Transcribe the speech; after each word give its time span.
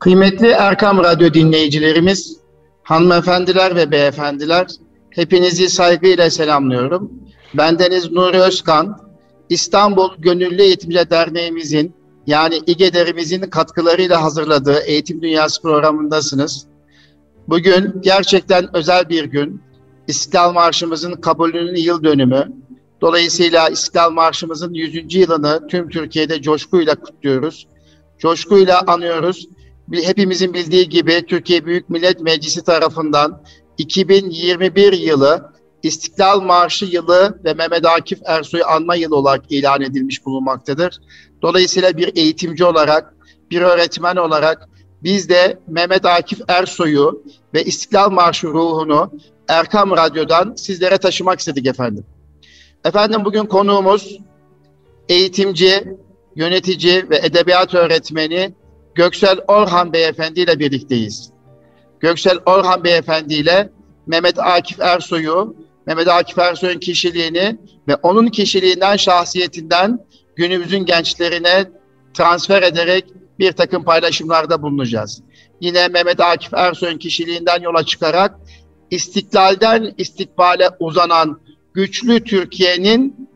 Kıymetli 0.00 0.46
Erkam 0.46 0.98
Radyo 0.98 1.34
dinleyicilerimiz, 1.34 2.36
hanımefendiler 2.82 3.76
ve 3.76 3.90
beyefendiler, 3.90 4.66
hepinizi 5.10 5.68
saygıyla 5.68 6.30
selamlıyorum. 6.30 7.12
Bendeniz 7.54 8.12
Nuri 8.12 8.38
Özkan, 8.38 9.00
İstanbul 9.48 10.10
Gönüllü 10.18 10.62
Eğitimci 10.62 11.10
Derneğimizin 11.10 11.94
yani 12.26 12.60
İGEDER'imizin 12.66 13.40
katkılarıyla 13.40 14.22
hazırladığı 14.22 14.78
Eğitim 14.80 15.22
Dünyası 15.22 15.62
programındasınız. 15.62 16.66
Bugün 17.48 18.00
gerçekten 18.00 18.76
özel 18.76 19.08
bir 19.08 19.24
gün. 19.24 19.62
İstiklal 20.08 20.52
Marşımızın 20.52 21.12
kabulünün 21.12 21.76
yıl 21.76 22.04
dönümü. 22.04 22.52
Dolayısıyla 23.00 23.68
İstiklal 23.68 24.10
Marşımızın 24.10 24.74
100. 24.74 25.14
yılını 25.14 25.66
tüm 25.68 25.88
Türkiye'de 25.88 26.42
coşkuyla 26.42 26.94
kutluyoruz. 26.94 27.66
Coşkuyla 28.18 28.82
anıyoruz 28.86 29.48
hepimizin 29.92 30.54
bildiği 30.54 30.88
gibi 30.88 31.26
Türkiye 31.26 31.66
Büyük 31.66 31.90
Millet 31.90 32.20
Meclisi 32.20 32.64
tarafından 32.64 33.42
2021 33.78 34.92
yılı 34.92 35.52
İstiklal 35.82 36.40
Marşı 36.40 36.84
yılı 36.84 37.40
ve 37.44 37.54
Mehmet 37.54 37.86
Akif 37.86 38.18
Ersoy 38.24 38.62
anma 38.66 38.94
yılı 38.94 39.16
olarak 39.16 39.52
ilan 39.52 39.82
edilmiş 39.82 40.26
bulunmaktadır. 40.26 41.00
Dolayısıyla 41.42 41.96
bir 41.96 42.16
eğitimci 42.16 42.64
olarak, 42.64 43.14
bir 43.50 43.60
öğretmen 43.60 44.16
olarak 44.16 44.68
biz 45.02 45.28
de 45.28 45.58
Mehmet 45.68 46.06
Akif 46.06 46.40
Ersoy'u 46.48 47.22
ve 47.54 47.64
İstiklal 47.64 48.10
Marşı 48.10 48.46
ruhunu 48.46 49.12
Erkam 49.48 49.90
Radyo'dan 49.90 50.54
sizlere 50.54 50.98
taşımak 50.98 51.38
istedik 51.38 51.66
efendim. 51.66 52.04
Efendim 52.84 53.24
bugün 53.24 53.46
konuğumuz 53.46 54.18
eğitimci, 55.08 55.84
yönetici 56.36 57.10
ve 57.10 57.16
edebiyat 57.16 57.74
öğretmeni 57.74 58.54
Göksel 59.00 59.38
Orhan 59.48 59.92
Beyefendi 59.92 60.40
ile 60.40 60.58
birlikteyiz. 60.58 61.30
Göksel 62.00 62.38
Orhan 62.46 62.84
Beyefendi 62.84 63.34
ile 63.34 63.70
Mehmet 64.06 64.38
Akif 64.38 64.80
Ersoy'u, 64.80 65.56
Mehmet 65.86 66.08
Akif 66.08 66.38
Ersoy'un 66.38 66.78
kişiliğini 66.78 67.58
ve 67.88 67.94
onun 67.94 68.26
kişiliğinden, 68.26 68.96
şahsiyetinden 68.96 70.06
günümüzün 70.36 70.84
gençlerine 70.84 71.70
transfer 72.14 72.62
ederek 72.62 73.04
bir 73.38 73.52
takım 73.52 73.84
paylaşımlarda 73.84 74.62
bulunacağız. 74.62 75.22
Yine 75.60 75.88
Mehmet 75.88 76.20
Akif 76.20 76.54
Ersoy'un 76.54 76.98
kişiliğinden 76.98 77.60
yola 77.60 77.84
çıkarak 77.84 78.34
istiklalden 78.90 79.94
istikbale 79.98 80.68
uzanan 80.80 81.40
güçlü 81.74 82.24
Türkiye'nin 82.24 83.28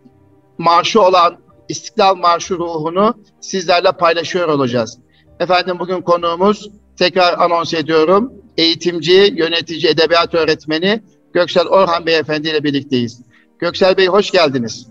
marşı 0.59 1.03
olan 1.03 1.39
İstiklal 1.69 2.15
Marşı 2.15 2.55
ruhunu 2.55 3.15
sizlerle 3.41 3.93
paylaşıyor 3.93 4.49
olacağız. 4.49 4.99
Efendim 5.41 5.79
bugün 5.79 6.01
konuğumuz 6.01 6.71
tekrar 6.97 7.39
anons 7.39 7.75
ediyorum. 7.75 8.33
Eğitimci, 8.57 9.35
yönetici, 9.37 9.93
edebiyat 9.93 10.35
öğretmeni 10.35 11.01
Göksel 11.33 11.67
Orhan 11.67 12.07
Beyefendi 12.07 12.49
ile 12.49 12.65
birlikteyiz. 12.65 13.21
Göksel 13.59 13.97
Bey 13.97 14.07
hoş 14.07 14.31
geldiniz. 14.31 14.87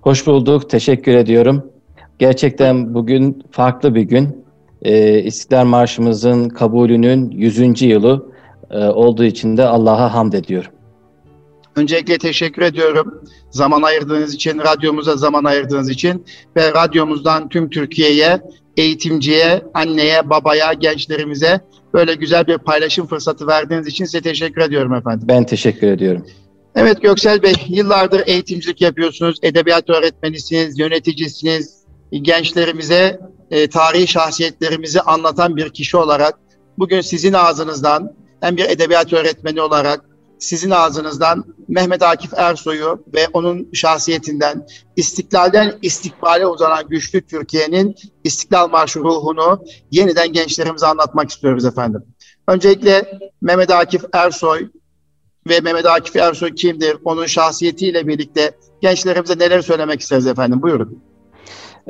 Hoş 0.00 0.26
bulduk, 0.26 0.70
teşekkür 0.70 1.14
ediyorum. 1.14 1.72
Gerçekten 2.18 2.94
bugün 2.94 3.42
farklı 3.50 3.94
bir 3.94 4.02
gün. 4.02 4.44
Ee, 4.82 5.22
İstiklal 5.22 5.64
Marşımızın 5.64 6.48
kabulünün 6.48 7.30
100. 7.30 7.82
yılı 7.82 8.32
e, 8.70 8.78
olduğu 8.78 9.24
için 9.24 9.56
de 9.56 9.64
Allah'a 9.64 10.14
hamd 10.14 10.32
ediyorum. 10.32 10.70
Öncelikle 11.76 12.18
teşekkür 12.18 12.62
ediyorum. 12.62 13.22
Zaman 13.50 13.82
ayırdığınız 13.82 14.34
için, 14.34 14.58
radyomuza 14.58 15.16
zaman 15.16 15.44
ayırdığınız 15.44 15.90
için 15.90 16.24
ve 16.56 16.72
radyomuzdan 16.72 17.48
tüm 17.48 17.70
Türkiye'ye 17.70 18.40
eğitimciye, 18.76 19.62
anneye, 19.74 20.30
babaya, 20.30 20.72
gençlerimize 20.72 21.60
böyle 21.94 22.14
güzel 22.14 22.46
bir 22.46 22.58
paylaşım 22.58 23.06
fırsatı 23.06 23.46
verdiğiniz 23.46 23.86
için 23.86 24.04
size 24.04 24.20
teşekkür 24.20 24.60
ediyorum 24.60 24.94
efendim. 24.94 25.28
Ben 25.28 25.46
teşekkür 25.46 25.86
ediyorum. 25.86 26.26
Evet 26.74 27.02
Göksel 27.02 27.42
Bey, 27.42 27.54
yıllardır 27.68 28.22
eğitimcilik 28.26 28.80
yapıyorsunuz, 28.80 29.38
edebiyat 29.42 29.90
öğretmenisiniz, 29.90 30.78
yöneticisiniz. 30.78 31.76
Gençlerimize 32.12 33.20
e, 33.50 33.66
tarihi 33.66 34.06
şahsiyetlerimizi 34.06 35.00
anlatan 35.00 35.56
bir 35.56 35.70
kişi 35.70 35.96
olarak 35.96 36.38
bugün 36.78 37.00
sizin 37.00 37.32
ağzınızdan 37.32 38.12
hem 38.40 38.56
bir 38.56 38.64
edebiyat 38.64 39.12
öğretmeni 39.12 39.60
olarak 39.60 40.04
sizin 40.38 40.70
ağzınızdan 40.70 41.44
Mehmet 41.68 42.02
Akif 42.02 42.34
Ersoy'u 42.36 43.04
ve 43.14 43.28
onun 43.32 43.68
şahsiyetinden 43.72 44.66
istiklalden 44.96 45.74
istikbale 45.82 46.46
uzanan 46.46 46.88
güçlü 46.88 47.26
Türkiye'nin 47.26 47.94
İstiklal 48.24 48.70
Marşı 48.70 49.00
ruhunu 49.00 49.64
yeniden 49.90 50.32
gençlerimize 50.32 50.86
anlatmak 50.86 51.30
istiyoruz 51.30 51.64
efendim. 51.64 52.02
Öncelikle 52.48 53.18
Mehmet 53.40 53.70
Akif 53.70 54.04
Ersoy 54.12 54.68
ve 55.48 55.60
Mehmet 55.60 55.86
Akif 55.86 56.16
Ersoy 56.16 56.54
kimdir? 56.54 56.96
Onun 57.04 57.26
şahsiyetiyle 57.26 58.06
birlikte 58.06 58.52
gençlerimize 58.80 59.38
neler 59.38 59.62
söylemek 59.62 60.00
isteriz 60.00 60.26
efendim? 60.26 60.62
Buyurun. 60.62 61.02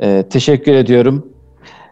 Ee, 0.01 0.25
teşekkür 0.29 0.73
ediyorum. 0.73 1.33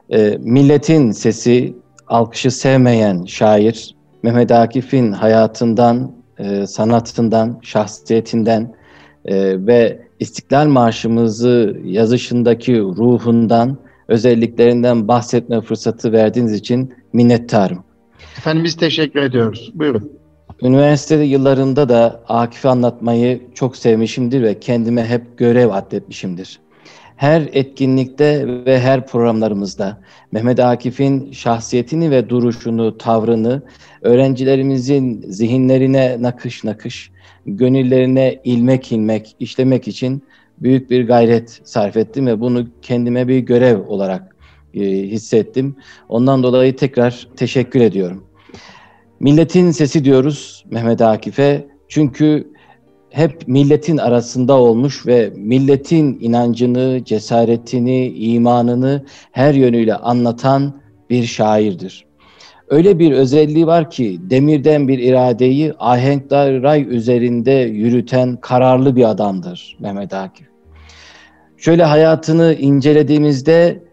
Ee, 0.10 0.38
milletin 0.40 1.12
sesi, 1.12 1.76
alkışı 2.08 2.52
sevmeyen 2.52 3.26
şair 3.26 3.96
Mehmet 4.24 4.52
Akif'in 4.52 5.12
hayatından 5.12 6.25
e, 6.40 6.68
sanatından, 6.68 7.59
şahsiyetinden 7.62 8.75
e, 9.25 9.66
ve 9.68 10.06
İstiklal 10.19 10.68
Marşımızı 10.68 11.78
yazışındaki 11.84 12.79
ruhundan, 12.79 13.78
özelliklerinden 14.07 15.07
bahsetme 15.07 15.62
fırsatı 15.62 16.12
verdiğiniz 16.12 16.53
için 16.53 16.94
minnettarım. 17.13 17.84
Efendim 18.38 18.63
biz 18.63 18.75
teşekkür 18.75 19.22
ediyoruz. 19.22 19.72
Buyurun. 19.74 20.12
Üniversitede 20.62 21.24
yıllarında 21.24 21.90
da 21.90 22.24
Akif'i 22.28 22.69
anlatmayı 22.69 23.41
çok 23.53 23.78
sevmişimdir 23.78 24.41
ve 24.41 24.59
kendime 24.59 25.06
hep 25.06 25.38
görev 25.38 25.69
atletmişimdir. 25.69 26.59
Her 27.16 27.50
etkinlikte 27.53 28.48
ve 28.66 28.80
her 28.80 29.08
programlarımızda 29.08 30.02
Mehmet 30.31 30.59
Akif'in 30.59 31.31
şahsiyetini 31.31 32.12
ve 32.12 32.30
duruşunu, 32.30 32.98
tavrını 32.98 33.62
öğrencilerimizin 34.02 35.25
zihinlerine 35.28 36.18
nakış 36.22 36.64
nakış, 36.64 37.12
gönüllerine 37.46 38.42
ilmek 38.44 38.92
ilmek 38.92 39.36
işlemek 39.40 39.88
için 39.88 40.24
büyük 40.59 40.90
bir 40.90 41.08
gayret 41.08 41.62
sarf 41.64 41.98
ettim 41.98 42.28
ve 42.28 42.40
bunu 42.40 42.68
kendime 42.81 43.28
bir 43.28 43.40
görev 43.40 43.88
olarak 43.88 44.36
e, 44.74 44.81
hissettim. 44.84 45.75
Ondan 46.09 46.44
dolayı 46.44 46.75
tekrar 46.75 47.28
teşekkür 47.36 47.81
ediyorum. 47.81 48.24
Milletin 49.20 49.72
sesi 49.72 50.06
diyoruz 50.06 50.66
Mehmet 50.72 51.02
Akif'e 51.02 51.68
çünkü 51.88 52.55
hep 53.16 53.48
milletin 53.48 53.98
arasında 53.98 54.53
olmuş 54.53 55.08
ve 55.08 55.34
milletin 55.36 56.18
inancını, 56.22 57.02
cesaretini, 57.06 58.08
imanını 58.08 59.06
her 59.31 59.53
yönüyle 59.53 59.96
anlatan 59.96 60.81
bir 61.09 61.24
şairdir. 61.24 62.06
Öyle 62.70 63.00
bir 63.00 63.12
özelliği 63.12 63.68
var 63.68 63.90
ki 63.90 64.20
demirden 64.22 64.88
bir 64.88 65.00
iradeyi 65.00 65.74
ahenkler 65.80 66.64
ray 66.64 66.96
üzerinde 66.96 67.52
yürüten 67.52 68.38
kararlı 68.42 68.96
bir 68.96 69.09
adamdır 69.09 69.78
Mehmet 69.80 70.14
Akif. 70.14 70.48
Şöyle 71.58 71.84
hayatını 71.84 72.54
incelediğimizde 72.54 73.84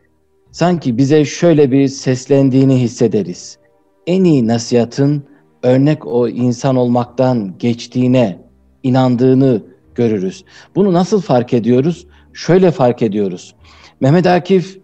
sanki 0.50 0.98
bize 0.98 1.24
şöyle 1.24 1.70
bir 1.70 1.88
seslendiğini 1.88 2.80
hissederiz. 2.80 3.58
En 4.06 4.24
iyi 4.24 4.48
nasihatın 4.48 5.24
örnek 5.62 6.06
o 6.06 6.28
insan 6.28 6.76
olmaktan 6.76 7.54
geçtiğine 7.58 8.51
inandığını 8.82 9.62
görürüz. 9.94 10.44
Bunu 10.74 10.92
nasıl 10.92 11.20
fark 11.20 11.54
ediyoruz? 11.54 12.06
Şöyle 12.32 12.70
fark 12.70 13.02
ediyoruz. 13.02 13.54
Mehmet 14.00 14.26
Akif 14.26 14.78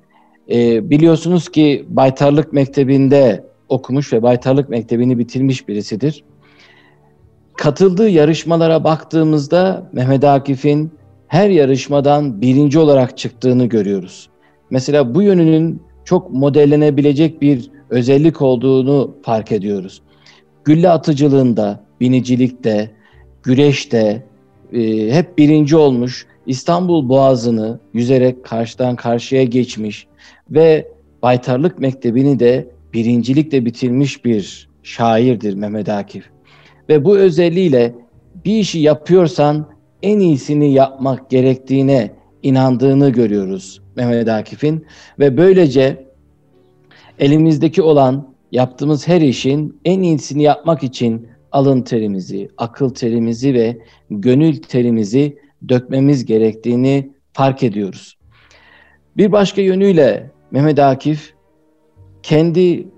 e, 0.51 0.91
biliyorsunuz 0.91 1.49
ki 1.49 1.85
Baytarlık 1.89 2.53
Mektebi'nde 2.53 3.45
okumuş 3.69 4.13
ve 4.13 4.23
Baytarlık 4.23 4.69
Mektebi'ni 4.69 5.19
bitirmiş 5.19 5.69
birisidir. 5.69 6.25
Katıldığı 7.57 8.09
yarışmalara 8.09 8.85
baktığımızda 8.85 9.91
Mehmet 9.93 10.25
Akif'in 10.25 10.93
her 11.29 11.51
yarışmadan 11.51 12.41
birinci 12.41 12.79
olarak 12.79 13.19
çıktığını 13.19 13.67
görüyoruz. 13.67 14.29
Mesela 14.71 15.15
bu 15.15 15.23
yönünün 15.23 15.83
çok 16.05 16.31
modellenebilecek 16.31 17.43
bir 17.43 17.71
özellik 17.91 18.43
olduğunu 18.43 19.15
fark 19.23 19.53
ediyoruz. 19.53 20.03
Gülle 20.65 20.91
atıcılığında, 20.91 21.85
binicilikte, 22.01 22.91
güreşte 23.49 24.23
e, 24.73 24.81
hep 25.13 25.39
birinci 25.39 25.77
olmuş. 25.77 26.27
İstanbul 26.47 27.09
Boğazı'nı 27.09 27.81
yüzerek 27.95 28.45
karşıdan 28.45 28.97
karşıya 28.97 29.45
geçmiş 29.45 30.07
ve 30.51 30.89
Baytarlık 31.23 31.79
Mektebi'ni 31.79 32.39
de 32.39 32.67
birincilikle 32.93 33.65
bitirmiş 33.65 34.25
bir 34.25 34.69
şairdir 34.83 35.55
Mehmet 35.55 35.89
Akif. 35.89 36.25
Ve 36.89 37.05
bu 37.05 37.19
özelliğiyle 37.19 37.95
bir 38.45 38.59
işi 38.59 38.79
yapıyorsan 38.79 39.67
en 40.03 40.19
iyisini 40.19 40.73
yapmak 40.73 41.31
gerektiğine 41.31 42.11
inandığını 42.43 43.11
görüyoruz 43.11 43.83
Mehmet 43.97 44.29
Akif'in 44.29 44.87
ve 45.19 45.37
böylece 45.37 46.07
elimizdeki 47.19 47.83
olan 47.83 48.35
yaptığımız 48.53 49.09
her 49.09 49.21
işin 49.21 49.81
en 49.85 50.03
iyisini 50.03 50.43
yapmak 50.43 50.83
için 50.83 51.29
alın 51.59 51.83
terimizi, 51.83 52.49
akıl 52.59 52.91
terimizi 52.91 53.55
ve 53.55 53.79
gönül 54.11 54.57
terimizi 54.57 55.39
dökmemiz 55.69 56.25
gerektiğini 56.25 57.11
fark 57.33 57.63
ediyoruz. 57.63 58.19
Bir 59.17 59.33
başka 59.33 59.63
yönüyle 59.63 60.31
Mehmet 60.51 60.79
Akif 60.79 61.35
kendi 62.23 62.89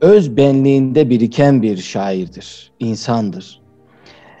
öz 0.00 0.36
benliğinde 0.36 1.10
biriken 1.10 1.62
bir 1.62 1.76
şairdir, 1.76 2.70
insandır. 2.80 3.60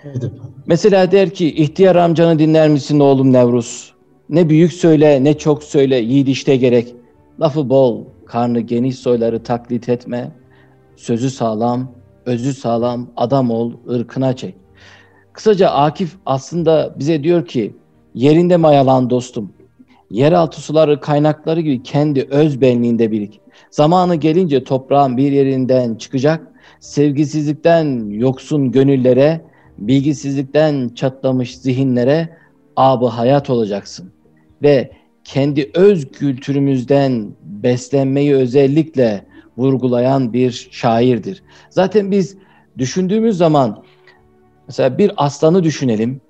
Evet 0.04 0.24
Mesela 0.66 1.12
der 1.12 1.30
ki 1.30 1.54
ihtiyar 1.54 1.96
amcanı 1.96 2.38
dinler 2.38 2.68
misin 2.68 3.00
oğlum 3.00 3.32
Nevruz? 3.32 3.94
Ne 4.28 4.48
büyük 4.48 4.72
söyle 4.72 5.24
ne 5.24 5.38
çok 5.38 5.62
söyle 5.64 5.96
yiğit 5.96 6.28
işte 6.28 6.56
gerek. 6.56 6.94
Lafı 7.40 7.68
bol, 7.68 8.04
karnı 8.26 8.60
geniş 8.60 8.96
soyları 8.96 9.42
taklit 9.42 9.88
etme. 9.88 10.32
Sözü 10.96 11.30
sağlam, 11.30 11.92
özü 12.26 12.54
sağlam, 12.54 13.10
adam 13.16 13.50
ol, 13.50 13.72
ırkına 13.90 14.36
çek. 14.36 14.54
Kısaca 15.32 15.70
Akif 15.70 16.16
aslında 16.26 16.94
bize 16.98 17.22
diyor 17.22 17.46
ki 17.46 17.74
yerinde 18.14 18.56
mayalan 18.56 19.10
dostum. 19.10 19.52
Yeraltı 20.10 20.60
suları 20.60 21.00
kaynakları 21.00 21.60
gibi 21.60 21.82
kendi 21.82 22.22
öz 22.30 22.60
benliğinde 22.60 23.10
birik. 23.10 23.40
Zamanı 23.70 24.14
gelince 24.14 24.64
toprağın 24.64 25.16
bir 25.16 25.32
yerinden 25.32 25.94
çıkacak, 25.94 26.46
sevgisizlikten 26.80 28.10
yoksun 28.10 28.72
gönüllere, 28.72 29.40
bilgisizlikten 29.78 30.88
çatlamış 30.88 31.58
zihinlere 31.58 32.36
abı 32.76 33.06
hayat 33.06 33.50
olacaksın. 33.50 34.12
Ve 34.62 34.90
kendi 35.24 35.70
öz 35.74 36.08
kültürümüzden 36.12 37.34
beslenmeyi 37.42 38.34
özellikle 38.34 39.24
vurgulayan 39.56 40.32
bir 40.32 40.68
şairdir. 40.70 41.42
Zaten 41.70 42.10
biz 42.10 42.36
düşündüğümüz 42.78 43.36
zaman 43.36 43.84
mesela 44.66 44.98
bir 44.98 45.12
aslanı 45.16 45.64
düşünelim. 45.64 46.20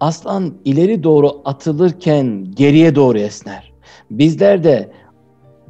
Aslan 0.00 0.54
ileri 0.64 1.02
doğru 1.02 1.42
atılırken 1.44 2.46
geriye 2.54 2.94
doğru 2.94 3.18
esner. 3.18 3.72
Bizler 4.10 4.64
de 4.64 4.92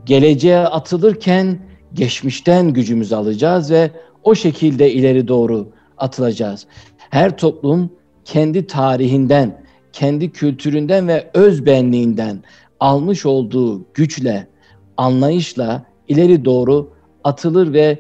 geleceğe 0.07 0.59
atılırken 0.59 1.59
geçmişten 1.95 2.73
gücümüzü 2.73 3.15
alacağız 3.15 3.71
ve 3.71 3.91
o 4.25 4.35
şekilde 4.35 4.93
ileri 4.93 5.29
doğru 5.29 5.69
atılacağız. 5.99 6.67
Her 7.11 7.37
toplum 7.37 7.91
kendi 8.25 8.67
tarihinden, 8.67 9.65
kendi 9.93 10.31
kültüründen 10.31 11.09
ve 11.09 11.31
öz 11.35 11.67
benliğinden 11.67 12.43
almış 12.81 13.27
olduğu 13.27 13.87
güçle, 13.95 14.47
anlayışla 14.97 15.85
ileri 16.09 16.45
doğru 16.45 16.91
atılır 17.25 17.73
ve 17.73 17.99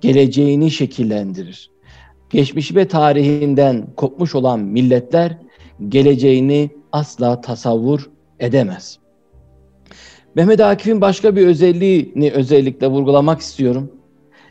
geleceğini 0.00 0.70
şekillendirir. 0.70 1.70
Geçmişi 2.30 2.74
ve 2.76 2.88
tarihinden 2.88 3.86
kopmuş 3.96 4.34
olan 4.34 4.60
milletler 4.60 5.38
geleceğini 5.88 6.70
asla 6.92 7.40
tasavvur 7.40 8.10
edemez. 8.40 8.98
Mehmet 10.34 10.60
Akif'in 10.60 11.00
başka 11.00 11.36
bir 11.36 11.46
özelliğini 11.46 12.30
özellikle 12.30 12.86
vurgulamak 12.86 13.40
istiyorum. 13.40 13.92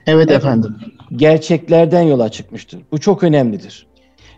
Evet 0.07 0.31
efendim. 0.31 0.75
Gerçeklerden 1.15 2.01
yola 2.01 2.29
çıkmıştır. 2.29 2.81
Bu 2.91 2.99
çok 2.99 3.23
önemlidir. 3.23 3.87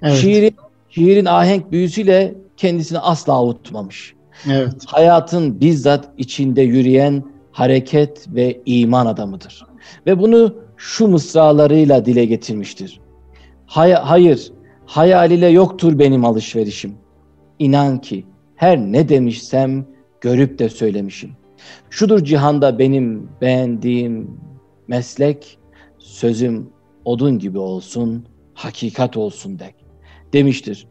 Evet. 0.02 0.16
Şiirin, 0.16 0.56
şiirin 0.90 1.26
ahenk 1.26 1.72
büyüsüyle 1.72 2.36
kendisini 2.58 3.00
asla 3.00 3.34
avutmamış. 3.34 4.14
Evet. 4.52 4.74
Hayatın 4.86 5.62
bizzat 5.62 6.10
içinde 6.18 6.62
yürüyen 6.62 7.24
hareket 7.52 8.28
ve 8.28 8.62
iman 8.66 9.06
adamıdır. 9.06 9.71
Ve 10.08 10.20
bunu 10.20 10.56
şu 10.78 11.08
mısralarıyla 11.08 12.06
dile 12.06 12.26
getirmiştir. 12.26 13.00
Hay 13.66 13.94
hayır, 13.94 14.52
hayal 14.86 15.32
ile 15.32 15.48
yoktur 15.48 16.00
benim 16.00 16.26
alışverişim. 16.26 16.94
İnan 17.60 18.02
ki 18.02 18.26
her 18.56 18.78
ne 18.78 19.10
demişsem 19.10 19.86
görüp 20.22 20.60
de 20.60 20.70
söylemişim. 20.70 21.32
Şudur 21.90 22.24
cihanda 22.24 22.80
benim 22.80 23.30
beğendiğim 23.42 24.38
meslek, 24.88 25.58
sözüm 25.98 26.70
odun 27.06 27.40
gibi 27.40 27.60
olsun, 27.60 28.26
hakikat 28.54 29.18
olsun 29.18 29.60
dek 29.60 29.76
demiştir. 30.34 30.88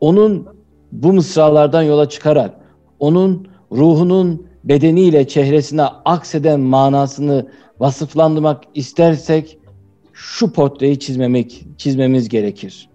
Onun 0.00 0.48
bu 0.92 1.12
mısralardan 1.12 1.82
yola 1.82 2.08
çıkarak 2.08 2.54
onun 2.98 3.48
ruhunun 3.72 4.46
bedeniyle 4.68 5.28
çehresine 5.28 5.82
akseden 6.04 6.60
manasını 6.60 7.48
vasıflandırmak 7.80 8.64
istersek 8.74 9.58
şu 10.12 10.52
portreyi 10.52 10.98
çizmemek 10.98 11.64
çizmemiz 11.78 12.28
gerekir. 12.28 12.88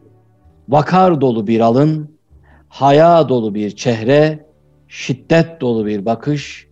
Vakar 0.69 1.21
dolu 1.21 1.47
bir 1.47 1.59
alın, 1.59 2.17
haya 2.69 3.29
dolu 3.29 3.55
bir 3.55 3.75
çehre, 3.75 4.45
şiddet 4.87 5.61
dolu 5.61 5.85
bir 5.85 6.05
bakış, 6.05 6.67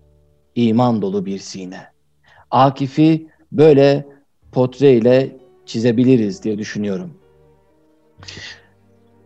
iman 0.55 1.01
dolu 1.01 1.25
bir 1.25 1.37
sine. 1.37 1.81
Akif'i 2.51 3.27
böyle 3.51 4.07
portre 4.51 4.93
ile 4.93 5.37
çizebiliriz 5.65 6.43
diye 6.43 6.57
düşünüyorum. 6.57 7.13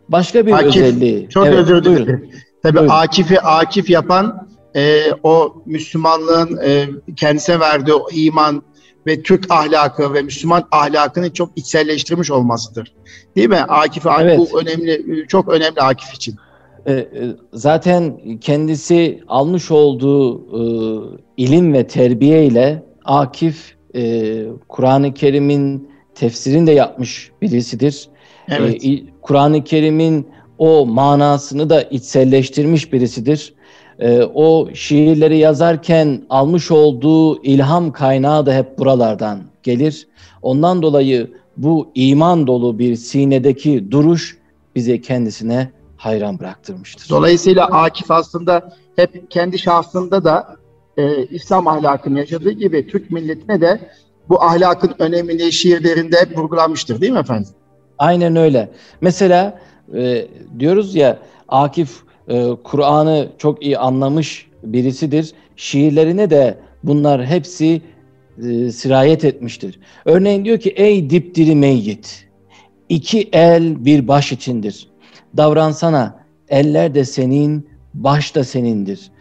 Başka 0.09 0.45
bir 0.45 0.51
Akif, 0.51 0.67
özelliği. 0.67 1.29
Çok 1.29 1.47
evet, 1.47 1.57
özür 1.57 1.83
dilerim. 1.83 2.29
Tabii 2.63 2.77
buyurun. 2.77 2.93
Akif'i 2.93 3.39
Akif 3.39 3.89
yapan 3.89 4.47
e, 4.75 5.11
o 5.23 5.63
Müslümanlığın 5.65 6.59
e, 6.65 6.87
kendisine 7.15 7.59
verdiği 7.59 7.93
o 7.93 8.07
iman 8.11 8.63
ve 9.07 9.21
Türk 9.21 9.51
ahlakı 9.51 10.13
ve 10.13 10.21
Müslüman 10.21 10.67
ahlakını 10.71 11.33
çok 11.33 11.49
içselleştirmiş 11.55 12.31
olmasıdır. 12.31 12.93
Değil 13.35 13.49
mi? 13.49 13.55
Akif 13.55 14.05
evet. 14.19 14.39
bu 14.39 14.61
önemli, 14.61 15.25
çok 15.27 15.49
önemli 15.49 15.81
Akif 15.81 16.13
için. 16.13 16.35
E, 16.85 16.93
e, 16.93 17.07
zaten 17.53 18.19
kendisi 18.41 19.23
almış 19.27 19.71
olduğu 19.71 20.37
e, 20.37 20.63
ilim 21.37 21.73
ve 21.73 21.87
terbiye 21.87 22.45
ile 22.45 22.83
Akif 23.05 23.75
Kur'an-ı 24.67 25.13
Kerim'in 25.13 25.89
tefsirini 26.15 26.67
de 26.67 26.71
yapmış 26.71 27.31
birisidir. 27.41 28.09
Evet. 28.47 28.83
Kur'an-ı 29.21 29.63
Kerim'in 29.63 30.27
o 30.57 30.85
manasını 30.85 31.69
da 31.69 31.81
içselleştirmiş 31.81 32.93
birisidir. 32.93 33.54
O 34.33 34.69
şiirleri 34.73 35.37
yazarken 35.37 36.21
almış 36.29 36.71
olduğu 36.71 37.43
ilham 37.43 37.91
kaynağı 37.91 38.45
da 38.45 38.53
hep 38.53 38.79
buralardan 38.79 39.39
gelir. 39.63 40.07
Ondan 40.41 40.81
dolayı 40.81 41.31
bu 41.57 41.91
iman 41.95 42.47
dolu 42.47 42.79
bir 42.79 42.95
sinedeki 42.95 43.91
duruş 43.91 44.37
bize 44.75 45.01
kendisine 45.01 45.71
hayran 45.97 46.39
bıraktırmıştır. 46.39 47.09
Dolayısıyla 47.09 47.65
Akif 47.65 48.11
aslında 48.11 48.73
hep 48.95 49.31
kendi 49.31 49.59
şahsında 49.59 50.23
da 50.23 50.55
e, 50.97 51.25
İslam 51.25 51.67
ahlakını 51.67 52.19
yaşadığı 52.19 52.51
gibi 52.51 52.87
Türk 52.87 53.11
milletine 53.11 53.61
de 53.61 53.89
bu 54.29 54.43
ahlakın 54.43 54.95
önemini 54.99 55.51
şiirlerinde 55.51 56.17
hep 56.19 56.37
vurgulanmıştır 56.37 57.01
değil 57.01 57.11
mi 57.11 57.19
efendim? 57.19 57.51
Aynen 57.97 58.35
öyle. 58.35 58.71
Mesela 59.01 59.59
e, 59.95 60.27
diyoruz 60.59 60.95
ya 60.95 61.19
Akif 61.47 62.05
e, 62.27 62.47
Kur'an'ı 62.63 63.27
çok 63.37 63.63
iyi 63.63 63.77
anlamış 63.77 64.47
birisidir. 64.63 65.33
Şiirlerine 65.55 66.29
de 66.29 66.57
bunlar 66.83 67.25
hepsi 67.25 67.81
e, 68.37 68.71
sirayet 68.71 69.25
etmiştir. 69.25 69.79
Örneğin 70.05 70.45
diyor 70.45 70.59
ki 70.59 70.69
ey 70.69 71.09
dipdiri 71.09 71.55
meyyit 71.55 72.27
iki 72.89 73.29
el 73.33 73.85
bir 73.85 74.07
baş 74.07 74.31
içindir 74.31 74.87
davransana. 75.37 76.25
Eller 76.49 76.95
de 76.95 77.05
senin, 77.05 77.69
baş 77.93 78.35
da 78.35 78.43
senindir. 78.43 79.11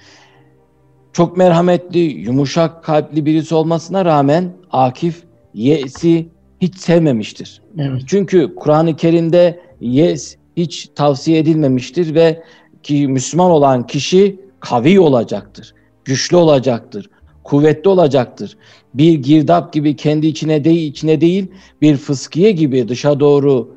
Çok 1.13 1.37
merhametli, 1.37 1.99
yumuşak 1.99 2.85
kalpli 2.85 3.27
birisi 3.27 3.55
olmasına 3.55 4.05
rağmen 4.05 4.53
Akif 4.71 5.23
yesi 5.55 6.29
hiç 6.61 6.77
sevmemiştir. 6.77 7.63
Evet. 7.79 8.03
Çünkü 8.07 8.55
Kur'an-ı 8.55 8.97
Kerim'de 8.97 9.61
yes 9.81 10.37
hiç 10.57 10.89
tavsiye 10.95 11.39
edilmemiştir 11.39 12.15
ve 12.15 12.43
ki 12.85 13.09
Müslüman 13.09 13.51
olan 13.51 13.87
kişi 13.87 14.41
kavi 14.61 15.01
olacaktır, 15.01 15.75
güçlü 16.05 16.37
olacaktır, 16.37 17.11
kuvvetli 17.45 17.89
olacaktır. 17.91 18.57
Bir 18.95 19.15
girdap 19.15 19.73
gibi 19.73 19.97
kendi 19.97 20.27
içine 20.27 20.65
değil, 20.65 20.91
içine 20.91 21.21
değil, 21.21 21.47
bir 21.83 21.97
fıskiye 21.97 22.51
gibi 22.51 22.89
dışa 22.89 23.21
doğru 23.21 23.77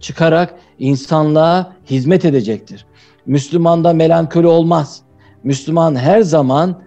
çıkarak 0.00 0.54
insanlığa 0.78 1.76
hizmet 1.90 2.24
edecektir. 2.24 2.86
Müslümanda 3.26 3.92
melankoli 3.92 4.46
olmaz. 4.46 5.02
Müslüman 5.44 5.96
her 5.96 6.20
zaman 6.20 6.82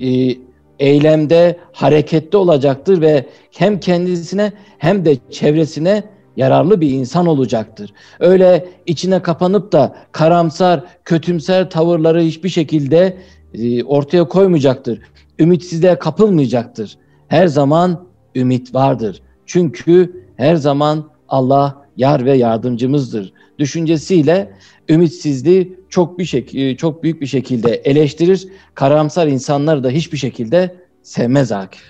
e, 0.00 0.34
eylemde, 0.78 1.58
harekette 1.72 2.36
olacaktır 2.36 3.00
ve 3.00 3.26
hem 3.52 3.80
kendisine 3.80 4.52
hem 4.78 5.04
de 5.04 5.16
çevresine 5.30 6.04
yararlı 6.36 6.80
bir 6.80 6.90
insan 6.90 7.26
olacaktır. 7.26 7.92
Öyle 8.20 8.68
içine 8.86 9.22
kapanıp 9.22 9.72
da 9.72 9.96
karamsar, 10.12 10.84
kötümser 11.04 11.70
tavırları 11.70 12.20
hiçbir 12.20 12.48
şekilde 12.48 13.16
e, 13.54 13.84
ortaya 13.84 14.28
koymayacaktır. 14.28 15.00
Ümitsizliğe 15.38 15.98
kapılmayacaktır. 15.98 16.98
Her 17.28 17.46
zaman 17.46 18.06
ümit 18.34 18.74
vardır. 18.74 19.22
Çünkü 19.46 20.24
her 20.36 20.56
zaman 20.56 21.10
Allah 21.28 21.86
yar 21.96 22.24
ve 22.24 22.36
yardımcımızdır. 22.36 23.32
Düşüncesiyle 23.58 24.52
ümitsizliği 24.88 25.78
çok 25.88 26.18
bir 26.18 26.24
şek 26.24 26.78
çok 26.78 27.02
büyük 27.02 27.20
bir 27.20 27.26
şekilde 27.26 27.74
eleştirir. 27.74 28.48
Karamsar 28.74 29.26
insanları 29.26 29.84
da 29.84 29.90
hiçbir 29.90 30.18
şekilde 30.18 30.76
sevmez 31.02 31.52
Akif. 31.52 31.82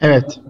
Evet. 0.00 0.40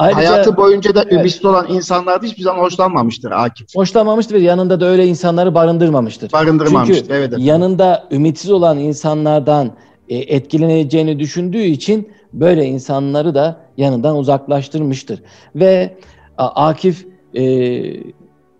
Ayrıca, 0.00 0.18
Hayatı 0.18 0.56
boyunca 0.56 0.94
da 0.94 1.02
evet. 1.02 1.12
ümitsiz 1.12 1.44
olan 1.44 1.66
insanlar 1.68 2.22
hiçbir 2.22 2.42
zaman 2.42 2.62
hoşlanmamıştır 2.62 3.30
Akif. 3.30 3.66
Hoşlanmamıştır 3.76 4.34
ve 4.34 4.40
yanında 4.40 4.80
da 4.80 4.86
öyle 4.86 5.06
insanları 5.06 5.54
barındırmamıştır. 5.54 6.32
Barındırmamıştır, 6.32 6.96
Çünkü 6.96 7.14
evet. 7.14 7.34
yanında 7.38 8.08
ümitsiz 8.10 8.50
olan 8.50 8.78
insanlardan 8.78 9.72
e, 10.08 10.16
etkileneceğini 10.16 11.18
düşündüğü 11.18 11.62
için 11.62 12.12
böyle 12.32 12.64
insanları 12.64 13.34
da 13.34 13.60
yanından 13.76 14.16
uzaklaştırmıştır. 14.16 15.22
Ve 15.54 15.96
Akif 16.38 17.06
e, 17.34 17.44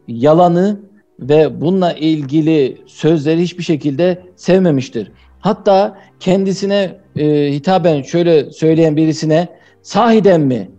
yalanı 0.08 0.80
ve 1.20 1.60
bununla 1.60 1.92
ilgili 1.92 2.78
sözleri 2.86 3.40
hiçbir 3.42 3.62
şekilde 3.62 4.22
sevmemiştir. 4.36 5.12
Hatta 5.40 5.98
kendisine 6.20 6.96
e, 7.16 7.52
hitaben 7.52 8.02
şöyle 8.02 8.50
söyleyen 8.50 8.96
birisine 8.96 9.48
sahiden 9.82 10.40
mi 10.40 10.70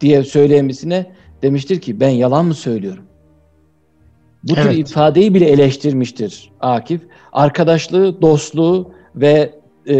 diye 0.00 0.24
söyleyen 0.24 0.68
birisine 0.68 1.06
demiştir 1.42 1.80
ki 1.80 2.00
ben 2.00 2.08
yalan 2.08 2.46
mı 2.46 2.54
söylüyorum? 2.54 3.04
Bu 4.42 4.52
evet. 4.56 4.64
tür 4.64 4.78
ifadeyi 4.78 5.34
bile 5.34 5.44
eleştirmiştir 5.44 6.52
Akif. 6.60 7.00
Arkadaşlığı, 7.32 8.22
dostluğu 8.22 8.92
ve 9.16 9.54
e, 9.88 9.94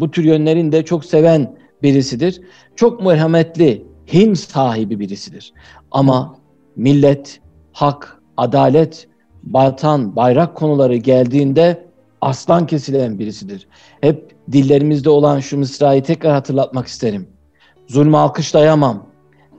bu 0.00 0.10
tür 0.10 0.24
yönlerini 0.24 0.72
de 0.72 0.84
çok 0.84 1.04
seven 1.04 1.56
birisidir. 1.82 2.40
Çok 2.76 3.02
merhametli, 3.02 3.86
hin 4.12 4.34
sahibi 4.34 5.00
birisidir. 5.00 5.52
Ama 5.90 6.36
millet, 6.76 7.40
hak, 7.72 8.22
adalet, 8.36 9.08
vatan, 9.44 10.16
bayrak 10.16 10.54
konuları 10.54 10.96
geldiğinde 10.96 11.86
aslan 12.20 12.66
kesilen 12.66 13.18
birisidir. 13.18 13.66
Hep 14.00 14.34
dillerimizde 14.52 15.10
olan 15.10 15.40
şu 15.40 15.58
mısrayı 15.58 16.02
tekrar 16.02 16.32
hatırlatmak 16.32 16.86
isterim. 16.86 17.28
Zulmü 17.86 18.16
alkışlayamam, 18.16 19.06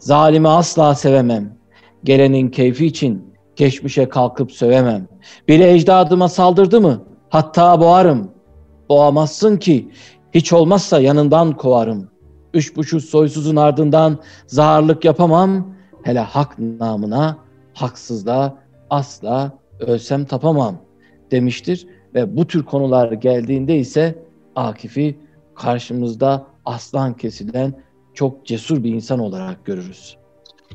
zalimi 0.02 0.48
asla 0.48 0.96
sevemem. 0.96 1.58
Gelenin 2.04 2.50
keyfi 2.50 2.86
için 2.86 3.34
geçmişe 3.56 4.10
kalkıp 4.10 4.52
sövemem. 4.52 5.08
Biri 5.48 5.64
ecdadıma 5.64 6.30
saldırdı 6.30 6.82
mı? 6.82 7.04
Hatta 7.30 7.82
boğarım. 7.82 8.32
Boğamazsın 8.90 9.58
ki, 9.58 9.92
hiç 10.34 10.54
olmazsa 10.54 11.00
yanından 11.00 11.58
kovarım. 11.58 12.10
Üç 12.54 12.76
buçuk 12.76 13.02
soysuzun 13.02 13.56
ardından 13.56 14.18
zaharlık 14.48 15.06
yapamam. 15.06 15.76
Hele 16.04 16.20
hak 16.20 16.60
namına, 16.60 17.38
haksızda 17.74 18.58
asla 18.90 19.52
ölsem 19.80 20.26
tapamam 20.26 20.76
demiştir. 21.32 21.88
Ve 22.14 22.38
bu 22.38 22.48
tür 22.48 22.64
konular 22.64 23.12
geldiğinde 23.12 23.78
ise 23.78 24.16
Akif'i 24.56 25.20
karşımızda 25.56 26.46
aslan 26.66 27.14
kesilen 27.14 27.74
çok 28.14 28.46
cesur 28.46 28.84
bir 28.84 28.90
insan 28.90 29.20
olarak 29.20 29.66
görürüz. 29.66 30.18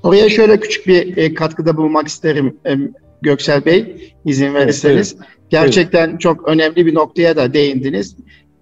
Oraya 0.02 0.28
şöyle 0.28 0.60
küçük 0.60 0.86
bir 0.86 1.16
e, 1.16 1.34
katkıda 1.34 1.76
bulunmak 1.76 2.08
isterim 2.08 2.58
e, 2.66 2.76
Göksel 3.22 3.64
Bey 3.64 4.12
izin 4.24 4.54
verirseniz. 4.54 5.14
Evet, 5.18 5.28
Gerçekten 5.50 6.10
evet. 6.10 6.20
çok 6.20 6.48
önemli 6.48 6.86
bir 6.86 6.94
noktaya 6.94 7.36
da 7.36 7.54
değindiniz. 7.54 8.16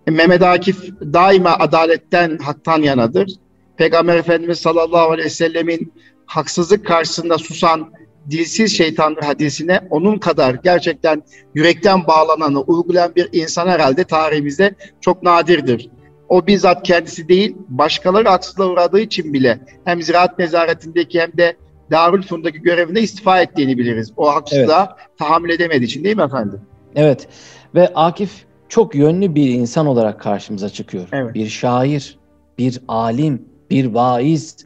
E, 0.07 0.11
Mehmet 0.11 0.43
Akif 0.43 0.91
daima 1.01 1.51
adaletten, 1.51 2.39
haktan 2.39 2.83
yanadır. 2.83 3.33
Peygamber 3.77 4.17
Efendimiz 4.17 4.59
sallallahu 4.59 5.11
aleyhi 5.11 5.27
ve 5.27 5.31
sellemin 5.31 5.93
haksızlık 6.27 6.87
karşısında 6.87 7.39
susan 7.39 7.93
dilsiz 8.31 8.77
şeytandır 8.77 9.23
hadisine 9.23 9.81
onun 9.91 10.19
kadar 10.19 10.55
gerçekten 10.55 11.23
yürekten 11.55 12.07
bağlananı 12.07 12.61
uygulayan 12.61 13.15
bir 13.17 13.29
insan 13.33 13.69
herhalde 13.69 14.05
tarihimizde 14.05 14.75
çok 15.01 15.23
nadirdir. 15.23 15.91
O 16.29 16.47
bizzat 16.47 16.83
kendisi 16.83 17.29
değil, 17.29 17.57
başkaları 17.69 18.29
haksızlığa 18.29 18.69
uğradığı 18.69 19.01
için 19.01 19.33
bile 19.33 19.59
hem 19.85 20.03
ziraat 20.03 20.39
nezaretindeki 20.39 21.21
hem 21.21 21.33
de 21.33 21.57
Darülfünun'daki 21.91 22.59
görevinde 22.59 23.01
istifa 23.01 23.41
ettiğini 23.41 23.79
biliriz. 23.79 24.13
O 24.17 24.35
haksızlığa 24.35 24.97
evet. 24.99 25.19
tahammül 25.19 25.51
edemediği 25.51 25.85
için 25.85 26.05
değil 26.05 26.17
mi 26.17 26.23
efendim? 26.23 26.61
Evet 26.97 27.29
ve 27.75 27.89
Akif 27.95 28.45
çok 28.69 28.95
yönlü 28.95 29.35
bir 29.35 29.49
insan 29.49 29.87
olarak 29.87 30.21
karşımıza 30.21 30.69
çıkıyor. 30.69 31.09
Evet. 31.13 31.35
Bir 31.35 31.49
şair, 31.49 32.19
bir 32.59 32.81
alim, 32.89 33.43
bir 33.71 33.87
vaiz. 33.87 34.57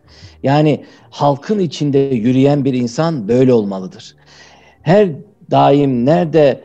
Yani 0.42 0.84
halkın 1.10 1.58
içinde 1.58 1.98
yürüyen 1.98 2.64
bir 2.64 2.74
insan 2.74 3.28
böyle 3.28 3.52
olmalıdır. 3.52 4.16
Her 4.82 5.08
daim 5.50 6.06
nerede 6.06 6.60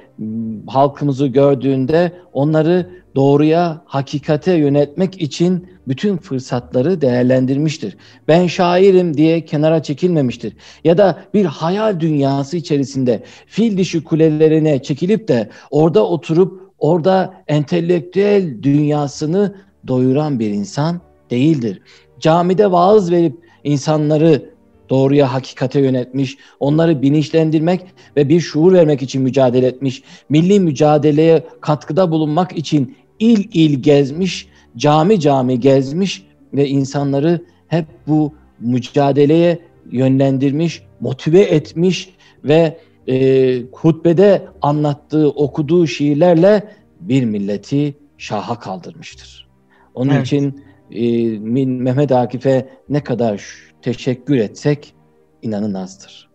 halkımızı 0.67 1.27
gördüğünde 1.27 2.11
onları 2.33 2.89
doğruya, 3.15 3.81
hakikate 3.85 4.53
yönetmek 4.53 5.21
için 5.21 5.67
bütün 5.87 6.17
fırsatları 6.17 7.01
değerlendirmiştir. 7.01 7.97
Ben 8.27 8.47
şairim 8.47 9.17
diye 9.17 9.45
kenara 9.45 9.83
çekilmemiştir. 9.83 10.53
Ya 10.83 10.97
da 10.97 11.19
bir 11.33 11.45
hayal 11.45 11.99
dünyası 11.99 12.57
içerisinde 12.57 13.23
fil 13.47 13.77
dişi 13.77 14.03
kulelerine 14.03 14.83
çekilip 14.83 15.27
de 15.27 15.49
orada 15.71 16.07
oturup 16.07 16.73
orada 16.79 17.33
entelektüel 17.47 18.63
dünyasını 18.63 19.55
doyuran 19.87 20.39
bir 20.39 20.49
insan 20.49 21.01
değildir. 21.31 21.81
Camide 22.19 22.71
vaaz 22.71 23.11
verip 23.11 23.37
insanları 23.63 24.52
doğruya, 24.89 25.33
hakikate 25.33 25.79
yönetmiş, 25.79 26.37
onları 26.59 27.01
bilinçlendirmek 27.01 27.81
ve 28.17 28.29
bir 28.29 28.39
şuur 28.39 28.73
vermek 28.73 29.01
için 29.01 29.21
mücadele 29.21 29.67
etmiş, 29.67 30.03
milli 30.29 30.59
mücadeleye 30.59 31.43
katkıda 31.61 32.11
bulunmak 32.11 32.57
için 32.57 32.95
il 33.19 33.49
il 33.53 33.81
gezmiş, 33.81 34.47
cami 34.77 35.19
cami 35.19 35.59
gezmiş 35.59 36.25
ve 36.53 36.67
insanları 36.67 37.41
hep 37.67 37.85
bu 38.07 38.33
mücadeleye 38.59 39.59
yönlendirmiş, 39.91 40.83
motive 40.99 41.41
etmiş 41.41 42.09
ve 42.43 42.77
e, 43.07 43.61
hutbede 43.71 44.47
anlattığı, 44.61 45.29
okuduğu 45.29 45.87
şiirlerle 45.87 46.63
bir 46.99 47.25
milleti 47.25 47.93
şaha 48.17 48.59
kaldırmıştır. 48.59 49.47
Onun 49.93 50.13
evet. 50.13 50.25
için 50.25 50.63
e, 50.91 51.29
Mehmet 51.65 52.11
Akif'e 52.11 52.69
ne 52.89 53.03
kadar 53.03 53.43
teşekkür 53.83 54.35
etsek 54.35 54.95
inanın 55.41 55.73
azdır. 55.73 56.29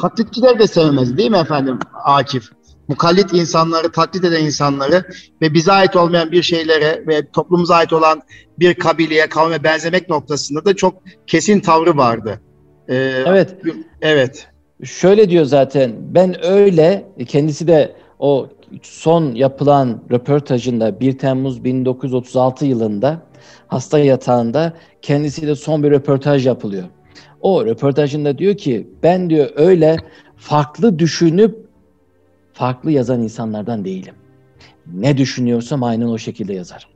Taklitçiler 0.00 0.58
de 0.58 0.66
sevmez 0.66 1.16
değil 1.16 1.30
mi 1.30 1.36
efendim 1.36 1.78
Akif? 2.04 2.50
Mukallit 2.88 3.32
insanları, 3.32 3.92
taklit 3.92 4.24
eden 4.24 4.44
insanları 4.44 5.04
ve 5.42 5.54
bize 5.54 5.72
ait 5.72 5.96
olmayan 5.96 6.32
bir 6.32 6.42
şeylere 6.42 7.04
ve 7.06 7.30
toplumumuza 7.30 7.74
ait 7.74 7.92
olan 7.92 8.22
bir 8.58 8.74
kabileye, 8.74 9.28
kavme 9.28 9.64
benzemek 9.64 10.08
noktasında 10.08 10.64
da 10.64 10.76
çok 10.76 11.02
kesin 11.26 11.60
tavrı 11.60 11.96
vardı. 11.96 12.40
Ee, 12.88 12.94
evet. 13.26 13.56
Evet. 14.00 14.48
Şöyle 14.84 15.30
diyor 15.30 15.44
zaten, 15.44 15.92
ben 15.98 16.44
öyle, 16.44 17.12
kendisi 17.26 17.66
de 17.66 17.96
o 18.18 18.48
son 18.82 19.34
yapılan 19.34 20.02
röportajında 20.10 21.00
1 21.00 21.18
Temmuz 21.18 21.64
1936 21.64 22.66
yılında 22.66 23.22
hasta 23.66 23.98
yatağında 23.98 24.72
kendisiyle 25.02 25.54
son 25.54 25.82
bir 25.82 25.90
röportaj 25.90 26.46
yapılıyor. 26.46 26.84
O 27.40 27.66
röportajında 27.66 28.38
diyor 28.38 28.56
ki 28.56 28.88
ben 29.02 29.30
diyor 29.30 29.50
öyle 29.56 29.96
farklı 30.36 30.98
düşünüp 30.98 31.58
farklı 32.52 32.90
yazan 32.90 33.22
insanlardan 33.22 33.84
değilim. 33.84 34.14
Ne 34.92 35.16
düşünüyorsam 35.16 35.82
aynen 35.82 36.06
o 36.06 36.18
şekilde 36.18 36.54
yazarım. 36.54 36.88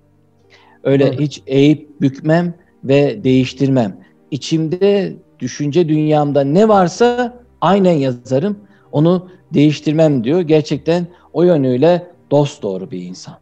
Öyle 0.85 1.05
evet. 1.05 1.21
hiç 1.21 1.43
eğip 1.47 2.01
bükmem 2.01 2.55
ve 2.85 3.25
değiştirmem. 3.25 3.97
İçimde, 4.31 5.17
düşünce 5.39 5.89
dünyamda 5.89 6.45
ne 6.45 6.69
varsa 6.69 7.43
aynen 7.61 7.93
yazarım. 7.93 8.59
Onu 8.93 9.31
değiştirmem 9.55 10.25
diyor. 10.25 10.41
Gerçekten 10.41 11.07
o 11.33 11.43
yönüyle 11.43 12.07
dost 12.31 12.63
doğru 12.63 12.91
bir 12.91 13.03
insan. 13.03 13.35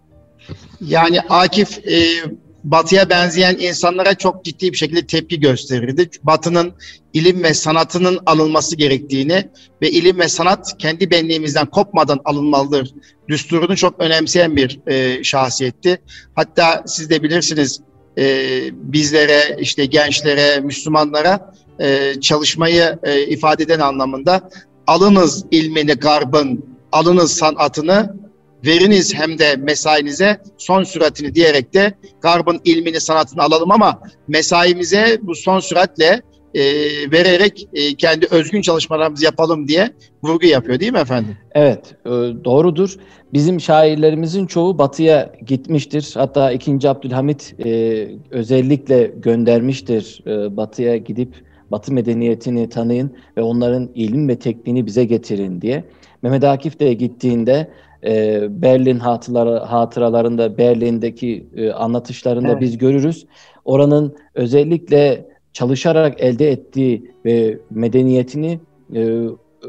Yani 0.80 1.20
Akif 1.20 1.86
e, 1.86 2.02
Batı'ya 2.66 3.10
benzeyen 3.10 3.56
insanlara 3.58 4.14
çok 4.14 4.44
ciddi 4.44 4.72
bir 4.72 4.76
şekilde 4.76 5.06
tepki 5.06 5.40
gösterirdi. 5.40 6.10
Batı'nın 6.22 6.72
ilim 7.12 7.42
ve 7.42 7.54
sanatının 7.54 8.18
alınması 8.26 8.76
gerektiğini 8.76 9.48
ve 9.82 9.90
ilim 9.90 10.18
ve 10.18 10.28
sanat 10.28 10.78
kendi 10.78 11.10
benliğimizden 11.10 11.66
kopmadan 11.66 12.20
alınmalıdır 12.24 12.94
düsturunu 13.28 13.76
çok 13.76 14.00
önemseyen 14.00 14.56
bir 14.56 14.80
e, 14.86 15.24
şahsiyetti. 15.24 16.02
Hatta 16.34 16.84
siz 16.86 17.10
de 17.10 17.22
bilirsiniz 17.22 17.80
e, 18.18 18.24
bizlere, 18.72 19.56
işte 19.60 19.86
gençlere, 19.86 20.60
Müslümanlara 20.60 21.54
e, 21.80 22.14
çalışmayı 22.20 22.98
e, 23.02 23.26
ifade 23.26 23.62
eden 23.62 23.80
anlamında 23.80 24.50
alınız 24.86 25.44
ilmini 25.50 25.92
garbın, 25.94 26.64
alınız 26.92 27.32
sanatını 27.32 28.25
veriniz 28.66 29.14
hem 29.14 29.38
de 29.38 29.56
mesainize 29.56 30.40
son 30.58 30.82
süratini 30.82 31.34
diyerek 31.34 31.74
de 31.74 31.94
Garb'ın 32.20 32.60
ilmini 32.64 33.00
sanatını 33.00 33.42
alalım 33.42 33.70
ama 33.70 34.00
mesaimize 34.28 35.18
bu 35.22 35.34
son 35.34 35.60
süratle 35.60 36.22
e, 36.54 36.62
vererek 37.12 37.68
e, 37.72 37.94
kendi 37.94 38.26
özgün 38.30 38.60
çalışmalarımızı 38.60 39.24
yapalım 39.24 39.68
diye 39.68 39.90
vurgu 40.22 40.46
yapıyor 40.46 40.80
değil 40.80 40.92
mi 40.92 40.98
efendim? 40.98 41.36
Evet 41.54 41.94
e, 42.06 42.10
doğrudur. 42.44 42.96
Bizim 43.32 43.60
şairlerimizin 43.60 44.46
çoğu 44.46 44.78
batıya 44.78 45.32
gitmiştir. 45.46 46.10
Hatta 46.14 46.52
2. 46.52 46.88
Abdülhamit 46.88 47.54
e, 47.64 48.08
özellikle 48.30 49.12
göndermiştir 49.16 50.22
e, 50.26 50.56
batıya 50.56 50.96
gidip 50.96 51.46
Batı 51.70 51.92
medeniyetini 51.92 52.68
tanıyın 52.68 53.16
ve 53.36 53.42
onların 53.42 53.90
ilim 53.94 54.28
ve 54.28 54.38
tekniğini 54.38 54.86
bize 54.86 55.04
getirin 55.04 55.60
diye. 55.60 55.84
Mehmet 56.22 56.44
Akif 56.44 56.80
de 56.80 56.92
gittiğinde 56.92 57.70
e, 58.06 58.46
Berlin 58.62 58.98
hatıraları, 58.98 59.58
hatıralarında, 59.58 60.58
Berlin'deki 60.58 61.46
e, 61.56 61.70
anlatışlarında 61.70 62.48
evet. 62.48 62.60
biz 62.60 62.78
görürüz. 62.78 63.26
Oranın 63.64 64.16
özellikle 64.34 65.28
çalışarak 65.52 66.20
elde 66.20 66.50
ettiği 66.50 67.10
ve 67.24 67.58
medeniyetini 67.70 68.60
e, 68.94 69.20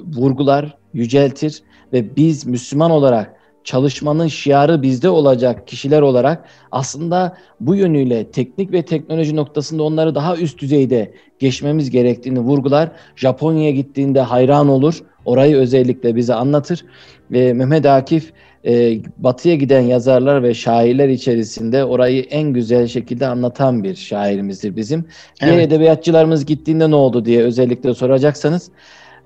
vurgular, 0.03 0.77
yüceltir 0.93 1.63
ve 1.93 2.15
biz 2.15 2.45
Müslüman 2.45 2.91
olarak 2.91 3.36
çalışmanın 3.67 4.27
şiarı 4.27 4.81
bizde 4.81 5.09
olacak 5.09 5.67
kişiler 5.67 6.01
olarak 6.01 6.45
aslında 6.71 7.37
bu 7.59 7.75
yönüyle 7.75 8.31
teknik 8.31 8.71
ve 8.71 8.81
teknoloji 8.81 9.35
noktasında 9.35 9.83
onları 9.83 10.15
daha 10.15 10.37
üst 10.37 10.61
düzeyde 10.61 11.13
geçmemiz 11.39 11.89
gerektiğini 11.89 12.39
vurgular. 12.39 12.91
Japonya'ya 13.15 13.71
gittiğinde 13.71 14.21
hayran 14.21 14.69
olur. 14.69 15.03
Orayı 15.25 15.55
özellikle 15.55 16.15
bize 16.15 16.33
anlatır. 16.33 16.85
Ve 17.31 17.53
Mehmet 17.53 17.85
Akif 17.85 18.31
e, 18.65 18.97
batıya 19.17 19.55
giden 19.55 19.81
yazarlar 19.81 20.43
ve 20.43 20.53
şairler 20.53 21.09
içerisinde 21.09 21.85
orayı 21.85 22.21
en 22.21 22.53
güzel 22.53 22.87
şekilde 22.87 23.27
anlatan 23.27 23.83
bir 23.83 23.95
şairimizdir 23.95 24.75
bizim. 24.75 24.99
Evet. 25.41 25.53
Diğer 25.53 25.67
edebiyatçılarımız 25.67 26.45
gittiğinde 26.45 26.89
ne 26.91 26.95
oldu 26.95 27.25
diye 27.25 27.43
özellikle 27.43 27.93
soracaksanız 27.93 28.71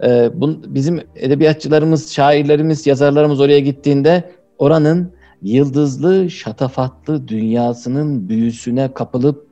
e, 0.03 0.29
bu, 0.34 0.75
bizim 0.75 1.01
edebiyatçılarımız, 1.15 2.13
şairlerimiz, 2.13 2.88
yazarlarımız 2.88 3.39
oraya 3.39 3.60
gittiğinde 3.60 4.31
oranın 4.58 5.13
yıldızlı, 5.41 6.29
şatafatlı 6.29 7.27
dünyasının 7.27 8.29
büyüsüne 8.29 8.93
kapılıp 8.93 9.48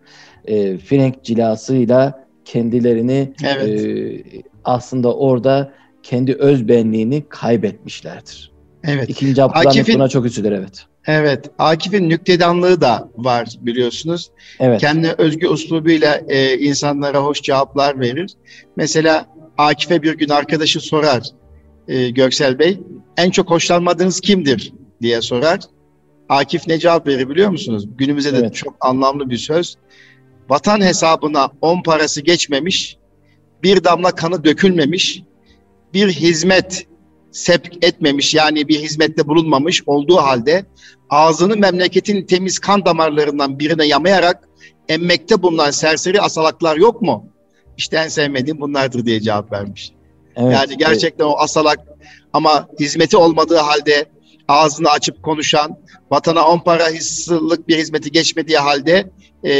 e, 0.46 0.78
Frenk 0.78 1.24
cilasıyla 1.24 2.28
kendilerini 2.46 3.34
evet. 3.44 3.80
e, 3.80 4.24
aslında 4.64 5.16
orada 5.16 5.74
kendi 6.04 6.34
özbenliğini 6.34 7.24
kaybetmişlerdir. 7.30 8.52
Evet. 8.84 9.10
İkinci 9.10 9.44
Abdülhamit 9.44 9.96
buna 9.96 10.08
çok 10.08 10.26
üzülür 10.26 10.52
evet. 10.52 10.86
Evet. 11.06 11.50
Akif'in 11.60 12.10
nüktedanlığı 12.10 12.82
da 12.82 13.10
var 13.18 13.50
biliyorsunuz. 13.62 14.32
Evet. 14.60 14.82
Kendi 14.82 15.16
özgü 15.18 15.48
uslubuyla 15.48 16.22
e, 16.28 16.58
insanlara 16.58 17.20
hoş 17.20 17.42
cevaplar 17.42 18.00
verir. 18.00 18.32
Mesela 18.76 19.26
Akif'e 19.60 20.02
bir 20.02 20.18
gün 20.18 20.30
arkadaşı 20.30 20.80
sorar 20.80 21.24
e, 21.88 22.10
Göksel 22.10 22.60
Bey. 22.60 22.80
En 23.18 23.30
çok 23.30 23.50
hoşlanmadığınız 23.50 24.22
kimdir 24.22 24.74
diye 25.02 25.22
sorar. 25.22 25.60
Akif 26.30 26.68
ne 26.68 26.80
cevap 26.80 27.08
verir 27.08 27.30
biliyor 27.30 27.50
musunuz? 27.50 27.90
Günümüzde 27.98 28.34
de 28.34 28.38
evet. 28.38 28.56
çok 28.56 28.76
anlamlı 28.80 29.30
bir 29.30 29.38
söz. 29.38 29.76
Vatan 30.50 30.82
hesabına 30.82 31.52
on 31.62 31.84
parası 31.84 32.22
geçmemiş, 32.22 32.98
bir 33.64 33.84
damla 33.84 34.12
kanı 34.12 34.44
dökülmemiş, 34.44 35.24
bir 35.94 36.10
hizmet 36.10 36.88
sepk 37.32 37.86
etmemiş 37.86 38.36
yani 38.36 38.68
bir 38.68 38.80
hizmette 38.80 39.28
bulunmamış 39.28 39.84
olduğu 39.86 40.18
halde 40.18 40.66
ağzını 41.10 41.58
memleketin 41.58 42.26
temiz 42.26 42.60
kan 42.60 42.86
damarlarından 42.86 43.60
birine 43.60 43.88
yamayarak 43.88 44.50
emmekte 44.90 45.42
bulunan 45.42 45.72
serseri 45.72 46.22
asalaklar 46.22 46.78
yok 46.78 47.02
mu? 47.02 47.30
İşte 47.80 47.98
en 47.98 48.08
sevmediğim 48.08 48.62
bunlardır 48.62 49.06
diye 49.06 49.22
cevap 49.22 49.52
vermiş. 49.52 49.92
Evet, 50.36 50.54
yani 50.54 50.78
gerçekten 50.78 51.26
evet. 51.26 51.36
o 51.36 51.40
asalak 51.40 51.80
ama 52.34 52.68
hizmeti 52.80 53.18
olmadığı 53.18 53.58
halde 53.58 54.06
ağzını 54.48 54.90
açıp 54.90 55.24
konuşan, 55.24 55.78
vatana 56.12 56.48
on 56.48 56.60
para 56.60 56.90
hissılık 56.90 57.68
bir 57.68 57.78
hizmeti 57.78 58.12
geçmediği 58.12 58.58
halde 58.58 59.10
e, 59.46 59.54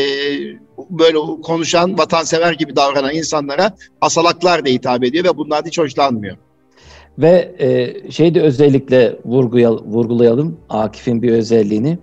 böyle 0.90 1.18
konuşan, 1.44 1.98
vatansever 1.98 2.54
gibi 2.54 2.76
davranan 2.76 3.16
insanlara 3.16 3.76
asalaklar 4.02 4.66
da 4.66 4.70
hitap 4.70 5.04
ediyor 5.04 5.26
ve 5.26 5.38
bunlar 5.38 5.66
hiç 5.66 5.80
hoşlanmıyor. 5.80 6.38
Ve 7.18 7.56
e, 7.60 8.12
şeyi 8.12 8.36
de 8.36 8.42
özellikle 8.42 9.20
vurguyal, 9.26 9.78
vurgulayalım 9.86 10.60
Akif'in 10.70 11.22
bir 11.22 11.32
özelliğini. 11.32 11.98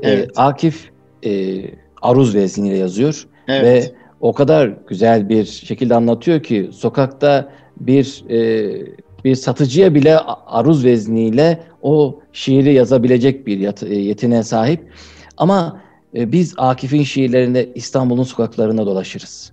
E, 0.00 0.10
evet. 0.10 0.28
E, 0.38 0.40
Akif 0.40 0.90
e, 1.24 1.62
aruz 2.02 2.34
vezniyle 2.34 2.76
yazıyor 2.76 3.26
evet. 3.48 3.64
ve 3.64 4.05
o 4.20 4.32
kadar 4.32 4.74
güzel 4.86 5.28
bir 5.28 5.44
şekilde 5.44 5.94
anlatıyor 5.94 6.42
ki 6.42 6.70
sokakta 6.72 7.52
bir 7.80 8.24
e, 8.30 8.70
bir 9.24 9.34
satıcıya 9.34 9.94
bile 9.94 10.18
aruz 10.46 10.84
vezniyle 10.84 11.62
o 11.82 12.20
şiiri 12.32 12.74
yazabilecek 12.74 13.46
bir 13.46 13.82
e, 13.82 13.94
yeteneğe 13.94 14.42
sahip. 14.42 14.92
Ama 15.36 15.80
e, 16.16 16.32
biz 16.32 16.54
Akif'in 16.56 17.02
şiirlerinde 17.02 17.68
İstanbul'un 17.74 18.22
sokaklarına 18.22 18.86
dolaşırız. 18.86 19.52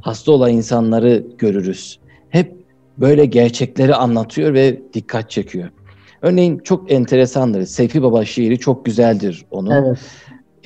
Hasta 0.00 0.32
olan 0.32 0.52
insanları 0.52 1.26
görürüz. 1.38 1.98
Hep 2.28 2.54
böyle 2.98 3.24
gerçekleri 3.24 3.94
anlatıyor 3.94 4.54
ve 4.54 4.80
dikkat 4.94 5.30
çekiyor. 5.30 5.68
Örneğin 6.22 6.58
çok 6.58 6.92
enteresandır. 6.92 7.64
Seyfi 7.64 8.02
Baba 8.02 8.24
şiiri 8.24 8.58
çok 8.58 8.84
güzeldir 8.84 9.46
onun. 9.50 9.70
Evet. 9.70 9.98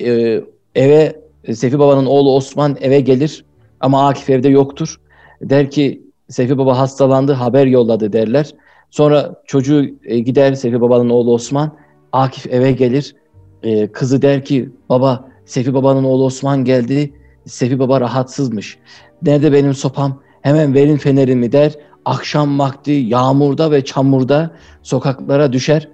Ee, 0.01 0.43
eve 0.75 1.22
Seyfi 1.51 1.79
Baba'nın 1.79 2.05
oğlu 2.05 2.35
Osman 2.35 2.77
eve 2.81 2.99
gelir 2.99 3.45
ama 3.79 4.07
Akif 4.07 4.29
evde 4.29 4.49
yoktur. 4.49 4.99
Der 5.41 5.71
ki 5.71 6.03
Seyfi 6.29 6.57
Baba 6.57 6.77
hastalandı 6.77 7.33
haber 7.33 7.65
yolladı 7.65 8.13
derler. 8.13 8.51
Sonra 8.89 9.35
çocuğu 9.45 9.85
e, 10.03 10.19
gider 10.19 10.53
Seyfi 10.53 10.81
Baba'nın 10.81 11.09
oğlu 11.09 11.33
Osman. 11.33 11.77
Akif 12.11 12.47
eve 12.47 12.71
gelir. 12.71 13.15
E, 13.63 13.87
kızı 13.87 14.21
der 14.21 14.45
ki 14.45 14.69
baba 14.89 15.29
Seyfi 15.45 15.73
Baba'nın 15.73 16.03
oğlu 16.03 16.25
Osman 16.25 16.65
geldi. 16.65 17.13
Seyfi 17.45 17.79
Baba 17.79 18.01
rahatsızmış. 18.01 18.77
Nerede 19.21 19.53
benim 19.53 19.73
sopam? 19.73 20.21
Hemen 20.41 20.73
verin 20.73 20.97
fenerimi 20.97 21.51
der 21.51 21.73
akşam 22.05 22.59
vakti 22.59 22.91
yağmurda 22.91 23.71
ve 23.71 23.85
çamurda 23.85 24.51
sokaklara 24.81 25.53
düşer 25.53 25.89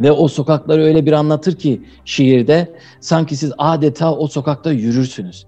ve 0.00 0.12
o 0.12 0.28
sokakları 0.28 0.82
öyle 0.82 1.06
bir 1.06 1.12
anlatır 1.12 1.56
ki 1.56 1.82
şiirde 2.04 2.74
sanki 3.00 3.36
siz 3.36 3.52
adeta 3.58 4.14
o 4.14 4.26
sokakta 4.26 4.72
yürürsünüz. 4.72 5.46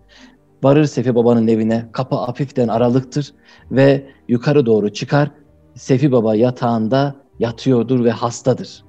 Varır 0.63 0.85
Sefi 0.85 1.15
Baba'nın 1.15 1.49
evine, 1.49 1.89
kapı 1.93 2.17
hafiften 2.17 2.69
aralıktır 2.69 3.35
ve 3.71 4.07
yukarı 4.29 4.67
doğru 4.67 4.93
çıkar. 4.93 5.31
Sefi 5.75 6.13
Baba 6.13 6.35
yatağında 6.35 7.15
yatıyordur 7.39 8.05
ve 8.05 8.11
hastadır. 8.11 8.85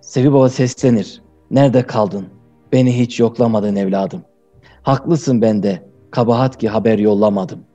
Sefi 0.00 0.32
Baba 0.32 0.48
seslenir. 0.48 1.22
Nerede 1.50 1.82
kaldın? 1.82 2.26
Beni 2.72 2.98
hiç 2.98 3.20
yoklamadın 3.20 3.76
evladım. 3.76 4.22
Haklısın 4.82 5.42
bende. 5.42 5.88
Kabahat 6.10 6.58
ki 6.58 6.68
haber 6.68 6.98
yollamadım 6.98 7.67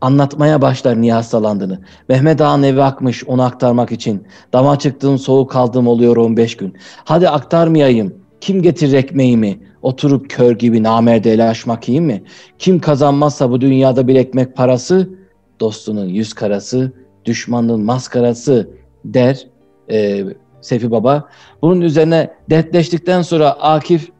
anlatmaya 0.00 0.62
başlar 0.62 1.00
niye 1.00 1.12
hastalandığını. 1.12 1.80
Mehmet 2.08 2.40
Ağa'nın 2.40 2.62
evi 2.62 2.82
akmış 2.82 3.24
onu 3.24 3.42
aktarmak 3.42 3.92
için. 3.92 4.26
Dama 4.52 4.78
çıktığım 4.78 5.18
soğuk 5.18 5.50
kaldığım 5.50 5.86
oluyor 5.86 6.16
15 6.16 6.56
gün. 6.56 6.76
Hadi 7.04 7.28
aktarmayayım. 7.28 8.14
Kim 8.40 8.62
getirir 8.62 8.92
ekmeğimi? 8.92 9.58
Oturup 9.82 10.30
kör 10.30 10.58
gibi 10.58 10.82
namerde 10.82 11.32
el 11.32 11.50
açmak 11.50 11.88
iyi 11.88 12.00
mi? 12.00 12.22
Kim 12.58 12.78
kazanmazsa 12.80 13.50
bu 13.50 13.60
dünyada 13.60 14.08
bir 14.08 14.14
ekmek 14.14 14.56
parası, 14.56 15.10
dostunun 15.60 16.06
yüz 16.08 16.32
karası, 16.34 16.92
düşmanın 17.24 17.84
maskarası 17.84 18.70
der 19.04 19.46
e, 19.90 20.24
Sefi 20.60 20.90
Baba. 20.90 21.28
Bunun 21.62 21.80
üzerine 21.80 22.30
dertleştikten 22.50 23.22
sonra 23.22 23.50
Akif 23.50 24.10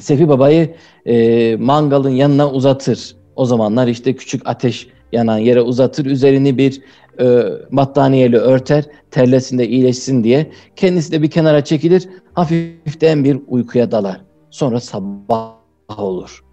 Sefi 0.00 0.28
Baba'yı 0.28 0.74
e, 1.06 1.56
mangalın 1.56 2.10
yanına 2.10 2.50
uzatır 2.50 3.19
o 3.40 3.44
zamanlar 3.44 3.86
işte 3.88 4.16
küçük 4.16 4.42
ateş 4.44 4.88
yanan 5.12 5.38
yere 5.38 5.62
uzatır, 5.62 6.06
üzerini 6.06 6.58
bir 6.58 6.82
e, 7.20 7.44
battaniyeyle 7.70 8.36
örter, 8.36 8.84
terlesinde 9.10 9.68
iyileşsin 9.68 10.24
diye. 10.24 10.50
Kendisi 10.76 11.12
de 11.12 11.22
bir 11.22 11.30
kenara 11.30 11.64
çekilir, 11.64 12.08
hafiften 12.34 13.24
bir 13.24 13.38
uykuya 13.48 13.90
dalar. 13.90 14.20
Sonra 14.50 14.80
sabah 14.80 15.54
olur. 15.98 16.44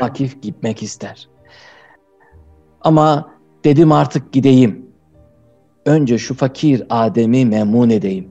Akif 0.00 0.42
gitmek 0.42 0.82
ister. 0.82 1.28
Ama 2.80 3.30
dedim 3.64 3.92
artık 3.92 4.32
gideyim. 4.32 4.86
Önce 5.86 6.18
şu 6.18 6.34
fakir 6.34 6.82
Adem'i 6.90 7.46
memnun 7.46 7.90
edeyim. 7.90 8.28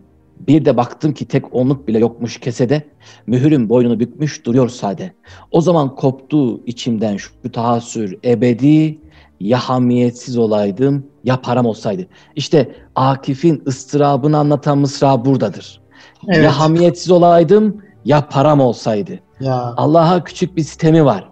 Bir 0.48 0.66
de 0.66 0.78
baktım 0.78 1.14
ki 1.14 1.26
tek 1.26 1.56
onluk 1.56 1.88
bile 1.88 2.00
yokmuş 2.00 2.40
kesede. 2.40 2.82
Mühürün 3.28 3.70
boynunu 3.70 4.00
bükmüş 4.00 4.46
duruyor 4.46 4.70
sade. 4.70 5.14
O 5.52 5.62
zaman 5.62 5.96
koptu 5.96 6.66
içimden 6.66 7.18
şu 7.18 7.32
tahassür 7.54 8.18
ebedi. 8.26 9.00
ya 9.40 9.58
hamiyetsiz 9.60 10.38
olaydım 10.38 11.08
ya 11.24 11.42
param 11.42 11.66
olsaydı. 11.66 12.08
İşte 12.36 12.76
Akif'in 12.96 13.64
ıstırabını 13.68 14.38
anlatan 14.38 14.78
mısra 14.78 15.26
buradadır. 15.26 15.82
Evet. 16.28 16.44
Ya 16.44 16.60
hamiyetsiz 16.60 17.12
olaydım 17.12 17.82
ya 18.06 18.28
param 18.30 18.60
olsaydı. 18.60 19.20
Ya. 19.40 19.74
Allah'a 19.78 20.24
küçük 20.24 20.58
bir 20.58 20.64
sistemi 20.64 21.06
var. 21.06 21.30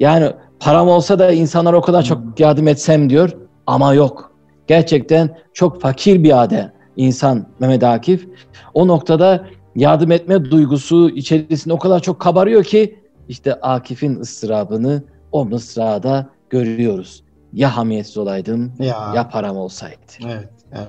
Yani 0.00 0.32
param 0.60 0.88
olsa 0.88 1.18
da 1.18 1.32
insanlara 1.32 1.76
o 1.76 1.80
kadar 1.80 2.02
çok 2.02 2.40
yardım 2.40 2.68
etsem 2.68 3.10
diyor 3.10 3.30
ama 3.66 3.94
yok. 3.94 4.32
Gerçekten 4.66 5.38
çok 5.52 5.80
fakir 5.80 6.22
bir 6.24 6.42
ade 6.42 6.72
insan 6.96 7.46
Mehmet 7.60 7.84
Akif. 7.84 8.28
O 8.74 8.88
noktada 8.88 9.46
yardım 9.76 10.12
etme 10.12 10.44
duygusu 10.44 11.10
içerisinde 11.10 11.74
o 11.74 11.78
kadar 11.78 12.00
çok 12.00 12.20
kabarıyor 12.20 12.64
ki 12.64 12.98
işte 13.28 13.54
Akif'in 13.54 14.20
ıstırabını 14.20 15.02
o 15.32 15.44
mısrada 15.44 16.30
görüyoruz. 16.50 17.22
Ya 17.52 17.76
hamiyetsiz 17.76 18.16
olaydım 18.16 18.72
ya, 18.78 19.12
ya 19.14 19.28
param 19.28 19.56
olsaydı. 19.56 19.96
Evet, 20.24 20.48
evet. 20.72 20.88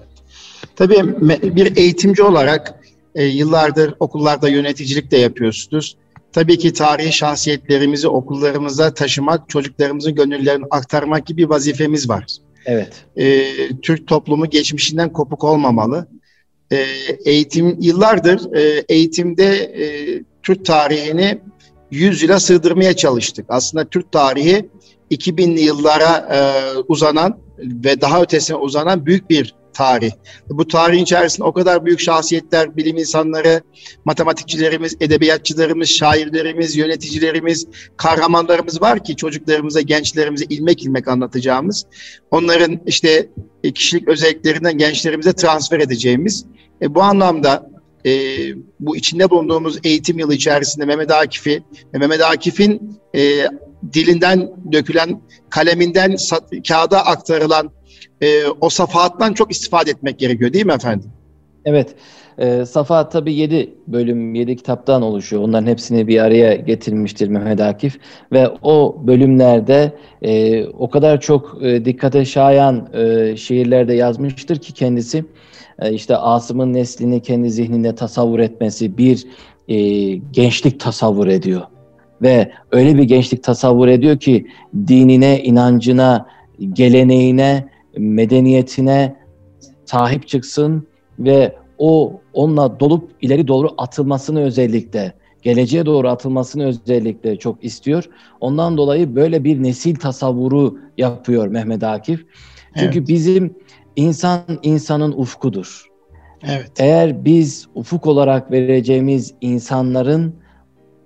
Tabii 0.76 1.16
bir 1.56 1.78
eğitimci 1.78 2.24
olarak 2.24 2.80
e, 3.16 3.24
yıllardır 3.26 3.94
okullarda 4.00 4.50
yöneticilik 4.50 5.12
de 5.12 5.18
yapıyorsunuz. 5.18 5.98
Tabii 6.34 6.58
ki 6.58 6.74
tarihi 6.74 7.14
şahsiyetlerimizi 7.14 8.08
okullarımıza 8.08 8.94
taşımak, 8.94 9.50
çocuklarımızın 9.50 10.16
gönüllerini 10.16 10.66
aktarmak 10.72 11.26
gibi 11.26 11.50
vazifemiz 11.50 12.10
var. 12.10 12.26
Evet. 12.65 13.06
E, 13.17 13.45
Türk 13.82 14.08
toplumu 14.08 14.50
geçmişinden 14.50 15.13
kopuk 15.13 15.43
olmamalı. 15.43 16.08
E, 16.71 16.86
eğitim 17.26 17.78
yıllardır 17.82 18.56
e, 18.56 18.84
eğitimde 18.89 19.56
e, 19.56 19.86
Türk 20.43 20.65
tarihini 20.65 21.41
100 21.91 22.24
yıla 22.24 22.39
sığdırmaya 22.39 22.95
çalıştık. 22.95 23.45
Aslında 23.50 23.86
Türk 23.86 24.12
tarihi 24.12 24.69
2000'li 25.12 25.62
yıllara 25.62 26.17
e, 26.17 26.39
uzanan 26.88 27.38
ve 27.60 28.02
daha 28.02 28.21
ötesine 28.21 28.58
uzanan 28.58 29.06
büyük 29.06 29.30
bir 29.30 29.56
tarih. 29.73 30.12
Bu 30.49 30.67
tarihin 30.67 31.03
içerisinde 31.03 31.47
o 31.47 31.53
kadar 31.53 31.86
büyük 31.86 31.99
şahsiyetler, 31.99 32.77
bilim 32.77 32.97
insanları, 32.97 33.62
matematikçilerimiz, 34.05 34.95
edebiyatçılarımız, 34.99 35.89
şairlerimiz, 35.89 36.77
yöneticilerimiz, 36.77 37.67
kahramanlarımız 37.97 38.81
var 38.81 39.03
ki 39.03 39.15
çocuklarımıza, 39.15 39.81
gençlerimize 39.81 40.45
ilmek 40.49 40.84
ilmek 40.84 41.07
anlatacağımız. 41.07 41.86
Onların 42.31 42.79
işte 42.86 43.29
e, 43.63 43.71
kişilik 43.71 44.07
özelliklerinden 44.07 44.77
gençlerimize 44.77 45.34
transfer 45.34 45.79
edeceğimiz. 45.79 46.45
E, 46.81 46.95
bu 46.95 47.01
anlamda 47.01 47.71
e, 48.05 48.12
bu 48.79 48.97
içinde 48.97 49.29
bulunduğumuz 49.29 49.79
eğitim 49.84 50.19
yılı 50.19 50.34
içerisinde 50.34 50.86
Mehmet 50.86 51.12
Akif'i 51.12 51.63
ve 51.93 51.97
Mehmet 51.97 52.21
Akif'in 52.21 52.99
e, 53.15 53.47
dilinden 53.93 54.51
dökülen, 54.71 55.21
kaleminden 55.49 56.15
kağıda 56.67 57.05
aktarılan 57.05 57.71
e, 58.22 58.48
o 58.62 58.70
safahattan 58.70 59.34
çok 59.34 59.52
istifade 59.52 59.92
etmek 59.92 60.20
gerekiyor 60.20 60.54
değil 60.54 60.66
mi 60.66 60.74
efendim? 60.74 61.12
Evet. 61.66 61.96
E, 62.38 62.66
Safahat 62.66 63.12
tabii 63.12 63.34
7 63.34 63.74
bölüm, 63.88 64.36
7 64.36 64.56
kitaptan 64.56 65.02
oluşuyor. 65.02 65.44
Onların 65.44 65.68
hepsini 65.68 66.08
bir 66.08 66.20
araya 66.20 66.56
getirmiştir 66.56 67.28
Mehmet 67.28 67.62
Akif. 67.62 68.00
Ve 68.32 68.50
o 68.62 69.02
bölümlerde 69.08 69.94
e, 70.22 70.66
o 70.66 70.90
kadar 70.90 71.22
çok 71.22 71.58
e, 71.62 71.86
dikkate 71.86 72.26
şayan 72.26 72.90
e, 72.94 73.36
şiirlerde 73.38 73.94
yazmıştır 73.94 74.58
ki 74.58 74.74
kendisi. 74.74 75.26
E, 75.80 75.94
işte 75.94 76.18
Asım'ın 76.18 76.74
neslini 76.74 77.22
kendi 77.22 77.50
zihninde 77.50 77.96
tasavvur 77.96 78.40
etmesi 78.40 78.98
bir 78.98 79.28
e, 79.68 79.78
gençlik 80.16 80.80
tasavvur 80.80 81.28
ediyor. 81.28 81.62
Ve 82.22 82.52
öyle 82.72 82.98
bir 82.98 83.04
gençlik 83.04 83.44
tasavvur 83.44 83.88
ediyor 83.88 84.18
ki 84.18 84.48
dinine, 84.88 85.44
inancına, 85.44 86.28
geleneğine, 86.74 87.70
medeniyetine 87.97 89.15
sahip 89.86 90.27
çıksın 90.27 90.88
ve 91.19 91.56
o 91.77 92.21
onunla 92.34 92.80
dolup 92.80 93.12
ileri 93.21 93.47
doğru 93.47 93.69
atılmasını 93.77 94.41
özellikle 94.41 95.13
geleceğe 95.41 95.86
doğru 95.86 96.10
atılmasını 96.10 96.65
özellikle 96.65 97.36
çok 97.36 97.63
istiyor. 97.63 98.04
Ondan 98.39 98.77
dolayı 98.77 99.15
böyle 99.15 99.43
bir 99.43 99.63
nesil 99.63 99.95
tasavvuru 99.95 100.80
yapıyor 100.97 101.47
Mehmet 101.47 101.84
Akif. 101.84 102.25
Çünkü 102.75 102.99
evet. 102.99 103.08
bizim 103.08 103.56
insan 103.95 104.41
insanın 104.63 105.12
ufkudur. 105.12 105.88
Evet. 106.43 106.71
Eğer 106.80 107.25
biz 107.25 107.67
ufuk 107.75 108.08
olarak 108.08 108.51
vereceğimiz 108.51 109.34
insanların 109.41 110.36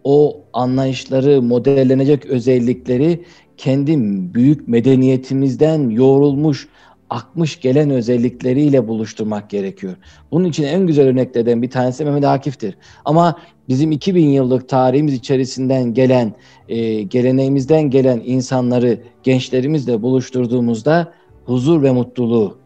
o 0.03 0.45
anlayışları, 0.53 1.41
modellenecek 1.41 2.25
özellikleri 2.25 3.25
kendi 3.57 3.97
büyük 4.33 4.67
medeniyetimizden 4.67 5.89
yoğrulmuş, 5.89 6.67
akmış 7.09 7.59
gelen 7.59 7.89
özellikleriyle 7.89 8.87
buluşturmak 8.87 9.49
gerekiyor. 9.49 9.95
Bunun 10.31 10.45
için 10.45 10.63
en 10.63 10.87
güzel 10.87 11.07
örneklerden 11.07 11.61
bir 11.61 11.69
tanesi 11.69 12.05
Mehmet 12.05 12.25
Akif'tir. 12.25 12.77
Ama 13.05 13.39
bizim 13.69 13.91
2000 13.91 14.29
yıllık 14.29 14.69
tarihimiz 14.69 15.13
içerisinden 15.13 15.93
gelen, 15.93 16.33
e, 16.69 17.01
geleneğimizden 17.01 17.89
gelen 17.89 18.21
insanları 18.25 18.99
gençlerimizle 19.23 20.01
buluşturduğumuzda 20.01 21.13
huzur 21.45 21.83
ve 21.83 21.91
mutluluğu, 21.91 22.57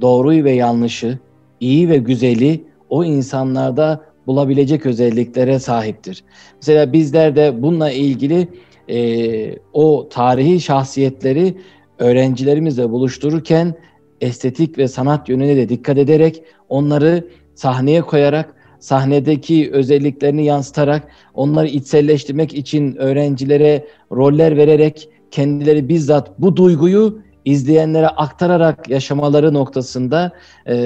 doğruyu 0.00 0.44
ve 0.44 0.52
yanlışı, 0.52 1.18
iyi 1.60 1.88
ve 1.88 1.96
güzeli 1.96 2.64
o 2.88 3.04
insanlarda 3.04 4.04
bulabilecek 4.26 4.86
özelliklere 4.86 5.58
sahiptir. 5.58 6.24
Mesela 6.56 6.92
bizler 6.92 7.36
de 7.36 7.62
bununla 7.62 7.90
ilgili 7.90 8.48
e, 8.90 9.58
o 9.72 10.08
tarihi 10.08 10.60
şahsiyetleri 10.60 11.54
öğrencilerimizle 11.98 12.90
buluştururken 12.90 13.74
estetik 14.20 14.78
ve 14.78 14.88
sanat 14.88 15.28
yönüne 15.28 15.56
de 15.56 15.68
dikkat 15.68 15.98
ederek 15.98 16.42
onları 16.68 17.28
sahneye 17.54 18.02
koyarak 18.02 18.54
sahnedeki 18.80 19.70
özelliklerini 19.72 20.44
yansıtarak 20.44 21.08
onları 21.34 21.66
içselleştirmek 21.66 22.54
için 22.54 22.96
öğrencilere 22.96 23.86
roller 24.12 24.56
vererek 24.56 25.08
kendileri 25.30 25.88
bizzat 25.88 26.40
bu 26.40 26.56
duyguyu 26.56 27.22
izleyenlere 27.44 28.08
aktararak 28.08 28.88
yaşamaları 28.88 29.54
noktasında 29.54 30.32
e, 30.66 30.76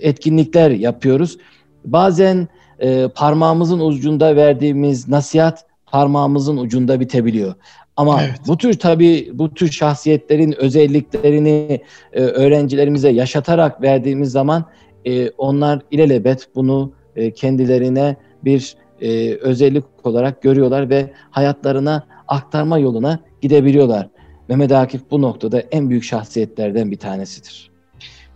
etkinlikler 0.00 0.70
yapıyoruz. 0.70 1.38
Bazen 1.84 2.48
e, 2.78 3.08
parmağımızın 3.08 3.80
ucunda 3.80 4.36
verdiğimiz 4.36 5.08
nasihat 5.08 5.65
parmağımızın 5.86 6.56
ucunda 6.56 7.00
bitebiliyor. 7.00 7.54
Ama 7.96 8.22
evet. 8.22 8.40
bu 8.46 8.58
tür 8.58 8.78
tabii 8.78 9.30
bu 9.32 9.54
tür 9.54 9.70
şahsiyetlerin 9.70 10.52
özelliklerini 10.52 11.80
e, 12.12 12.20
öğrencilerimize 12.20 13.08
yaşatarak 13.08 13.82
verdiğimiz 13.82 14.32
zaman 14.32 14.64
e, 15.04 15.30
onlar 15.30 15.80
ilelebet 15.90 16.48
bunu 16.54 16.92
e, 17.16 17.30
kendilerine 17.30 18.16
bir 18.44 18.76
e, 19.00 19.34
özellik 19.34 19.84
olarak 20.04 20.42
görüyorlar 20.42 20.90
ve 20.90 21.12
hayatlarına 21.30 22.06
aktarma 22.28 22.78
yoluna 22.78 23.20
gidebiliyorlar. 23.40 24.08
Mehmet 24.48 24.72
Akif 24.72 25.00
bu 25.10 25.22
noktada 25.22 25.60
en 25.60 25.90
büyük 25.90 26.04
şahsiyetlerden 26.04 26.90
bir 26.90 26.98
tanesidir. 26.98 27.70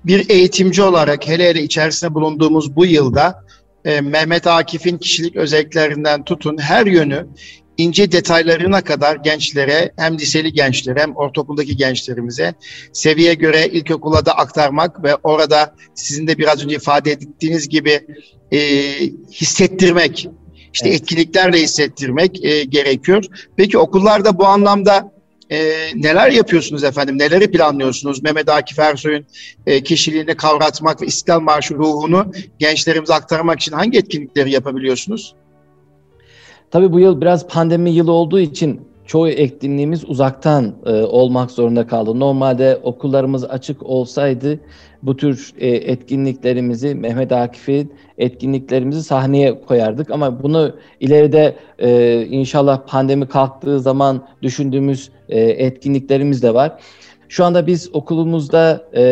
Bir 0.05 0.31
eğitimci 0.31 0.83
olarak 0.83 1.29
hele 1.29 1.49
hele 1.49 1.63
içerisinde 1.63 2.15
bulunduğumuz 2.15 2.77
bu 2.77 2.87
yılda 2.87 3.45
e, 3.85 4.01
Mehmet 4.01 4.47
Akif'in 4.47 4.99
kişilik 4.99 5.37
özelliklerinden 5.37 6.25
tutun 6.25 6.59
her 6.59 6.87
yönü 6.87 7.27
ince 7.81 8.13
detaylarına 8.13 8.81
kadar 8.81 9.17
gençlere 9.17 9.93
hem 9.97 10.19
liseli 10.19 10.53
gençlere 10.53 11.01
hem 11.01 11.17
ortaokuldaki 11.17 11.77
gençlerimize 11.77 12.55
seviye 12.93 13.35
göre 13.35 13.69
ilkokula 13.69 14.27
da 14.27 14.37
aktarmak 14.37 15.05
ve 15.05 15.17
orada 15.17 15.75
sizin 15.95 16.27
de 16.27 16.39
biraz 16.39 16.65
önce 16.65 16.77
ifade 16.77 17.13
ettiğiniz 17.13 17.69
gibi 17.69 18.01
e, 18.53 18.59
hissettirmek, 19.33 20.29
işte 20.73 20.89
evet. 20.89 21.01
etkinliklerle 21.01 21.59
hissettirmek 21.59 22.45
e, 22.45 22.65
gerekiyor. 22.65 23.25
Peki 23.57 23.79
okullarda 23.79 24.39
bu 24.39 24.47
anlamda 24.47 25.13
e, 25.51 25.59
neler 25.95 26.31
yapıyorsunuz 26.31 26.85
efendim? 26.85 27.19
Neleri 27.19 27.51
planlıyorsunuz? 27.51 28.23
Mehmet 28.23 28.49
Akif 28.49 28.79
Ersoy'un 28.79 29.27
e, 29.67 29.83
kişiliğini 29.83 30.35
kavratmak 30.35 31.03
ve 31.03 31.07
İstiklal 31.07 31.41
Marşı 31.41 31.75
ruhunu 31.75 32.33
gençlerimize 32.59 33.15
aktarmak 33.15 33.61
için 33.61 33.73
hangi 33.73 33.99
etkinlikleri 33.99 34.51
yapabiliyorsunuz? 34.51 35.35
Tabii 36.71 36.93
bu 36.93 37.01
yıl 37.01 37.21
biraz 37.21 37.49
pandemi 37.49 37.91
yılı 37.91 38.13
olduğu 38.13 38.41
için 38.41 38.81
çoğu 39.11 39.29
etkinliğimiz 39.29 40.09
uzaktan 40.09 40.75
e, 40.87 40.93
olmak 40.93 41.51
zorunda 41.51 41.87
kaldı. 41.87 42.21
Normalde 42.21 42.81
okullarımız 42.83 43.45
açık 43.45 43.83
olsaydı 43.83 44.61
bu 45.03 45.17
tür 45.17 45.53
e, 45.59 45.69
etkinliklerimizi 45.69 46.95
Mehmet 46.95 47.33
Akif'in 47.33 47.95
etkinliklerimizi 48.19 49.03
sahneye 49.03 49.61
koyardık 49.61 50.11
ama 50.11 50.43
bunu 50.43 50.77
ileride 51.01 51.57
e, 51.79 52.23
inşallah 52.27 52.87
pandemi 52.87 53.29
kalktığı 53.29 53.81
zaman 53.81 54.27
düşündüğümüz 54.43 55.11
e, 55.29 55.41
etkinliklerimiz 55.41 56.43
de 56.43 56.55
var. 56.55 56.73
Şu 57.29 57.45
anda 57.45 57.67
biz 57.67 57.91
okulumuzda 57.93 58.85
e, 58.97 59.03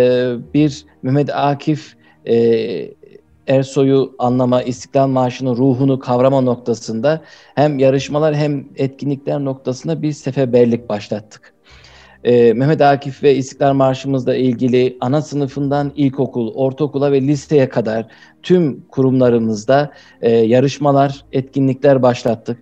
bir 0.55 0.85
Mehmet 1.03 1.31
Akif 1.35 1.97
e, 2.25 2.35
Ersoy'u 3.49 4.15
anlama, 4.19 4.63
İstiklal 4.63 5.09
Marşı'nın 5.09 5.57
ruhunu 5.57 5.99
kavrama 5.99 6.41
noktasında 6.41 7.23
hem 7.55 7.79
yarışmalar 7.79 8.35
hem 8.35 8.69
etkinlikler 8.77 9.45
noktasında 9.45 10.03
bir 10.03 10.13
seferberlik 10.13 10.89
başlattık. 10.89 11.58
E, 12.25 12.53
Mehmet 12.53 12.83
Akif 12.83 13.23
ve 13.23 13.35
İstiklal 13.35 13.73
Marşımızla 13.73 14.37
ilgili 14.37 14.97
ana 15.01 15.23
sınıfından 15.23 15.93
ilkokul, 15.97 16.55
ortaokula 16.55 17.13
ve 17.13 17.21
liseye 17.21 17.69
kadar 17.69 18.07
tüm 18.43 18.81
kurumlarımızda 18.89 19.93
e, 20.23 20.31
yarışmalar, 20.31 21.25
etkinlikler 21.33 22.03
başlattık. 22.03 22.59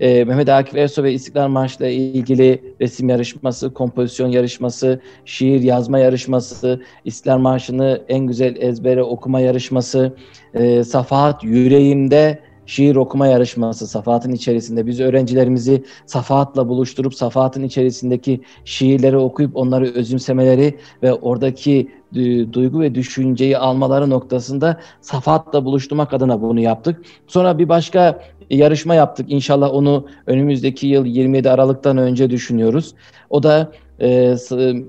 E, 0.00 0.24
Mehmet 0.24 0.48
Akif 0.48 0.76
Ersoy 0.76 1.04
ve 1.04 1.12
İstiklal 1.12 1.48
Marşı 1.48 1.78
ile 1.78 1.94
ilgili 1.94 2.74
resim 2.80 3.08
yarışması, 3.08 3.74
kompozisyon 3.74 4.28
yarışması, 4.28 5.00
şiir 5.24 5.60
yazma 5.60 5.98
yarışması, 5.98 6.82
İstiklal 7.04 7.38
Marşı'nı 7.38 8.02
en 8.08 8.26
güzel 8.26 8.56
ezbere 8.56 9.02
okuma 9.02 9.40
yarışması, 9.40 10.16
e, 10.54 10.84
Safahat 10.84 11.44
Yüreğimde 11.44 12.38
şiir 12.66 12.96
okuma 12.96 13.26
yarışması 13.26 13.86
Safahat'ın 13.86 14.32
içerisinde 14.32 14.86
biz 14.86 15.00
öğrencilerimizi 15.00 15.84
Safahat'la 16.06 16.68
buluşturup 16.68 17.14
Safahat'ın 17.14 17.62
içerisindeki 17.62 18.40
şiirleri 18.64 19.16
okuyup 19.16 19.56
onları 19.56 19.84
özümsemeleri 19.94 20.78
ve 21.02 21.12
oradaki 21.12 21.88
e, 22.14 22.52
duygu 22.52 22.80
ve 22.80 22.94
düşünceyi 22.94 23.58
almaları 23.58 24.10
noktasında 24.10 24.80
Safahat'la 25.00 25.64
buluşturmak 25.64 26.12
adına 26.12 26.42
bunu 26.42 26.60
yaptık. 26.60 27.02
Sonra 27.26 27.58
bir 27.58 27.68
başka 27.68 28.20
yarışma 28.50 28.94
yaptık. 28.94 29.26
İnşallah 29.28 29.74
onu 29.74 30.06
önümüzdeki 30.26 30.86
yıl 30.86 31.06
27 31.06 31.50
Aralık'tan 31.50 31.98
önce 31.98 32.30
düşünüyoruz. 32.30 32.94
O 33.30 33.42
da 33.42 33.72
e, 34.00 34.34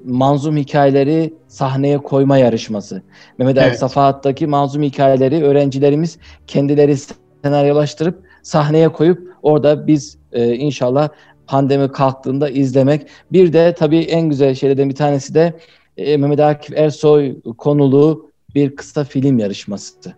manzum 0.06 0.58
hikayeleri 0.58 1.34
sahneye 1.48 1.98
koyma 1.98 2.38
yarışması. 2.38 3.02
Mehmet 3.38 3.58
evet. 3.58 3.80
Safahat'taki 3.80 4.48
manzum 4.48 4.84
hikayeleri 4.84 5.44
öğrencilerimiz 5.44 6.18
kendileri 6.48 6.98
senaryolaştırıp 7.46 8.24
sahneye 8.44 8.90
koyup 8.90 9.34
orada 9.42 9.88
biz 9.88 10.18
e, 10.32 10.54
inşallah 10.54 11.10
pandemi 11.48 11.92
kalktığında 11.92 12.50
izlemek. 12.50 13.08
Bir 13.32 13.54
de 13.54 13.76
tabii 13.78 14.00
en 14.00 14.30
güzel 14.30 14.56
şeylerden 14.56 14.90
bir 14.90 14.96
tanesi 14.96 15.34
de 15.34 15.54
e, 15.98 16.18
Mehmet 16.18 16.40
Akif 16.40 16.78
Ersoy 16.78 17.36
konulu 17.58 18.32
bir 18.56 18.76
kısa 18.76 19.04
film 19.04 19.40
yarışması 19.40 20.14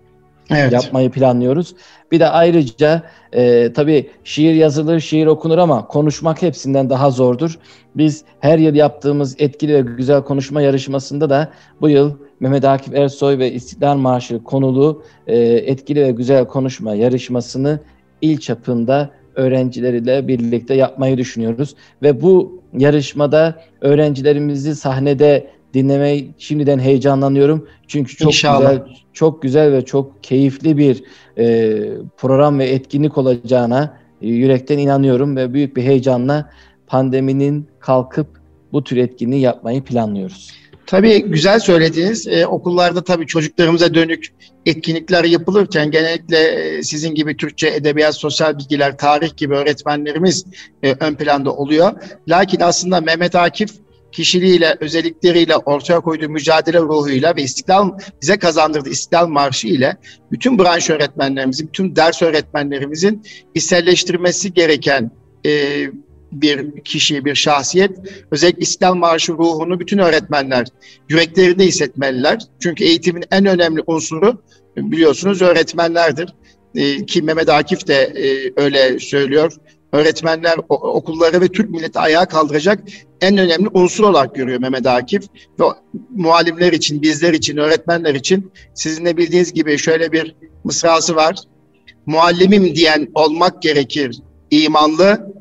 evet. 0.49 0.73
yapmayı 0.73 1.11
planlıyoruz. 1.11 1.75
Bir 2.11 2.19
de 2.19 2.27
ayrıca 2.29 3.03
e, 3.33 3.73
tabii 3.73 4.09
şiir 4.23 4.53
yazılır, 4.53 4.99
şiir 4.99 5.25
okunur 5.25 5.57
ama 5.57 5.87
konuşmak 5.87 6.41
hepsinden 6.41 6.89
daha 6.89 7.11
zordur. 7.11 7.59
Biz 7.95 8.23
her 8.39 8.59
yıl 8.59 8.75
yaptığımız 8.75 9.35
etkili 9.39 9.73
ve 9.73 9.81
güzel 9.81 10.23
konuşma 10.23 10.61
yarışmasında 10.61 11.29
da 11.29 11.51
bu 11.81 11.89
yıl 11.89 12.13
Mehmet 12.39 12.65
Akif 12.65 12.95
Ersoy 12.95 13.37
ve 13.37 13.51
İstiklal 13.51 13.97
Marşı 13.97 14.43
konulu 14.43 15.03
e, 15.27 15.37
etkili 15.41 16.03
ve 16.03 16.11
güzel 16.11 16.45
konuşma 16.45 16.95
yarışmasını 16.95 17.79
il 18.21 18.37
çapında 18.37 19.09
öğrencileriyle 19.35 20.27
birlikte 20.27 20.73
yapmayı 20.73 21.17
düşünüyoruz. 21.17 21.75
Ve 22.01 22.21
bu 22.21 22.61
yarışmada 22.77 23.61
öğrencilerimizi 23.81 24.75
sahnede 24.75 25.47
dinlemeyi 25.73 26.33
şimdiden 26.37 26.79
heyecanlanıyorum. 26.79 27.67
Çünkü 27.87 28.15
çok 28.15 28.27
İnşallah. 28.27 28.59
güzel, 28.59 28.87
çok 29.13 29.41
güzel 29.41 29.71
ve 29.71 29.85
çok 29.85 30.23
keyifli 30.23 30.77
bir 30.77 31.03
e, 31.37 31.77
program 32.17 32.59
ve 32.59 32.65
etkinlik 32.65 33.17
olacağına 33.17 33.97
e, 34.21 34.27
yürekten 34.27 34.77
inanıyorum 34.77 35.35
ve 35.35 35.53
büyük 35.53 35.77
bir 35.77 35.83
heyecanla 35.83 36.49
pandeminin 36.87 37.67
kalkıp 37.79 38.27
bu 38.73 38.83
tür 38.83 38.97
etkinliği 38.97 39.41
yapmayı 39.41 39.83
planlıyoruz. 39.83 40.51
Tabii 40.87 41.23
güzel 41.23 41.59
söylediniz. 41.59 42.27
Ee, 42.27 42.47
okullarda 42.47 43.03
tabii 43.03 43.27
çocuklarımıza 43.27 43.93
dönük 43.93 44.27
etkinlikler 44.65 45.23
yapılırken 45.23 45.91
genellikle 45.91 46.37
e, 46.37 46.83
sizin 46.83 47.15
gibi 47.15 47.37
Türkçe, 47.37 47.67
edebiyat, 47.67 48.15
sosyal 48.15 48.59
bilgiler, 48.59 48.97
tarih 48.97 49.37
gibi 49.37 49.55
öğretmenlerimiz 49.55 50.45
e, 50.83 50.95
ön 50.99 51.15
planda 51.15 51.53
oluyor. 51.53 51.93
Lakin 52.27 52.59
aslında 52.59 53.01
Mehmet 53.01 53.35
Akif 53.35 53.69
kişiliğiyle, 54.11 54.77
özellikleriyle, 54.79 55.57
ortaya 55.57 55.99
koyduğu 55.99 56.29
mücadele 56.29 56.79
ruhuyla 56.79 57.35
ve 57.35 57.41
istiklal 57.41 57.91
bize 58.21 58.37
kazandırdığı 58.39 58.89
istiklal 58.89 59.27
marşı 59.27 59.67
ile 59.67 59.97
bütün 60.31 60.59
branş 60.59 60.89
öğretmenlerimizin, 60.89 61.67
bütün 61.67 61.95
ders 61.95 62.21
öğretmenlerimizin 62.21 63.23
içselleştirmesi 63.55 64.53
gereken 64.53 65.11
e, 65.45 65.83
bir 66.31 66.81
kişi, 66.81 67.25
bir 67.25 67.35
şahsiyet. 67.35 67.91
Özellikle 68.31 68.61
İstiklal 68.61 68.95
Marşı 68.95 69.33
ruhunu 69.33 69.79
bütün 69.79 69.97
öğretmenler 69.97 70.67
yüreklerinde 71.09 71.65
hissetmeliler. 71.65 72.39
Çünkü 72.59 72.83
eğitimin 72.83 73.23
en 73.31 73.45
önemli 73.45 73.83
unsuru 73.87 74.41
biliyorsunuz 74.77 75.41
öğretmenlerdir. 75.41 76.33
E, 76.75 77.05
ki 77.05 77.21
Mehmet 77.21 77.49
Akif 77.49 77.87
de 77.87 77.95
e, 77.95 78.53
öyle 78.61 78.99
söylüyor 78.99 79.53
öğretmenler, 79.91 80.55
okulları 80.69 81.41
ve 81.41 81.47
Türk 81.47 81.69
milleti 81.69 81.99
ayağa 81.99 82.25
kaldıracak 82.25 82.83
en 83.21 83.37
önemli 83.37 83.69
unsur 83.73 84.03
olarak 84.03 84.35
görüyor 84.35 84.59
Mehmet 84.59 84.87
Akif. 84.87 85.23
Ve 85.59 85.63
muallimler 86.09 86.73
için, 86.73 87.01
bizler 87.01 87.33
için, 87.33 87.57
öğretmenler 87.57 88.15
için 88.15 88.51
sizin 88.73 89.05
de 89.05 89.17
bildiğiniz 89.17 89.53
gibi 89.53 89.77
şöyle 89.77 90.11
bir 90.11 90.35
mısrası 90.63 91.15
var. 91.15 91.35
Muallimim 92.05 92.75
diyen 92.75 93.07
olmak 93.15 93.61
gerekir 93.61 94.19
imanlı, 94.51 95.33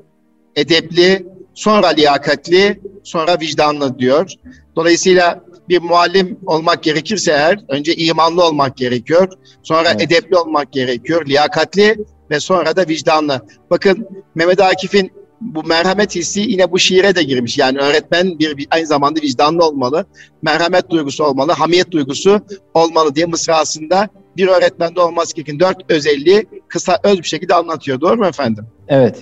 edepli, 0.56 1.26
sonra 1.54 1.86
liyakatli, 1.86 2.80
sonra 3.04 3.40
vicdanlı 3.40 3.98
diyor. 3.98 4.30
Dolayısıyla 4.76 5.44
bir 5.68 5.82
muallim 5.82 6.38
olmak 6.46 6.82
gerekirse 6.82 7.32
eğer 7.32 7.58
önce 7.68 7.94
imanlı 7.94 8.44
olmak 8.44 8.76
gerekiyor. 8.76 9.28
Sonra 9.62 9.90
evet. 9.90 10.02
edepli 10.02 10.36
olmak 10.36 10.72
gerekiyor, 10.72 11.26
liyakatli 11.26 11.96
ve 12.30 12.40
sonra 12.40 12.76
da 12.76 12.88
vicdanlı. 12.88 13.40
Bakın 13.70 14.08
Mehmet 14.34 14.60
Akif'in 14.60 15.12
bu 15.40 15.62
merhamet 15.62 16.14
hissi 16.14 16.40
yine 16.40 16.72
bu 16.72 16.78
şiire 16.78 17.14
de 17.14 17.22
girmiş. 17.22 17.58
Yani 17.58 17.78
öğretmen 17.78 18.38
bir, 18.38 18.66
aynı 18.70 18.86
zamanda 18.86 19.20
vicdanlı 19.20 19.64
olmalı, 19.64 20.06
merhamet 20.42 20.90
duygusu 20.90 21.24
olmalı, 21.24 21.52
hamiyet 21.52 21.90
duygusu 21.90 22.40
olmalı 22.74 23.14
diye 23.14 23.26
mısrasında 23.26 24.08
bir 24.36 24.48
öğretmende 24.48 25.00
olması 25.00 25.34
gereken 25.34 25.60
dört 25.60 25.90
özelliği 25.90 26.46
kısa 26.68 26.98
öz 27.02 27.18
bir 27.18 27.28
şekilde 27.28 27.54
anlatıyor. 27.54 28.00
Doğru 28.00 28.16
mu 28.16 28.26
efendim? 28.26 28.66
Evet. 28.88 29.16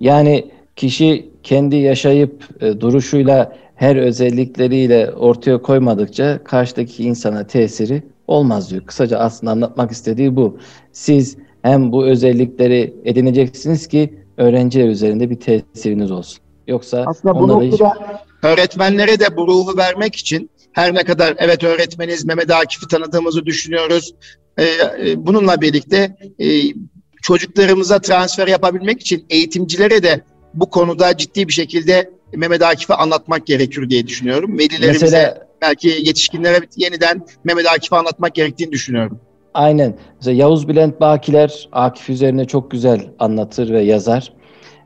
Yani 0.00 0.50
kişi 0.76 1.30
kendi 1.42 1.76
yaşayıp 1.76 2.48
e, 2.60 2.80
duruşuyla 2.80 3.56
her 3.74 3.96
özellikleriyle 3.96 5.10
ortaya 5.10 5.62
koymadıkça 5.62 6.44
karşıdaki 6.44 7.04
insana 7.04 7.46
tesiri 7.46 8.02
olmaz 8.26 8.70
diyor. 8.70 8.82
Kısaca 8.86 9.18
aslında 9.18 9.52
anlatmak 9.52 9.90
istediği 9.90 10.36
bu. 10.36 10.58
Siz 10.92 11.36
hem 11.62 11.92
bu 11.92 12.06
özellikleri 12.06 12.94
edineceksiniz 13.04 13.86
ki 13.86 14.14
öğrenciler 14.36 14.88
üzerinde 14.88 15.30
bir 15.30 15.40
tesiriniz 15.40 16.10
olsun. 16.10 16.38
Yoksa 16.66 17.04
aslında 17.06 17.40
bu 17.40 17.48
noktada 17.48 17.72
hiç... 17.72 17.80
öğretmenlere 18.42 19.20
de 19.20 19.36
bu 19.36 19.46
ruhu 19.46 19.76
vermek 19.76 20.16
için 20.16 20.50
her 20.72 20.94
ne 20.94 21.04
kadar 21.04 21.34
evet 21.38 21.64
öğretmeniz 21.64 22.24
Mehmet 22.24 22.50
Akif'i 22.50 22.88
tanıdığımızı 22.88 23.46
düşünüyoruz. 23.46 24.14
Ee, 24.58 24.66
bununla 25.16 25.60
birlikte 25.60 26.16
e, 26.38 26.46
çocuklarımıza 27.22 27.98
transfer 27.98 28.48
yapabilmek 28.48 29.00
için 29.00 29.26
eğitimcilere 29.30 30.02
de 30.02 30.20
bu 30.54 30.70
konuda 30.70 31.16
ciddi 31.16 31.48
bir 31.48 31.52
şekilde 31.52 32.10
Mehmet 32.36 32.62
Akif'i 32.62 32.94
anlatmak 32.94 33.46
gerekiyor 33.46 33.90
diye 33.90 34.06
düşünüyorum. 34.06 34.58
Velilerimize 34.58 35.04
Mesela, 35.04 35.46
belki 35.62 35.88
yetişkinlere 35.88 36.60
yeniden 36.76 37.26
Mehmet 37.44 37.66
Akif'i 37.66 37.96
anlatmak 37.96 38.34
gerektiğini 38.34 38.72
düşünüyorum. 38.72 39.20
Aynen. 39.54 39.94
Mesela 40.16 40.36
Yavuz 40.36 40.68
Bülent 40.68 41.00
Bakiler 41.00 41.68
Akif 41.72 42.10
üzerine 42.10 42.44
çok 42.44 42.70
güzel 42.70 43.00
anlatır 43.18 43.70
ve 43.70 43.82
yazar. 43.82 44.32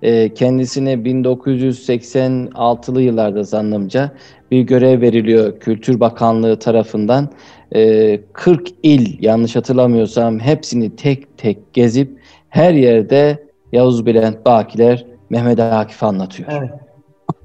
E, 0.03 0.35
kendisine 0.35 0.93
1986'lı 0.93 3.03
yıllarda 3.03 3.43
zannımca 3.43 4.13
bir 4.51 4.61
görev 4.61 5.01
veriliyor 5.01 5.61
Kültür 5.61 6.01
Bakanlığı 6.01 6.59
tarafından. 6.59 7.31
E, 7.73 7.81
ee, 7.81 8.21
40 8.33 8.69
il 8.83 9.23
yanlış 9.23 9.57
hatırlamıyorsam 9.57 10.39
hepsini 10.39 10.97
tek 10.97 11.39
tek 11.39 11.75
gezip 11.75 12.19
her 12.49 12.75
yerde 12.75 13.47
Yavuz 13.73 14.07
Bülent 14.07 14.45
Bakiler 14.45 15.07
Mehmet 15.31 15.61
Akif 15.61 16.03
anlatıyor. 16.03 16.49
Evet. 16.53 16.71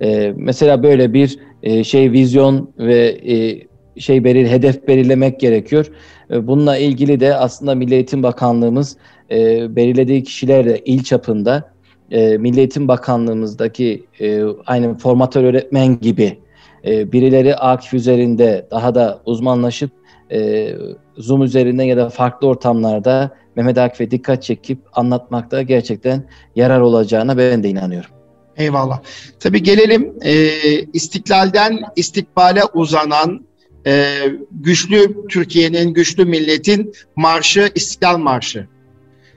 E, 0.01 0.33
mesela 0.35 0.83
böyle 0.83 1.13
bir 1.13 1.39
e, 1.63 1.83
şey 1.83 2.11
vizyon 2.11 2.73
ve 2.77 3.07
e, 3.07 3.67
şey 3.99 4.23
belir 4.23 4.47
hedef 4.47 4.87
belirlemek 4.87 5.39
gerekiyor. 5.39 5.91
E, 6.31 6.47
bununla 6.47 6.77
ilgili 6.77 7.19
de 7.19 7.35
aslında 7.35 7.75
Milli 7.75 7.93
Eğitim 7.93 8.23
Bakanlığımız 8.23 8.97
e, 9.31 9.75
belirlediği 9.75 10.23
kişilerle 10.23 10.79
il 10.79 11.03
çapında 11.03 11.71
e, 12.11 12.37
Milli 12.37 12.59
Eğitim 12.59 12.87
Bakanlığımızdaki 12.87 14.03
e, 14.19 14.43
aynı 14.65 14.97
formatör 14.97 15.43
öğretmen 15.43 15.99
gibi 15.99 16.37
e, 16.85 17.11
birileri 17.11 17.55
Akif 17.55 17.93
üzerinde 17.93 18.67
daha 18.71 18.95
da 18.95 19.21
uzmanlaşıp 19.25 19.91
e, 20.31 20.73
Zoom 21.17 21.43
üzerinden 21.43 21.83
ya 21.83 21.97
da 21.97 22.09
farklı 22.09 22.47
ortamlarda 22.47 23.31
Mehmet 23.55 23.77
Akif'e 23.77 24.11
dikkat 24.11 24.43
çekip 24.43 24.79
anlatmakta 24.93 25.61
gerçekten 25.61 26.23
yarar 26.55 26.79
olacağına 26.79 27.37
ben 27.37 27.63
de 27.63 27.69
inanıyorum. 27.69 28.09
Eyvallah. 28.57 29.01
Tabii 29.39 29.63
gelelim 29.63 30.13
e, 30.21 30.49
istiklalden 30.93 31.79
istikbale 31.95 32.61
uzanan 32.73 33.45
e, 33.85 34.15
güçlü 34.51 35.27
Türkiye'nin, 35.29 35.93
güçlü 35.93 36.25
milletin 36.25 36.93
marşı 37.15 37.71
İstiklal 37.75 38.17
Marşı. 38.17 38.67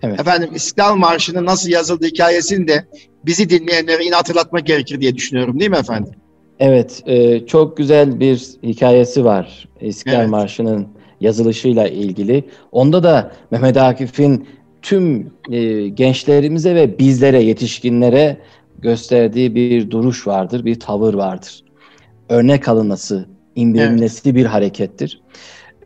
Evet. 0.02 0.20
Efendim 0.20 0.50
İstiklal 0.54 0.96
Marşı'nın 0.96 1.46
nasıl 1.46 1.70
yazıldığı 1.70 2.06
hikayesini 2.06 2.68
de 2.68 2.84
bizi 3.26 3.50
dinleyenlere 3.50 4.04
yine 4.04 4.14
hatırlatmak 4.14 4.66
gerekir 4.66 5.00
diye 5.00 5.14
düşünüyorum 5.14 5.60
değil 5.60 5.70
mi 5.70 5.76
efendim? 5.76 6.12
Evet, 6.58 7.02
e, 7.06 7.46
çok 7.46 7.76
güzel 7.76 8.20
bir 8.20 8.42
hikayesi 8.62 9.24
var 9.24 9.68
İstiklal 9.86 10.20
evet. 10.20 10.30
Marşı'nın 10.30 10.86
yazılışıyla 11.20 11.88
ilgili. 11.88 12.44
Onda 12.72 13.02
da 13.02 13.32
Mehmet 13.50 13.76
Akif'in 13.76 14.46
tüm 14.82 15.30
e, 15.50 15.88
gençlerimize 15.88 16.74
ve 16.74 16.98
bizlere, 16.98 17.42
yetişkinlere 17.42 18.36
gösterdiği 18.78 19.54
bir 19.54 19.90
duruş 19.90 20.26
vardır, 20.26 20.64
bir 20.64 20.80
tavır 20.80 21.14
vardır. 21.14 21.64
Örnek 22.28 22.68
alınması, 22.68 23.26
indirilmesi 23.56 24.22
evet. 24.24 24.36
bir 24.36 24.44
harekettir. 24.44 25.22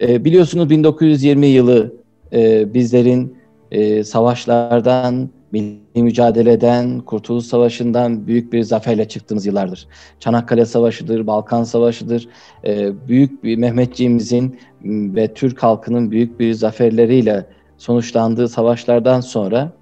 E, 0.01 0.25
biliyorsunuz 0.25 0.71
1920 0.71 1.47
yılı 1.47 1.95
e, 2.33 2.75
bizlerin 2.75 3.37
e, 3.71 4.05
savaşlardan, 4.05 5.31
milli 5.53 6.03
mücadeleden, 6.03 7.01
Kurtuluş 7.01 7.45
Savaşı'ndan 7.45 8.27
büyük 8.27 8.53
bir 8.53 8.63
zaferle 8.63 9.09
çıktığımız 9.09 9.47
yıllardır. 9.47 9.87
Çanakkale 10.21 10.67
Savaşı'dır, 10.67 11.27
Balkan 11.27 11.65
Savaşı'dır. 11.65 12.29
E, 12.65 12.93
büyük 13.09 13.45
bir 13.45 13.57
Mehmetçiğimizin 13.57 14.61
ve 14.85 15.35
Türk 15.35 15.63
halkının 15.63 16.11
büyük 16.11 16.41
bir 16.41 16.53
zaferleriyle 16.53 17.47
sonuçlandığı 17.79 18.49
savaşlardan 18.49 19.21
sonra 19.21 19.73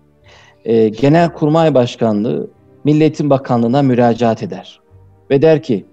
e, 0.64 0.88
Genelkurmay 0.88 1.74
Başkanlığı 1.74 2.50
Milli 2.84 3.02
Eğitim 3.02 3.30
Bakanlığı'na 3.30 3.82
müracaat 3.82 4.42
eder. 4.42 4.80
Ve 5.30 5.42
der 5.42 5.62
ki 5.62 5.86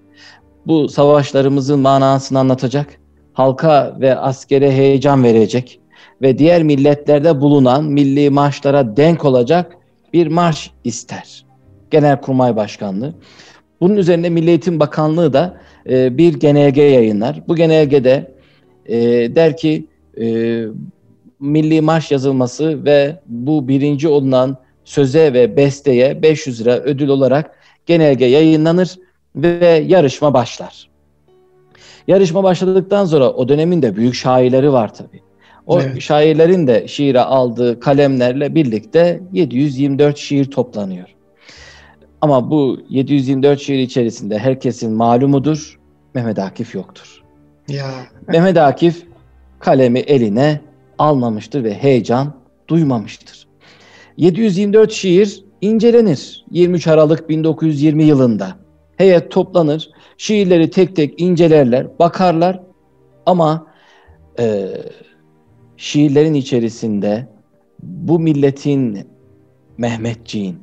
bu 0.66 0.88
savaşlarımızın 0.88 1.80
manasını 1.80 2.38
anlatacak, 2.38 3.00
halka 3.32 3.96
ve 4.00 4.16
askere 4.16 4.72
heyecan 4.72 5.24
verecek 5.24 5.80
ve 6.24 6.38
diğer 6.38 6.62
milletlerde 6.62 7.40
bulunan 7.40 7.84
milli 7.84 8.30
marşlara 8.30 8.96
denk 8.96 9.24
olacak 9.24 9.76
bir 10.12 10.26
marş 10.26 10.70
ister. 10.84 11.44
Genelkurmay 11.90 12.56
Başkanlığı. 12.56 13.14
Bunun 13.80 13.96
üzerine 13.96 14.28
Milli 14.28 14.48
Eğitim 14.48 14.80
Bakanlığı 14.80 15.32
da 15.32 15.60
e, 15.88 16.18
bir 16.18 16.34
genelge 16.34 16.82
yayınlar. 16.82 17.42
Bu 17.48 17.56
genelgede 17.56 18.34
e, 18.86 18.96
der 19.34 19.56
ki 19.56 19.86
e, 20.20 20.26
milli 21.40 21.80
marş 21.80 22.10
yazılması 22.10 22.84
ve 22.84 23.20
bu 23.26 23.68
birinci 23.68 24.08
olunan 24.08 24.56
söze 24.84 25.32
ve 25.32 25.56
besteye 25.56 26.22
500 26.22 26.60
lira 26.60 26.78
ödül 26.78 27.08
olarak 27.08 27.50
genelge 27.86 28.24
yayınlanır 28.24 28.98
ve 29.36 29.84
yarışma 29.86 30.34
başlar. 30.34 30.88
Yarışma 32.08 32.42
başladıktan 32.42 33.04
sonra 33.04 33.30
o 33.30 33.48
dönemin 33.48 33.82
de 33.82 33.96
büyük 33.96 34.14
şairleri 34.14 34.72
var 34.72 34.94
tabii. 34.94 35.23
O 35.66 35.80
evet. 35.80 36.00
şairlerin 36.00 36.66
de 36.66 36.88
şiire 36.88 37.20
aldığı 37.20 37.80
kalemlerle 37.80 38.54
birlikte 38.54 39.20
724 39.32 40.18
şiir 40.18 40.50
toplanıyor. 40.50 41.14
Ama 42.20 42.50
bu 42.50 42.78
724 42.88 43.60
şiir 43.60 43.78
içerisinde 43.78 44.38
herkesin 44.38 44.92
malumudur. 44.92 45.78
Mehmet 46.14 46.38
Akif 46.38 46.74
yoktur. 46.74 47.22
Ya. 47.68 47.90
Mehmet 48.28 48.56
Akif 48.56 49.06
kalemi 49.58 49.98
eline 49.98 50.60
almamıştır 50.98 51.64
ve 51.64 51.74
heyecan 51.74 52.34
duymamıştır. 52.68 53.46
724 54.16 54.92
şiir 54.92 55.44
incelenir 55.60 56.44
23 56.50 56.86
Aralık 56.86 57.28
1920 57.28 58.04
yılında. 58.04 58.56
Heyet 58.96 59.30
toplanır, 59.30 59.90
şiirleri 60.16 60.70
tek 60.70 60.96
tek 60.96 61.20
incelerler, 61.20 61.98
bakarlar 61.98 62.60
ama 63.26 63.66
e, 64.38 64.68
şiirlerin 65.76 66.34
içerisinde 66.34 67.26
bu 67.82 68.20
milletin 68.20 69.06
Mehmetçiğin, 69.78 70.58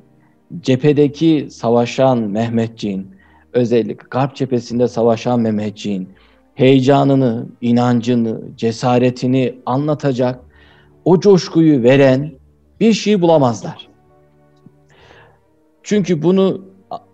cephedeki 0.62 1.48
savaşan 1.52 2.18
Mehmetçiğin, 2.18 3.08
özellikle 3.54 4.08
Garp 4.12 4.36
cephesinde 4.36 4.88
savaşan 4.88 5.40
Mehmetçiğin 5.40 6.10
heyecanını, 6.56 7.48
inancını, 7.62 8.42
cesaretini 8.58 9.56
anlatacak, 9.66 10.40
o 11.06 11.20
coşkuyu 11.20 11.84
veren 11.84 12.32
bir 12.80 12.94
şey 12.94 13.22
bulamazlar. 13.22 13.88
Çünkü 15.84 16.24
bunu 16.24 16.66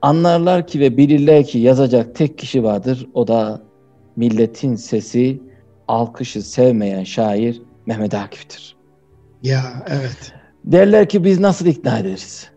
anlarlar 0.02 0.68
ki 0.68 0.80
ve 0.80 0.98
bilirler 0.98 1.46
ki 1.46 1.60
yazacak 1.60 2.16
tek 2.16 2.38
kişi 2.38 2.64
vardır. 2.64 3.08
O 3.14 3.28
da 3.28 3.62
milletin 4.16 4.76
sesi, 4.76 5.42
alkışı 5.88 6.42
sevmeyen 6.42 7.04
şair 7.04 7.62
Mehmet 7.88 8.14
Akif'tir. 8.14 8.76
Ya 9.44 9.62
evet. 9.88 10.34
Derler 10.66 11.10
ki 11.10 11.24
biz 11.24 11.40
nasıl 11.40 11.66
ikna 11.66 12.00
ederiz? 12.00 12.50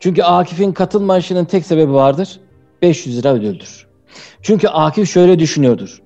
Çünkü 0.00 0.22
Akif'in 0.22 0.72
katılmayışının 0.72 1.44
tek 1.44 1.66
sebebi 1.66 1.92
vardır. 1.92 2.40
500 2.82 3.18
lira 3.18 3.32
ödüldür. 3.32 3.86
Çünkü 4.42 4.68
Akif 4.68 5.10
şöyle 5.10 5.38
düşünüyordur. 5.38 6.02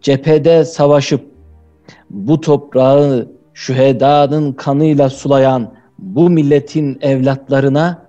Cephede 0.00 0.64
savaşıp 0.64 1.24
bu 2.10 2.40
toprağı 2.40 3.28
şühedanın 3.54 4.52
kanıyla 4.52 5.10
sulayan 5.10 5.74
bu 5.98 6.30
milletin 6.30 6.98
evlatlarına 7.00 8.06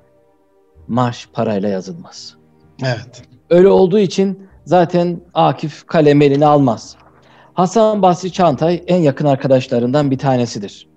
marş 0.88 1.30
parayla 1.34 1.70
yazılmaz. 1.70 2.36
Evet. 2.84 3.24
Öyle 3.50 3.68
olduğu 3.68 4.00
için 4.00 4.48
zaten 4.66 5.22
Akif 5.34 5.88
kalem 5.88 6.22
eline 6.22 6.46
almaz. 6.46 6.96
Hasan 7.54 8.02
Basri 8.02 8.32
Çantay 8.32 8.84
en 8.88 8.98
yakın 8.98 9.26
arkadaşlarından 9.26 10.12
bir 10.12 10.18
tanesidir. 10.18 10.88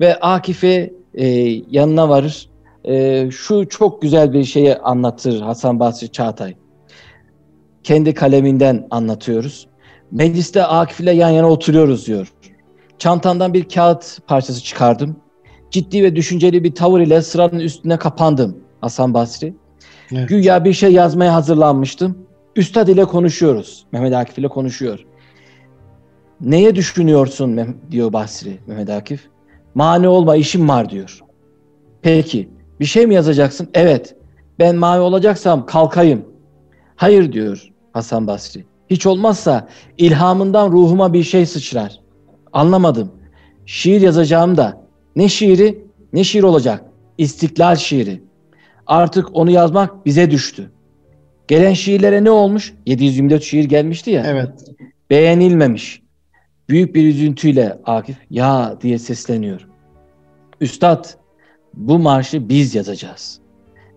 Ve 0.00 0.20
Akif'e 0.20 0.92
e, 1.14 1.26
yanına 1.70 2.08
varır. 2.08 2.48
E, 2.84 3.30
şu 3.30 3.68
çok 3.68 4.02
güzel 4.02 4.32
bir 4.32 4.44
şeyi 4.44 4.76
anlatır 4.76 5.40
Hasan 5.40 5.80
Basri 5.80 6.12
Çağatay. 6.12 6.54
Kendi 7.82 8.14
kaleminden 8.14 8.86
anlatıyoruz. 8.90 9.68
Mecliste 10.10 10.64
Akif 10.64 11.00
ile 11.00 11.12
yan 11.12 11.30
yana 11.30 11.50
oturuyoruz 11.50 12.06
diyor. 12.06 12.32
Çantamdan 12.98 13.54
bir 13.54 13.68
kağıt 13.68 14.18
parçası 14.26 14.62
çıkardım. 14.62 15.16
Ciddi 15.70 16.02
ve 16.02 16.16
düşünceli 16.16 16.64
bir 16.64 16.74
tavır 16.74 17.00
ile 17.00 17.22
sıranın 17.22 17.58
üstüne 17.58 17.96
kapandım 17.96 18.58
Hasan 18.80 19.14
Basri. 19.14 19.54
Evet. 20.12 20.28
Güya 20.28 20.64
bir 20.64 20.72
şey 20.72 20.92
yazmaya 20.92 21.34
hazırlanmıştım. 21.34 22.18
Üstad 22.56 22.88
ile 22.88 23.04
konuşuyoruz. 23.04 23.86
Mehmet 23.92 24.14
Akif 24.14 24.38
ile 24.38 24.48
konuşuyor. 24.48 25.07
Neye 26.40 26.74
düşünüyorsun 26.74 27.76
diyor 27.90 28.12
Basri 28.12 28.58
Mehmet 28.66 28.90
Akif. 28.90 29.28
Mani 29.74 30.08
olma 30.08 30.36
işim 30.36 30.68
var 30.68 30.90
diyor. 30.90 31.20
Peki 32.02 32.48
bir 32.80 32.84
şey 32.84 33.06
mi 33.06 33.14
yazacaksın? 33.14 33.68
Evet. 33.74 34.14
Ben 34.58 34.76
mani 34.76 35.00
olacaksam 35.00 35.66
kalkayım. 35.66 36.24
Hayır 36.96 37.32
diyor 37.32 37.68
Hasan 37.92 38.26
Basri. 38.26 38.64
Hiç 38.90 39.06
olmazsa 39.06 39.68
ilhamından 39.98 40.72
ruhuma 40.72 41.12
bir 41.12 41.22
şey 41.22 41.46
sıçrar. 41.46 42.00
Anlamadım. 42.52 43.12
Şiir 43.66 44.00
yazacağım 44.00 44.56
da 44.56 44.80
ne 45.16 45.28
şiiri 45.28 45.84
ne 46.12 46.24
şiir 46.24 46.42
olacak. 46.42 46.84
İstiklal 47.18 47.76
şiiri. 47.76 48.22
Artık 48.86 49.36
onu 49.36 49.50
yazmak 49.50 50.06
bize 50.06 50.30
düştü. 50.30 50.70
Gelen 51.48 51.72
şiirlere 51.72 52.24
ne 52.24 52.30
olmuş? 52.30 52.74
724 52.86 53.42
şiir 53.42 53.64
gelmişti 53.64 54.10
ya. 54.10 54.24
Evet. 54.26 54.50
Beğenilmemiş. 55.10 56.02
Büyük 56.68 56.94
bir 56.94 57.06
üzüntüyle 57.06 57.78
Akif 57.84 58.16
ya 58.30 58.78
diye 58.80 58.98
sesleniyor. 58.98 59.68
Üstad 60.60 61.04
bu 61.74 61.98
marşı 61.98 62.48
biz 62.48 62.74
yazacağız. 62.74 63.40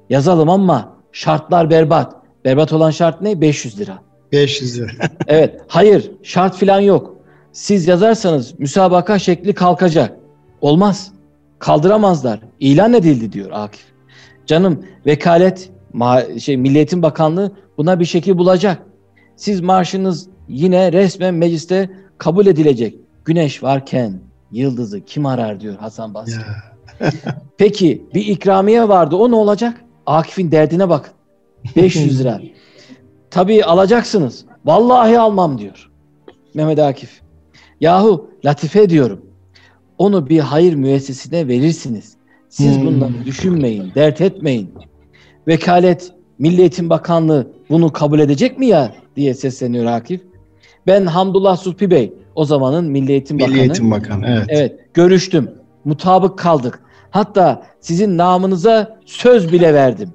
Yazalım 0.10 0.50
ama 0.50 0.96
şartlar 1.12 1.70
berbat. 1.70 2.16
Berbat 2.46 2.74
olan 2.74 2.92
şart 2.92 3.22
ne? 3.22 3.42
500 3.42 3.80
lira. 3.80 4.02
500 4.32 4.80
lira. 4.80 4.92
evet. 5.28 5.62
Hayır. 5.68 6.12
Şart 6.24 6.58
falan 6.58 6.80
yok. 6.80 7.16
Siz 7.52 7.88
yazarsanız 7.88 8.60
müsabaka 8.60 9.20
şekli 9.20 9.54
kalkacak. 9.54 10.18
Olmaz. 10.62 11.12
Kaldıramazlar. 11.60 12.40
İlan 12.60 12.94
edildi 12.94 13.32
diyor 13.32 13.50
Akif. 13.54 13.86
Canım 14.46 14.86
vekalet 15.06 15.70
şey 16.40 16.58
Milliyetin 16.58 17.02
Bakanlığı 17.02 17.52
buna 17.78 18.00
bir 18.00 18.06
şekil 18.06 18.38
bulacak. 18.38 18.82
Siz 19.36 19.62
marşınız 19.62 20.28
yine 20.48 20.92
resmen 20.92 21.34
mecliste 21.34 21.90
kabul 22.22 22.46
edilecek. 22.46 22.96
Güneş 23.26 23.64
varken 23.64 24.20
yıldızı 24.52 25.06
kim 25.06 25.26
arar 25.26 25.60
diyor 25.60 25.76
Hasan 25.76 26.14
Basri. 26.14 26.42
Peki 27.58 28.06
bir 28.14 28.26
ikramiye 28.26 28.90
vardı 28.90 29.16
o 29.16 29.32
ne 29.32 29.36
olacak? 29.36 29.82
Akif'in 30.06 30.52
derdine 30.52 30.90
bak. 30.90 31.12
500 31.76 32.20
lira. 32.20 32.42
Tabii 33.30 33.64
alacaksınız. 33.64 34.46
Vallahi 34.66 35.20
almam 35.20 35.58
diyor. 35.58 35.92
Mehmet 36.54 36.80
Akif. 36.80 37.22
Yahu 37.80 38.30
latife 38.46 38.90
diyorum. 38.90 39.26
Onu 39.98 40.30
bir 40.30 40.40
hayır 40.40 40.74
müessesine 40.74 41.48
verirsiniz. 41.48 42.16
Siz 42.50 42.78
hmm. 42.78 42.86
bunları 42.86 43.26
düşünmeyin, 43.26 43.92
dert 43.96 44.22
etmeyin. 44.22 44.74
Vekalet, 45.48 46.12
Milli 46.40 46.62
Eğitim 46.62 46.90
Bakanlığı 46.90 47.52
bunu 47.70 47.94
kabul 47.94 48.20
edecek 48.20 48.60
mi 48.60 48.68
ya 48.68 48.96
diye 49.16 49.34
sesleniyor 49.34 49.86
Akif. 49.86 50.31
Ben 50.88 51.06
Hamdullah 51.06 51.58
Sulpi 51.58 51.92
Bey, 51.92 52.14
o 52.36 52.46
zamanın 52.46 52.86
Milli 52.86 53.12
Eğitim 53.12 53.40
Bakanı. 53.40 53.54
Milli 53.54 53.62
Eğitim 53.62 53.92
Bakanı, 53.92 54.26
evet. 54.28 54.46
Evet, 54.50 54.80
görüştüm. 54.94 55.52
Mutabık 55.86 56.40
kaldık. 56.40 56.80
Hatta 57.12 57.64
sizin 57.80 58.18
namınıza 58.18 59.00
söz 59.06 59.52
bile 59.52 59.74
verdim. 59.74 60.10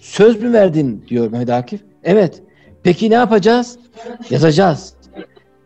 Söz 0.00 0.42
mü 0.42 0.52
verdin 0.52 1.04
diyor 1.08 1.30
Mehmet 1.30 1.50
Akif. 1.50 1.80
Evet. 2.04 2.42
Peki 2.82 3.10
ne 3.10 3.14
yapacağız? 3.14 3.78
Yazacağız. 4.30 4.94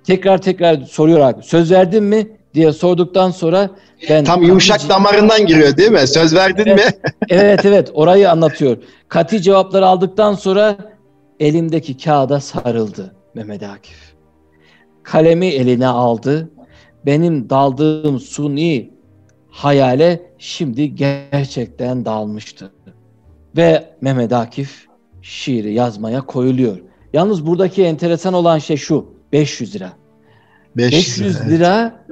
Tekrar 0.05 0.43
tekrar 0.43 0.81
soruyor 0.83 1.21
abi. 1.21 1.43
Söz 1.43 1.73
verdin 1.73 2.05
mi 2.05 2.29
diye 2.55 2.73
sorduktan 2.73 3.31
sonra 3.31 3.71
ben 4.11 4.25
Tam 4.25 4.43
yumuşak 4.43 4.89
damarından 4.89 5.47
giriyor 5.47 5.77
değil 5.77 5.91
mi? 5.91 6.07
Söz 6.07 6.35
verdin 6.35 6.67
Evet. 6.67 6.79
mi? 7.05 7.11
evet 7.29 7.65
evet 7.65 7.91
orayı 7.95 8.31
anlatıyor. 8.31 8.77
Kati 9.09 9.43
cevapları 9.43 9.87
aldıktan 9.87 10.35
sonra 10.35 10.77
elimdeki 11.41 11.97
kağıda 11.99 12.41
sarıldı 12.41 13.15
Mehmet 13.35 13.63
Akif. 13.63 14.16
Kalemi 15.07 15.47
eline 15.47 15.87
aldı. 15.87 16.51
Benim 17.07 17.51
daldığım 17.51 18.21
suni 18.21 18.91
hayale 19.49 20.23
şimdi 20.39 20.95
gerçekten 20.95 22.05
dalmıştı. 22.05 22.73
Ve 23.57 23.95
Mehmet 24.01 24.33
Akif 24.33 24.87
şiiri 25.23 25.73
yazmaya 25.75 26.21
koyuluyor. 26.21 26.79
Yalnız 27.13 27.47
buradaki 27.47 27.85
enteresan 27.85 28.35
olan 28.35 28.59
şey 28.59 28.77
şu. 28.77 29.07
500 29.33 29.75
lira. 29.75 29.93
500 30.77 31.49
lira 31.49 32.05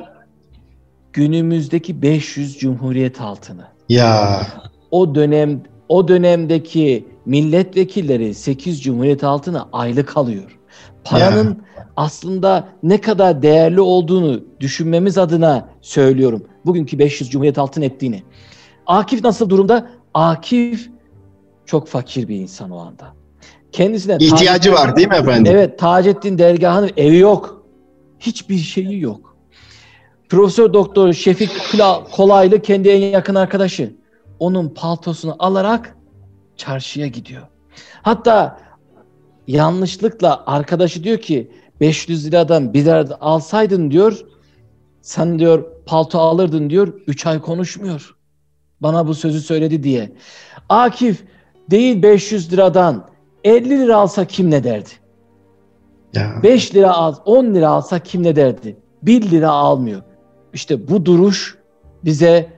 günümüzdeki 1.13 2.03
500 2.03 2.59
Cumhuriyet 2.59 3.21
altını. 3.21 3.65
Ya 3.89 4.47
O 4.91 5.15
dönem 5.15 5.63
o 5.89 6.09
dönemdeki 6.09 7.05
milletvekilleri 7.27 8.35
8 8.35 8.83
Cumhuriyet 8.83 9.25
altına 9.25 9.69
aylık 9.73 10.17
alıyor. 10.17 10.59
Paranın 11.05 11.63
aslında 11.97 12.69
ne 12.83 13.01
kadar 13.01 13.43
değerli 13.43 13.81
olduğunu 13.81 14.41
düşünmemiz 14.61 15.19
adına 15.19 15.69
söylüyorum. 15.81 16.43
Bugünkü 16.67 16.99
500 16.99 17.31
Cumhuriyet 17.31 17.59
altın 17.59 17.83
ettiğini. 17.83 18.23
Akif 18.87 19.25
nasıl 19.25 19.51
durumda? 19.51 19.91
Akif 20.15 20.91
çok 21.67 21.89
fakir 21.89 22.29
bir 22.29 22.37
insan 22.37 22.71
o 22.71 22.79
anda. 22.79 23.15
Kendisine 23.73 24.17
ihtiyacı 24.21 24.71
Taceddin- 24.71 24.73
var 24.73 24.97
değil 24.97 25.09
mi 25.09 25.15
efendim? 25.15 25.53
Evet, 25.57 25.79
Taceddin 25.79 26.39
dergahının 26.39 26.91
evi 26.97 27.19
yok. 27.19 27.65
Hiçbir 28.21 28.59
şeyi 28.59 29.01
yok. 29.01 29.37
Profesör 30.29 30.73
Doktor 30.73 31.13
Şefik 31.13 31.51
Kolaylı 32.13 32.63
kendi 32.63 32.89
en 32.89 33.01
yakın 33.03 33.35
arkadaşı. 33.35 33.95
Onun 34.39 34.69
paltosunu 34.69 35.37
alarak 35.39 35.97
çarşıya 36.57 37.07
gidiyor. 37.07 37.43
Hatta 38.03 38.59
yanlışlıkla 39.47 40.43
arkadaşı 40.47 41.05
diyor 41.05 41.19
ki 41.19 41.51
500 41.81 42.27
liradan 42.27 42.75
birer 42.75 43.07
alsaydın 43.21 43.91
diyor. 43.91 44.25
Sen 45.03 45.39
diyor 45.39 45.65
palto 45.87 46.19
alırdın 46.19 46.71
diyor. 46.71 46.95
3 47.07 47.27
ay 47.27 47.41
konuşmuyor. 47.41 48.17
Bana 48.81 49.07
bu 49.07 49.15
sözü 49.15 49.41
söyledi 49.41 49.83
diye. 49.83 50.13
Akif 50.69 51.25
değil 51.71 52.03
500 52.03 52.53
liradan 52.53 53.09
50 53.45 53.71
lira 53.71 53.97
alsa 53.97 54.25
kim 54.25 54.51
ne 54.51 54.65
derdi? 54.65 54.91
Ya. 56.15 56.41
5 56.43 56.75
lira 56.75 56.97
az, 56.97 57.21
10 57.25 57.55
lira 57.55 57.69
alsa 57.69 57.99
kim 57.99 58.23
ne 58.23 58.37
derdi? 58.37 58.77
1 59.03 59.31
lira 59.31 59.51
almıyor. 59.51 60.03
İşte 60.53 60.89
bu 60.89 61.05
duruş 61.05 61.59
bize 62.05 62.51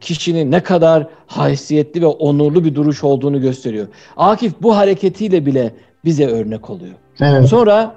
kişinin 0.00 0.50
ne 0.50 0.62
kadar 0.62 1.08
haysiyetli 1.26 2.02
ve 2.02 2.06
onurlu 2.06 2.64
bir 2.64 2.74
duruş 2.74 3.04
olduğunu 3.04 3.40
gösteriyor. 3.40 3.86
Akif 4.16 4.52
bu 4.62 4.76
hareketiyle 4.76 5.46
bile 5.46 5.74
bize 6.04 6.26
örnek 6.26 6.70
oluyor. 6.70 6.94
Evet. 7.20 7.46
Sonra 7.48 7.96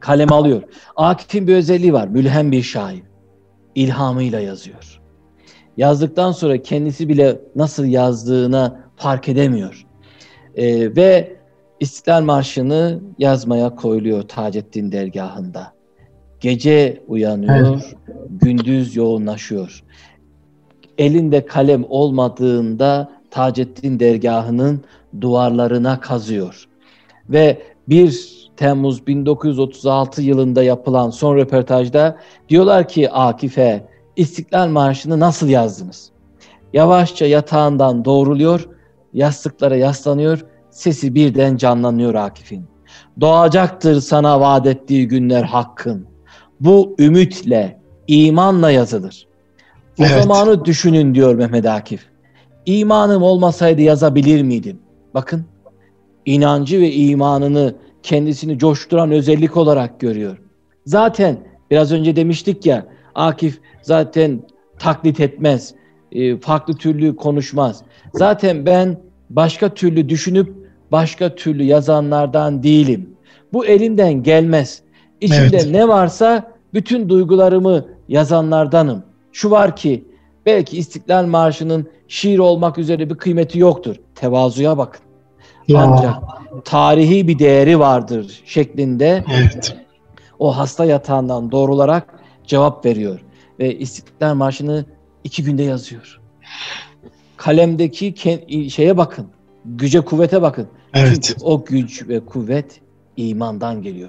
kalem 0.00 0.32
alıyor. 0.32 0.62
Akif'in 0.96 1.46
bir 1.46 1.54
özelliği 1.54 1.92
var. 1.92 2.08
Mülhem 2.08 2.52
bir 2.52 2.62
şair. 2.62 3.02
İlhamıyla 3.74 4.40
yazıyor. 4.40 5.00
Yazdıktan 5.76 6.32
sonra 6.32 6.62
kendisi 6.62 7.08
bile 7.08 7.40
nasıl 7.56 7.84
yazdığına 7.84 8.80
fark 8.96 9.28
edemiyor. 9.28 9.86
Ee, 10.54 10.96
ve 10.96 11.36
İstiklal 11.80 12.22
Marşı'nı 12.22 13.00
yazmaya 13.18 13.74
koyuluyor 13.74 14.22
Taceddin 14.22 14.92
dergahında. 14.92 15.72
Gece 16.40 17.02
uyanıyor, 17.08 17.92
gündüz 18.28 18.96
yoğunlaşıyor. 18.96 19.84
Elinde 20.98 21.46
kalem 21.46 21.84
olmadığında 21.88 23.12
Taceddin 23.30 24.00
dergahının 24.00 24.84
duvarlarına 25.20 26.00
kazıyor. 26.00 26.68
Ve 27.28 27.62
1 27.88 28.50
Temmuz 28.56 29.06
1936 29.06 30.22
yılında 30.22 30.62
yapılan 30.62 31.10
son 31.10 31.36
röportajda 31.36 32.16
diyorlar 32.48 32.88
ki 32.88 33.10
Akif'e 33.10 33.86
İstiklal 34.16 34.68
Marşı'nı 34.68 35.20
nasıl 35.20 35.48
yazdınız? 35.48 36.10
Yavaşça 36.72 37.26
yatağından 37.26 38.04
doğruluyor, 38.04 38.68
yastıklara 39.12 39.76
yaslanıyor, 39.76 40.44
sesi 40.70 41.14
birden 41.14 41.56
canlanıyor 41.56 42.14
Akif'in. 42.14 42.64
Doğacaktır 43.20 44.00
sana 44.00 44.40
vaat 44.40 44.66
ettiği 44.66 45.08
günler 45.08 45.42
hakkın. 45.42 46.06
Bu 46.60 46.96
ümitle, 46.98 47.80
imanla 48.06 48.70
yazılır. 48.70 49.26
O 49.98 50.02
Evet. 50.02 50.22
zamanı 50.22 50.64
düşünün 50.64 51.14
diyor 51.14 51.34
Mehmet 51.34 51.66
Akif. 51.66 52.06
İmanım 52.66 53.22
olmasaydı 53.22 53.82
yazabilir 53.82 54.42
miydim? 54.42 54.78
Bakın 55.14 55.44
inancı 56.26 56.80
ve 56.80 56.92
imanını 56.92 57.74
kendisini 58.02 58.58
coşturan 58.58 59.10
özellik 59.10 59.56
olarak 59.56 60.00
görüyor. 60.00 60.38
Zaten 60.86 61.38
biraz 61.70 61.92
önce 61.92 62.16
demiştik 62.16 62.66
ya 62.66 62.86
Akif 63.14 63.60
zaten 63.82 64.42
taklit 64.78 65.20
etmez, 65.20 65.74
e, 66.12 66.36
farklı 66.36 66.74
türlü 66.74 67.16
konuşmaz. 67.16 67.82
Zaten 68.14 68.66
ben 68.66 69.00
başka 69.30 69.74
türlü 69.74 70.08
düşünüp 70.08 70.54
başka 70.92 71.34
türlü 71.34 71.62
yazanlardan 71.62 72.62
değilim. 72.62 73.10
Bu 73.52 73.66
elimden 73.66 74.22
gelmez. 74.22 74.82
İçimde 75.20 75.56
Evet. 75.56 75.70
ne 75.70 75.88
varsa 75.88 76.52
bütün 76.74 77.08
duygularımı 77.08 77.86
yazanlardanım. 78.08 79.02
Şu 79.32 79.50
var 79.50 79.76
ki 79.76 80.04
belki 80.46 80.78
İstiklal 80.78 81.26
Marşı'nın 81.26 81.88
şiir 82.08 82.38
olmak 82.38 82.78
üzere 82.78 83.10
bir 83.10 83.14
kıymeti 83.14 83.58
yoktur. 83.58 83.96
Tevazuya 84.14 84.78
bakın. 84.78 85.00
Ya. 85.68 85.80
Ancak 85.80 86.14
tarihi 86.64 87.28
bir 87.28 87.38
değeri 87.38 87.78
vardır 87.78 88.42
şeklinde 88.44 89.24
Evet. 89.34 89.76
o 90.38 90.56
hasta 90.56 90.84
yatağından 90.84 91.50
doğrularak 91.50 92.14
cevap 92.46 92.86
veriyor. 92.86 93.20
Ve 93.58 93.78
İstiklal 93.78 94.34
Marşı'nı 94.34 94.84
iki 95.24 95.44
günde 95.44 95.62
yazıyor. 95.62 96.20
Kalemdeki 97.36 98.14
şeye 98.70 98.96
bakın. 98.96 99.26
Güce 99.64 100.00
kuvvete 100.00 100.42
bakın. 100.42 100.68
Evet. 100.94 101.22
Çünkü 101.22 101.44
o 101.44 101.64
güç 101.64 102.08
ve 102.08 102.20
kuvvet 102.20 102.80
imandan 103.16 103.82
geliyor. 103.82 104.08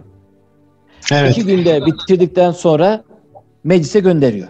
Evet. 1.11 1.31
İki 1.31 1.45
günde 1.47 1.85
bitirdikten 1.85 2.51
sonra 2.51 3.03
meclise 3.63 3.99
gönderiyor. 3.99 4.47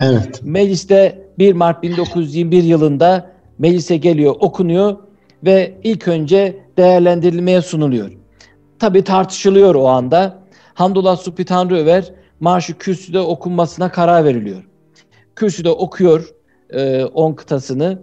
Evet. 0.00 0.40
Mecliste 0.42 1.28
1 1.38 1.52
Mart 1.52 1.82
1921 1.82 2.62
yılında 2.62 3.30
meclise 3.58 3.96
geliyor, 3.96 4.34
okunuyor 4.40 4.96
ve 5.44 5.78
ilk 5.84 6.08
önce 6.08 6.58
değerlendirilmeye 6.76 7.62
sunuluyor. 7.62 8.12
Tabii 8.78 9.04
tartışılıyor 9.04 9.74
o 9.74 9.86
anda. 9.86 10.38
Hamdullah 10.74 11.16
Subhi 11.16 11.44
Tanrıöver 11.44 12.12
marşı 12.40 12.78
kürsüde 12.78 13.20
okunmasına 13.20 13.92
karar 13.92 14.24
veriliyor. 14.24 14.64
Kürsüde 15.36 15.70
okuyor 15.70 16.34
10 17.14 17.32
kıtasını. 17.32 18.02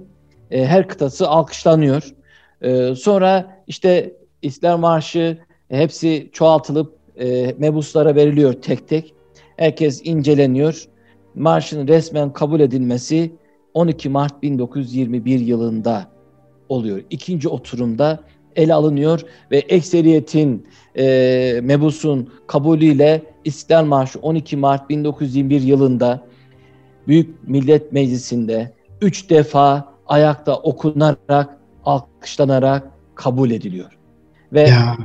E, 0.51 0.65
her 0.65 0.87
kıtası 0.87 1.27
alkışlanıyor. 1.27 2.13
E, 2.61 2.95
sonra 2.95 3.61
işte 3.67 4.13
İstiklal 4.41 4.77
Marşı 4.77 5.37
e, 5.69 5.77
hepsi 5.77 6.29
çoğaltılıp 6.33 6.97
e, 7.19 7.55
mebuslara 7.57 8.15
veriliyor 8.15 8.53
tek 8.53 8.87
tek. 8.87 9.13
Herkes 9.57 10.01
inceleniyor. 10.03 10.85
Marşın 11.35 11.87
resmen 11.87 12.33
kabul 12.33 12.59
edilmesi 12.59 13.31
12 13.73 14.09
Mart 14.09 14.43
1921 14.43 15.39
yılında 15.39 16.14
oluyor. 16.69 17.01
İkinci 17.09 17.49
oturumda 17.49 18.19
ele 18.55 18.73
alınıyor 18.73 19.21
ve 19.51 19.57
ekseriyetin 19.57 20.67
e, 20.97 21.59
mebusun 21.63 22.29
kabulüyle 22.47 23.21
İstiklal 23.45 23.85
Marşı 23.85 24.19
12 24.19 24.57
Mart 24.57 24.89
1921 24.89 25.61
yılında 25.61 26.21
Büyük 27.07 27.47
Millet 27.47 27.91
Meclisi'nde 27.91 28.73
üç 29.01 29.29
defa 29.29 29.93
ayakta 30.07 30.55
okunarak, 30.55 31.57
alkışlanarak 31.85 32.91
kabul 33.15 33.51
ediliyor. 33.51 33.97
Ve 34.53 34.61
Ya. 34.61 34.97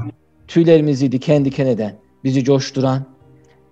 tüylerimizi 0.49 1.13
diken 1.13 1.45
diken 1.45 1.67
eden, 1.67 1.95
bizi 2.25 2.45
coşturan, 2.45 3.05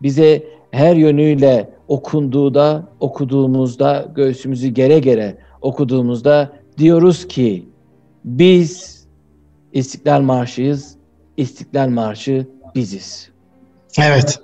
bize 0.03 0.45
her 0.71 0.97
yönüyle 0.97 1.71
okunduğunda, 1.89 2.89
okuduğumuzda, 3.01 4.13
göğsümüzü 4.15 4.69
gere 4.69 4.99
gere 4.99 5.39
okuduğumuzda 5.61 6.53
diyoruz 6.79 7.29
ki 7.29 7.69
biz 8.25 8.99
İstiklal 9.73 10.21
Marşı'yız, 10.21 10.95
İstiklal 11.37 11.89
Marşı 11.89 12.47
biziz. 12.75 13.29
Evet. 13.99 14.41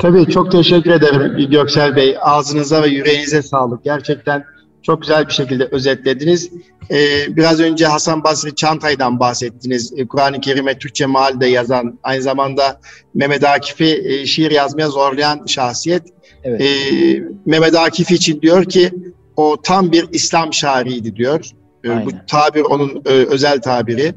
Tabii 0.00 0.26
çok 0.26 0.52
teşekkür 0.52 0.90
ederim 0.90 1.50
Göksel 1.50 1.96
Bey. 1.96 2.16
Ağzınıza 2.20 2.82
ve 2.82 2.86
yüreğinize 2.88 3.42
sağlık. 3.42 3.84
Gerçekten 3.84 4.44
Çok 4.82 5.02
güzel 5.02 5.26
bir 5.26 5.32
şekilde 5.32 5.64
özetlediniz. 5.64 6.50
Ee, 6.90 7.36
biraz 7.36 7.60
önce 7.60 7.86
Hasan 7.86 8.24
Basri 8.24 8.54
Çantay'dan 8.54 9.20
bahsettiniz. 9.20 9.92
Ee, 9.96 10.06
Kur'an-ı 10.06 10.40
Kerim'e 10.40 10.78
Türkçe 10.78 11.06
mealde 11.06 11.46
yazan, 11.46 11.98
aynı 12.02 12.22
zamanda 12.22 12.80
Mehmet 13.14 13.44
Akif'i 13.44 14.02
e, 14.04 14.26
şiir 14.26 14.50
yazmaya 14.50 14.88
zorlayan 14.88 15.46
şahsiyet. 15.46 16.02
Evet. 16.44 16.60
Ee, 16.60 17.22
Mehmet 17.46 17.74
Akif 17.74 18.10
için 18.10 18.42
diyor 18.42 18.64
ki 18.64 18.92
o 19.36 19.56
tam 19.62 19.92
bir 19.92 20.08
İslam 20.12 20.52
şairiydi 20.52 21.16
diyor. 21.16 21.50
Ee, 21.84 22.06
bu 22.06 22.10
tabir 22.26 22.60
onun 22.60 23.02
e, 23.06 23.10
özel 23.10 23.60
tabiri. 23.60 24.14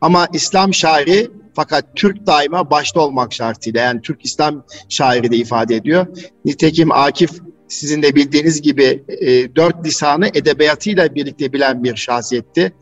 Ama 0.00 0.28
İslam 0.32 0.74
şairi 0.74 1.30
fakat 1.54 1.84
Türk 1.94 2.26
daima 2.26 2.70
başta 2.70 3.00
olmak 3.00 3.32
şartıyla 3.32 3.80
yani 3.80 4.02
Türk 4.02 4.24
İslam 4.24 4.64
şairi 4.88 5.30
de 5.30 5.36
ifade 5.36 5.76
ediyor. 5.76 6.06
Nitekim 6.44 6.92
Akif 6.92 7.30
sizin 7.68 8.02
de 8.02 8.14
bildiğiniz 8.14 8.62
gibi 8.62 9.02
e, 9.08 9.56
dört 9.56 9.86
lisanı 9.86 10.28
edebiyatıyla 10.28 11.14
birlikte 11.14 11.52
bilen 11.52 11.84
bir 11.84 11.96
şahsiyetti. 11.96 12.72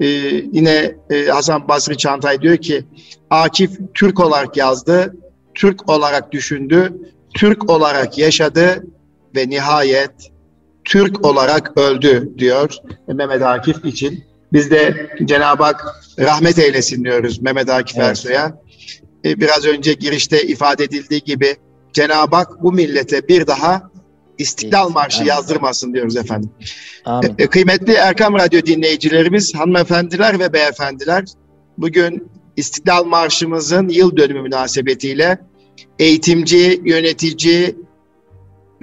E, 0.00 0.06
yine 0.52 0.94
e, 1.10 1.26
Hasan 1.26 1.68
Basri 1.68 1.96
Çantay 1.96 2.42
diyor 2.42 2.56
ki 2.56 2.84
Akif 3.30 3.70
Türk 3.94 4.20
olarak 4.20 4.56
yazdı, 4.56 5.16
Türk 5.54 5.90
olarak 5.90 6.32
düşündü, 6.32 6.92
Türk 7.34 7.70
olarak 7.70 8.18
yaşadı 8.18 8.84
ve 9.36 9.48
nihayet 9.48 10.31
Türk 10.84 11.26
olarak 11.26 11.78
öldü 11.78 12.32
diyor 12.38 12.74
Mehmet 13.08 13.42
Akif 13.42 13.84
için. 13.84 14.24
Biz 14.52 14.70
de 14.70 15.10
Cenab-ı 15.24 15.62
Hak 15.62 15.84
rahmet 16.18 16.58
eylesin 16.58 17.04
diyoruz 17.04 17.42
Mehmet 17.42 17.70
Akif 17.70 17.96
evet. 17.96 18.08
Ersoy'a. 18.08 18.62
E, 19.24 19.40
biraz 19.40 19.64
önce 19.64 19.92
girişte 19.92 20.42
ifade 20.42 20.84
edildiği 20.84 21.20
gibi 21.20 21.56
Cenab-ı 21.92 22.36
Hak 22.36 22.62
bu 22.62 22.72
millete 22.72 23.28
bir 23.28 23.46
daha 23.46 23.92
İstiklal 24.38 24.90
Marşı 24.90 25.18
Amin. 25.18 25.28
yazdırmasın 25.28 25.94
diyoruz 25.94 26.16
efendim. 26.16 26.50
Amin. 27.04 27.34
E, 27.38 27.46
kıymetli 27.46 27.92
Erkam 27.92 28.34
Radyo 28.34 28.62
dinleyicilerimiz, 28.66 29.54
hanımefendiler 29.54 30.38
ve 30.38 30.52
beyefendiler, 30.52 31.24
bugün 31.78 32.28
İstiklal 32.56 33.04
Marşımızın 33.04 33.88
yıl 33.88 34.16
dönümü 34.16 34.42
münasebetiyle 34.42 35.38
eğitimci, 35.98 36.82
yönetici, 36.84 37.76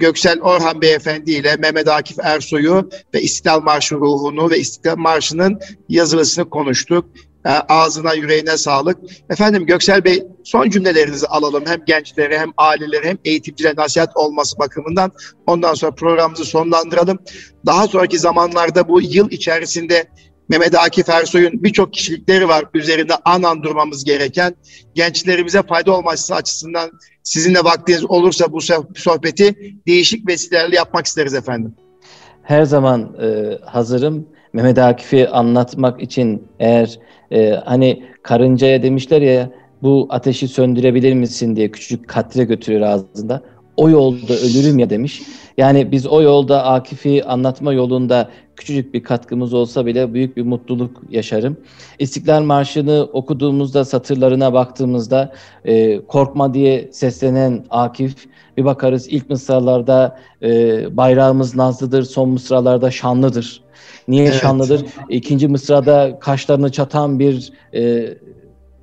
Göksel 0.00 0.40
Orhan 0.40 0.80
Beyefendi 0.80 1.32
ile 1.32 1.56
Mehmet 1.56 1.88
Akif 1.88 2.18
Ersoy'u 2.22 2.90
ve 3.14 3.22
İstiklal 3.22 3.60
Marşı 3.60 3.94
ruhunu 3.94 4.50
ve 4.50 4.58
İstiklal 4.58 4.96
Marşı'nın 4.96 5.60
yazılısını 5.88 6.50
konuştuk. 6.50 7.04
E, 7.46 7.48
ağzına 7.48 8.14
yüreğine 8.14 8.56
sağlık. 8.56 8.98
Efendim 9.30 9.66
Göksel 9.66 10.04
Bey 10.04 10.26
son 10.44 10.70
cümlelerinizi 10.70 11.26
alalım. 11.26 11.64
Hem 11.66 11.84
gençlere 11.84 12.38
hem 12.38 12.52
ailelere 12.56 13.08
hem 13.08 13.18
eğitimcilere 13.24 13.74
nasihat 13.76 14.16
olması 14.16 14.58
bakımından. 14.58 15.12
Ondan 15.46 15.74
sonra 15.74 15.94
programımızı 15.94 16.44
sonlandıralım. 16.44 17.18
Daha 17.66 17.88
sonraki 17.88 18.18
zamanlarda 18.18 18.88
bu 18.88 19.00
yıl 19.00 19.30
içerisinde 19.30 20.08
Mehmet 20.50 20.74
Akif 20.74 21.08
Ersoy'un 21.08 21.64
birçok 21.64 21.92
kişilikleri 21.92 22.48
var 22.48 22.64
üzerinde 22.74 23.12
anan 23.24 23.62
durmamız 23.62 24.04
gereken. 24.04 24.54
Gençlerimize 24.94 25.62
fayda 25.62 25.96
olması 25.96 26.34
açısından 26.34 26.90
sizinle 27.22 27.58
vaktiniz 27.58 28.10
olursa 28.10 28.52
bu 28.52 28.60
sohbeti 28.96 29.76
değişik 29.86 30.28
vesilelerle 30.28 30.76
yapmak 30.76 31.06
isteriz 31.06 31.34
efendim. 31.34 31.74
Her 32.42 32.62
zaman 32.62 33.16
e, 33.22 33.58
hazırım. 33.64 34.26
Mehmet 34.52 34.78
Akif'i 34.78 35.28
anlatmak 35.28 36.02
için 36.02 36.48
eğer 36.58 36.98
e, 37.32 37.50
hani 37.50 38.02
karıncaya 38.22 38.82
demişler 38.82 39.22
ya 39.22 39.50
bu 39.82 40.06
ateşi 40.10 40.48
söndürebilir 40.48 41.14
misin 41.14 41.56
diye 41.56 41.70
küçücük 41.70 42.08
katre 42.08 42.44
götürüyor 42.44 42.82
ağzında. 42.82 43.42
O 43.76 43.88
yolda 43.88 44.34
ölürüm 44.34 44.78
ya 44.78 44.90
demiş. 44.90 45.22
Yani 45.58 45.92
biz 45.92 46.06
o 46.06 46.22
yolda 46.22 46.64
Akif'i 46.64 47.24
anlatma 47.24 47.72
yolunda 47.72 48.30
küçücük 48.60 48.94
bir 48.94 49.02
katkımız 49.02 49.54
olsa 49.54 49.86
bile 49.86 50.14
büyük 50.14 50.36
bir 50.36 50.42
mutluluk 50.42 51.02
yaşarım. 51.10 51.56
İstiklal 51.98 52.42
Marşı'nı 52.42 53.08
okuduğumuzda, 53.12 53.84
satırlarına 53.84 54.52
baktığımızda 54.52 55.32
e, 55.64 56.06
korkma 56.06 56.54
diye 56.54 56.88
seslenen 56.92 57.64
Akif, 57.70 58.26
bir 58.56 58.64
bakarız 58.64 59.08
ilk 59.08 59.30
mısralarda 59.30 60.18
e, 60.42 60.96
bayrağımız 60.96 61.56
nazlıdır, 61.56 62.02
son 62.02 62.28
mısralarda 62.28 62.90
şanlıdır. 62.90 63.62
Niye 64.08 64.24
evet. 64.24 64.34
şanlıdır? 64.34 64.84
İkinci 65.08 65.48
mısrada 65.48 66.18
kaşlarını 66.20 66.72
çatan 66.72 67.18
bir 67.18 67.52
e, 67.74 68.14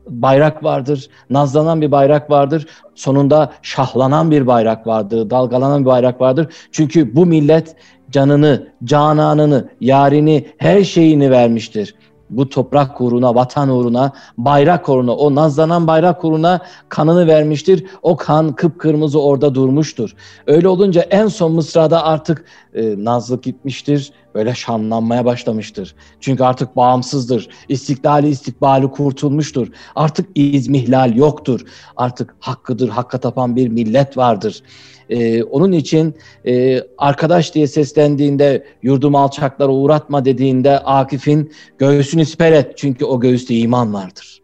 bayrak 0.10 0.64
vardır, 0.64 1.10
nazlanan 1.30 1.82
bir 1.82 1.92
bayrak 1.92 2.32
vardır. 2.32 2.68
Sonunda 2.96 3.52
şahlanan 3.62 4.32
bir 4.32 4.48
bayrak 4.48 4.88
vardır, 4.88 5.30
dalgalanan 5.30 5.82
bir 5.82 5.86
bayrak 5.86 6.22
vardır. 6.22 6.48
Çünkü 6.72 7.16
bu 7.16 7.26
millet 7.26 7.76
canını, 8.12 8.68
cananını, 8.84 9.70
yarini, 9.82 10.48
her 10.58 10.84
şeyini 10.84 11.32
vermiştir. 11.32 11.96
Bu 12.30 12.50
toprak 12.50 13.02
uğruna, 13.02 13.36
vatan 13.36 13.70
uğruna, 13.70 14.12
bayrak 14.38 14.90
uğruna, 14.90 15.16
o 15.16 15.36
nazlanan 15.36 15.88
bayrak 15.88 16.26
uğruna 16.26 16.62
kanını 16.90 17.28
vermiştir. 17.28 17.86
O 18.02 18.18
kan 18.18 18.56
kıpkırmızı 18.56 19.22
orada 19.22 19.56
durmuştur. 19.56 20.16
Öyle 20.48 20.68
olunca 20.68 21.02
en 21.02 21.28
son 21.28 21.52
mısrada 21.52 22.04
artık 22.04 22.46
e, 22.74 23.04
nazlık 23.04 23.44
gitmiştir, 23.44 24.12
böyle 24.36 24.56
şanlanmaya 24.56 25.26
başlamıştır. 25.26 25.96
Çünkü 26.20 26.44
artık 26.44 26.76
bağımsızdır. 26.76 27.50
İstiklali 27.70 28.28
istikbali 28.30 28.88
kurtulmuştur. 28.92 29.68
Artık 29.96 30.30
izmihlal 30.36 31.16
yoktur. 31.16 31.62
Artık 31.98 32.36
hakkıdır, 32.40 32.90
hakka 32.90 33.18
tapan 33.18 33.56
bir 33.56 33.68
millet 33.68 34.18
vardır. 34.18 34.64
Ee, 35.10 35.44
onun 35.44 35.72
için 35.72 36.16
e, 36.46 36.82
arkadaş 36.98 37.56
diye 37.56 37.68
seslendiğinde 37.68 38.66
yurdum 38.84 39.16
alçaklara 39.16 39.72
uğratma 39.72 40.26
dediğinde 40.26 40.80
Akif'in 40.80 41.52
göğsünü 41.78 42.26
siper 42.26 42.52
et. 42.52 42.78
Çünkü 42.78 43.06
o 43.06 43.20
göğüste 43.20 43.56
iman 43.56 43.94
vardır. 43.94 44.42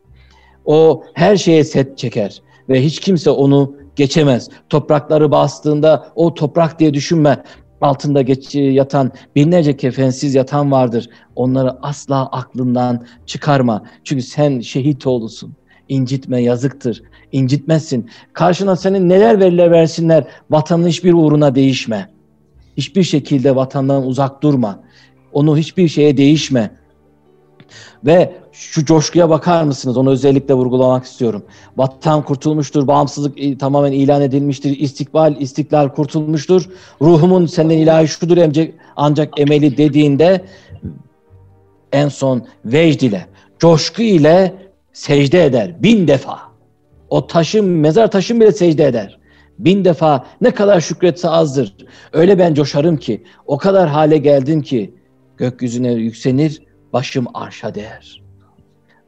O 0.66 1.04
her 1.14 1.38
şeye 1.38 1.64
set 1.64 1.98
çeker 1.98 2.42
ve 2.70 2.84
hiç 2.84 3.00
kimse 3.00 3.30
onu 3.30 3.76
geçemez. 3.96 4.50
Toprakları 4.70 5.32
bastığında 5.32 6.08
o 6.16 6.34
toprak 6.34 6.80
diye 6.80 6.94
düşünme 6.94 7.44
altında 7.84 8.22
geç, 8.22 8.56
yatan 8.56 9.12
binlerce 9.36 9.78
kefensiz 9.78 10.36
yatan 10.36 10.72
vardır. 10.72 11.10
Onları 11.36 11.78
asla 11.82 12.26
aklından 12.26 13.06
çıkarma. 13.26 13.84
Çünkü 14.04 14.22
sen 14.24 14.60
şehit 14.60 15.08
oğlusun. 15.08 15.54
İncitme 15.90 16.42
yazıktır. 16.42 17.04
İncitmezsin. 17.32 18.10
Karşına 18.34 18.76
senin 18.76 19.10
neler 19.10 19.40
verirler 19.40 19.72
versinler. 19.72 20.28
Vatanın 20.50 20.88
hiçbir 20.88 21.14
uğruna 21.14 21.56
değişme. 21.56 22.10
Hiçbir 22.78 23.04
şekilde 23.04 23.56
vatandan 23.56 24.08
uzak 24.08 24.44
durma. 24.44 24.80
Onu 25.34 25.58
hiçbir 25.58 25.88
şeye 25.88 26.18
değişme. 26.18 26.72
Ve 28.06 28.43
şu 28.54 28.86
coşkuya 28.86 29.30
bakar 29.30 29.64
mısınız? 29.64 29.98
Onu 29.98 30.10
özellikle 30.10 30.54
vurgulamak 30.54 31.06
istiyorum. 31.06 31.44
Vatan 31.78 32.26
kurtulmuştur, 32.26 32.88
bağımsızlık 32.88 33.60
tamamen 33.60 33.92
ilan 33.92 34.22
edilmiştir, 34.22 34.80
istikbal, 34.80 35.42
istiklal 35.42 35.90
kurtulmuştur. 35.90 36.70
Ruhumun 37.02 37.46
senden 37.46 37.78
ilahi 37.78 38.08
şudur 38.08 38.38
ancak 38.96 39.40
emeli 39.40 39.78
dediğinde 39.78 40.46
en 41.92 42.10
son 42.10 42.48
vecd 42.66 43.02
ile, 43.02 43.26
coşku 43.60 44.02
ile 44.02 44.54
secde 44.94 45.46
eder 45.46 45.84
bin 45.84 46.08
defa. 46.08 46.40
O 47.10 47.28
taşın, 47.28 47.66
mezar 47.66 48.12
taşın 48.12 48.42
bile 48.42 48.52
secde 48.52 48.86
eder. 48.86 49.20
Bin 49.60 49.86
defa 49.86 50.26
ne 50.42 50.52
kadar 50.52 50.82
şükretse 50.82 51.30
azdır. 51.30 51.76
Öyle 52.14 52.40
ben 52.40 52.54
coşarım 52.54 52.98
ki, 52.98 53.24
o 53.46 53.58
kadar 53.58 53.90
hale 53.90 54.18
geldim 54.18 54.62
ki 54.62 54.94
gökyüzüne 55.38 55.92
yükselir, 55.92 56.62
başım 56.94 57.26
arşa 57.34 57.76
değer. 57.76 58.23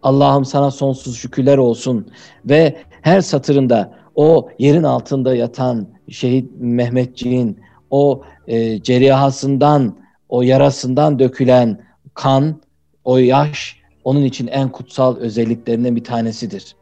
Allah'ım 0.05 0.45
sana 0.45 0.71
sonsuz 0.71 1.17
şükürler 1.17 1.57
olsun 1.57 2.07
ve 2.45 2.75
her 3.01 3.21
satırında 3.21 3.93
o 4.15 4.49
yerin 4.59 4.83
altında 4.83 5.35
yatan 5.35 5.87
şehit 6.09 6.51
Mehmetçiğin 6.59 7.59
o 7.89 8.21
e, 8.47 8.81
ceriyahasından, 8.83 9.95
o 10.29 10.41
yarasından 10.41 11.19
dökülen 11.19 11.79
kan, 12.13 12.61
o 13.03 13.17
yaş 13.17 13.79
onun 14.03 14.23
için 14.23 14.47
en 14.47 14.69
kutsal 14.69 15.17
özelliklerinden 15.17 15.95
bir 15.95 16.03
tanesidir. 16.03 16.75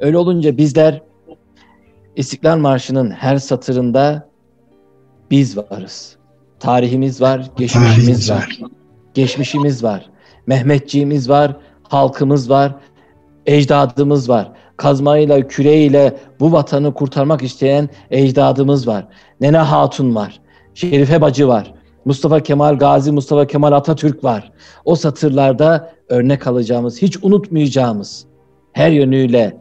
Öyle 0.00 0.18
olunca 0.18 0.56
bizler 0.56 1.02
İstiklal 2.16 2.58
Marşı'nın 2.58 3.10
her 3.10 3.38
satırında 3.38 4.28
biz 5.30 5.56
varız. 5.56 6.16
Tarihimiz 6.60 7.20
var, 7.20 7.50
geçmişimiz 7.56 8.30
var. 8.30 8.58
Geçmişimiz 9.14 9.84
var. 9.84 10.10
Mehmetçiğimiz 10.46 11.28
var, 11.28 11.56
halkımız 11.94 12.50
var, 12.50 12.74
ecdadımız 13.46 14.28
var. 14.28 14.52
Kazmayla, 14.76 15.48
küreğiyle 15.48 16.16
bu 16.40 16.52
vatanı 16.52 16.94
kurtarmak 16.94 17.42
isteyen 17.42 17.88
ecdadımız 18.10 18.88
var. 18.88 19.06
Nene 19.40 19.58
Hatun 19.58 20.14
var. 20.14 20.40
Şerife 20.74 21.20
Bacı 21.20 21.48
var. 21.48 21.74
Mustafa 22.04 22.40
Kemal 22.40 22.78
Gazi, 22.78 23.12
Mustafa 23.12 23.46
Kemal 23.46 23.72
Atatürk 23.72 24.24
var. 24.24 24.52
O 24.84 24.94
satırlarda 24.94 25.92
örnek 26.08 26.46
alacağımız, 26.46 27.02
hiç 27.02 27.16
unutmayacağımız, 27.22 28.26
her 28.72 28.90
yönüyle 28.90 29.56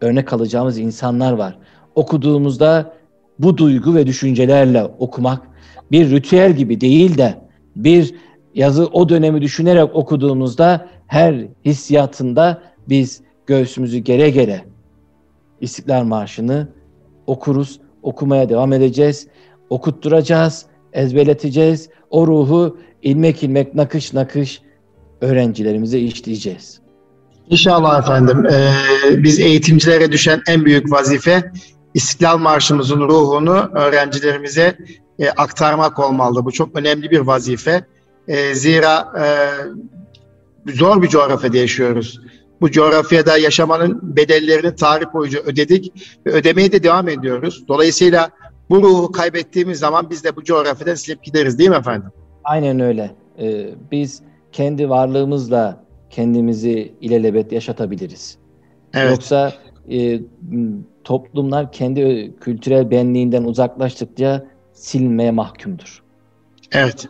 örnek 0.00 0.32
alacağımız 0.32 0.78
insanlar 0.78 1.32
var. 1.32 1.58
Okuduğumuzda 1.94 2.92
bu 3.38 3.56
duygu 3.56 3.94
ve 3.94 4.06
düşüncelerle 4.06 4.84
okumak 4.84 5.42
bir 5.90 6.10
ritüel 6.10 6.52
gibi 6.52 6.80
değil 6.80 7.18
de 7.18 7.34
bir 7.76 8.14
yazı 8.54 8.86
o 8.86 9.08
dönemi 9.08 9.42
düşünerek 9.42 9.96
okuduğumuzda 9.96 10.86
her 11.10 11.46
hissiyatında 11.64 12.62
biz 12.88 13.20
göğsümüzü 13.46 13.98
gere 13.98 14.30
gere 14.30 14.64
İstiklal 15.60 16.04
Marşı'nı 16.04 16.68
okuruz, 17.26 17.80
okumaya 18.02 18.48
devam 18.48 18.72
edeceğiz, 18.72 19.26
okutturacağız, 19.70 20.66
ezberleteceğiz. 20.92 21.88
O 22.10 22.26
ruhu 22.26 22.78
ilmek 23.02 23.42
ilmek, 23.42 23.74
nakış 23.74 24.12
nakış 24.12 24.62
öğrencilerimize 25.20 25.98
işleyeceğiz. 25.98 26.80
İnşallah 27.48 28.02
efendim. 28.02 28.46
Ee, 28.46 28.72
biz 29.22 29.40
eğitimcilere 29.40 30.12
düşen 30.12 30.42
en 30.48 30.64
büyük 30.64 30.92
vazife 30.92 31.52
İstiklal 31.94 32.38
Marşımızın 32.38 33.00
ruhunu 33.00 33.70
öğrencilerimize 33.74 34.76
e, 35.18 35.30
aktarmak 35.30 35.98
olmalı. 35.98 36.44
Bu 36.44 36.52
çok 36.52 36.78
önemli 36.78 37.10
bir 37.10 37.20
vazife. 37.20 37.84
E, 38.28 38.54
zira 38.54 39.12
e, 39.18 39.24
zor 40.66 41.02
bir 41.02 41.08
coğrafyada 41.08 41.56
yaşıyoruz. 41.56 42.20
Bu 42.60 42.70
coğrafyada 42.70 43.36
yaşamanın 43.38 44.16
bedellerini 44.16 44.74
tarih 44.74 45.06
boyunca 45.14 45.40
ödedik 45.40 45.92
ve 46.26 46.30
ödemeye 46.30 46.72
de 46.72 46.82
devam 46.82 47.08
ediyoruz. 47.08 47.64
Dolayısıyla 47.68 48.30
bu 48.70 48.82
ruhu 48.82 49.12
kaybettiğimiz 49.12 49.78
zaman 49.78 50.10
biz 50.10 50.24
de 50.24 50.36
bu 50.36 50.44
coğrafyadan 50.44 50.94
silip 50.94 51.22
gideriz 51.22 51.58
değil 51.58 51.70
mi 51.70 51.76
efendim? 51.76 52.10
Aynen 52.44 52.80
öyle. 52.80 53.10
Ee, 53.38 53.70
biz 53.90 54.22
kendi 54.52 54.88
varlığımızla 54.88 55.84
kendimizi 56.10 56.94
ilelebet 57.00 57.52
yaşatabiliriz. 57.52 58.38
Evet. 58.94 59.10
Yoksa 59.10 59.52
e, 59.90 60.20
toplumlar 61.04 61.72
kendi 61.72 62.34
kültürel 62.40 62.90
benliğinden 62.90 63.44
uzaklaştıkça 63.44 64.46
silmeye 64.72 65.30
mahkumdur. 65.30 66.02
Evet. 66.72 67.08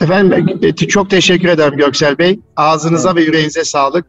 Efendim 0.00 0.58
e, 0.62 0.72
çok 0.72 1.10
teşekkür 1.10 1.48
ederim 1.48 1.76
Göksel 1.76 2.18
Bey. 2.18 2.40
Ağzınıza 2.56 3.10
evet. 3.10 3.20
ve 3.20 3.24
yüreğinize 3.24 3.64
sağlık. 3.64 4.06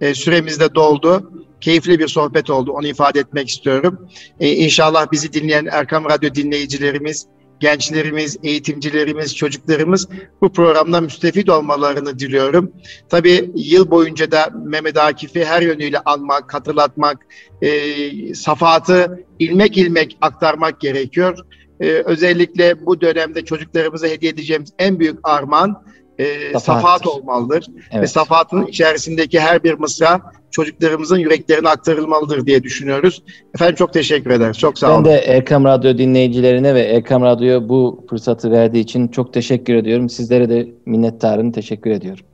E, 0.00 0.14
süremiz 0.14 0.60
de 0.60 0.74
doldu. 0.74 1.32
Keyifli 1.60 1.98
bir 1.98 2.08
sohbet 2.08 2.50
oldu. 2.50 2.72
Onu 2.72 2.86
ifade 2.86 3.20
etmek 3.20 3.48
istiyorum. 3.48 4.08
E, 4.40 4.52
inşallah 4.52 5.12
bizi 5.12 5.32
dinleyen 5.32 5.68
Erkam 5.72 6.04
Radyo 6.04 6.34
dinleyicilerimiz, 6.34 7.26
gençlerimiz, 7.60 8.36
eğitimcilerimiz, 8.42 9.36
çocuklarımız 9.36 10.08
bu 10.40 10.52
programda 10.52 11.00
müstefit 11.00 11.50
olmalarını 11.50 12.18
diliyorum. 12.18 12.72
Tabii 13.08 13.50
yıl 13.54 13.90
boyunca 13.90 14.30
da 14.30 14.50
Mehmet 14.64 14.96
Akif'i 14.96 15.44
her 15.44 15.62
yönüyle 15.62 15.98
anmak, 15.98 16.54
hatırlatmak, 16.54 17.26
e, 17.62 18.34
safatı 18.34 19.24
ilmek 19.38 19.78
ilmek 19.78 20.16
aktarmak 20.20 20.80
gerekiyor. 20.80 21.38
E, 21.80 21.88
özellikle 21.88 22.86
bu 22.86 23.00
dönemde 23.00 23.44
çocuklarımıza 23.44 24.06
hediye 24.06 24.32
edeceğimiz 24.32 24.72
en 24.78 25.00
büyük 25.00 25.18
armağan 25.22 25.84
e, 26.18 26.58
safat 26.58 27.06
olmalıdır. 27.06 27.66
Evet. 27.92 28.02
Ve 28.02 28.06
safatın 28.06 28.66
içerisindeki 28.66 29.40
her 29.40 29.64
bir 29.64 29.74
mısra 29.74 30.20
çocuklarımızın 30.50 31.18
yüreklerine 31.18 31.68
aktarılmalıdır 31.68 32.46
diye 32.46 32.62
düşünüyoruz. 32.62 33.22
Efendim 33.54 33.74
çok 33.74 33.92
teşekkür 33.92 34.30
ederiz. 34.30 34.58
Çok 34.58 34.78
sağ 34.78 34.94
olun. 34.94 35.04
Ben 35.04 35.12
de 35.12 35.18
Erkam 35.18 35.64
Radyo 35.64 35.98
dinleyicilerine 35.98 36.74
ve 36.74 36.80
Erkam 36.80 37.22
Radyo'ya 37.22 37.68
bu 37.68 38.06
fırsatı 38.10 38.50
verdiği 38.50 38.80
için 38.80 39.08
çok 39.08 39.34
teşekkür 39.34 39.74
ediyorum. 39.74 40.08
Sizlere 40.08 40.48
de 40.48 40.68
minnettarım. 40.86 41.52
Teşekkür 41.52 41.90
ediyorum. 41.90 42.24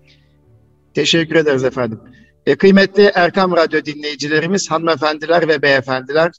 Teşekkür 0.95 1.37
ederiz 1.37 1.65
efendim. 1.65 2.01
E, 2.47 2.57
kıymetli 2.57 3.11
Erkam 3.15 3.57
Radyo 3.57 3.85
dinleyicilerimiz, 3.85 4.71
hanımefendiler 4.71 5.49
ve 5.49 5.63
beyefendiler, 5.63 6.33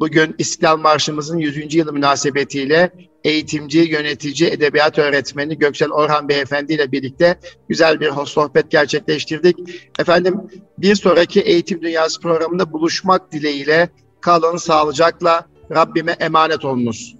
Bugün 0.00 0.34
İstiklal 0.38 0.76
Marşımızın 0.76 1.38
100. 1.38 1.74
yılı 1.74 1.92
münasebetiyle 1.92 2.90
eğitimci, 3.24 3.78
yönetici, 3.78 4.50
edebiyat 4.50 4.98
öğretmeni 4.98 5.58
Göksel 5.58 5.90
Orhan 5.90 6.28
Beyefendi 6.28 6.74
ile 6.74 6.92
birlikte 6.92 7.38
güzel 7.68 8.00
bir 8.00 8.10
sohbet 8.26 8.70
gerçekleştirdik. 8.70 9.56
Efendim 9.98 10.40
bir 10.78 10.94
sonraki 10.94 11.40
Eğitim 11.40 11.82
Dünyası 11.82 12.20
programında 12.20 12.72
buluşmak 12.72 13.32
dileğiyle 13.32 13.88
kalın 14.20 14.56
sağlıcakla 14.56 15.46
Rabbime 15.74 16.12
emanet 16.12 16.64
olunuz. 16.64 17.16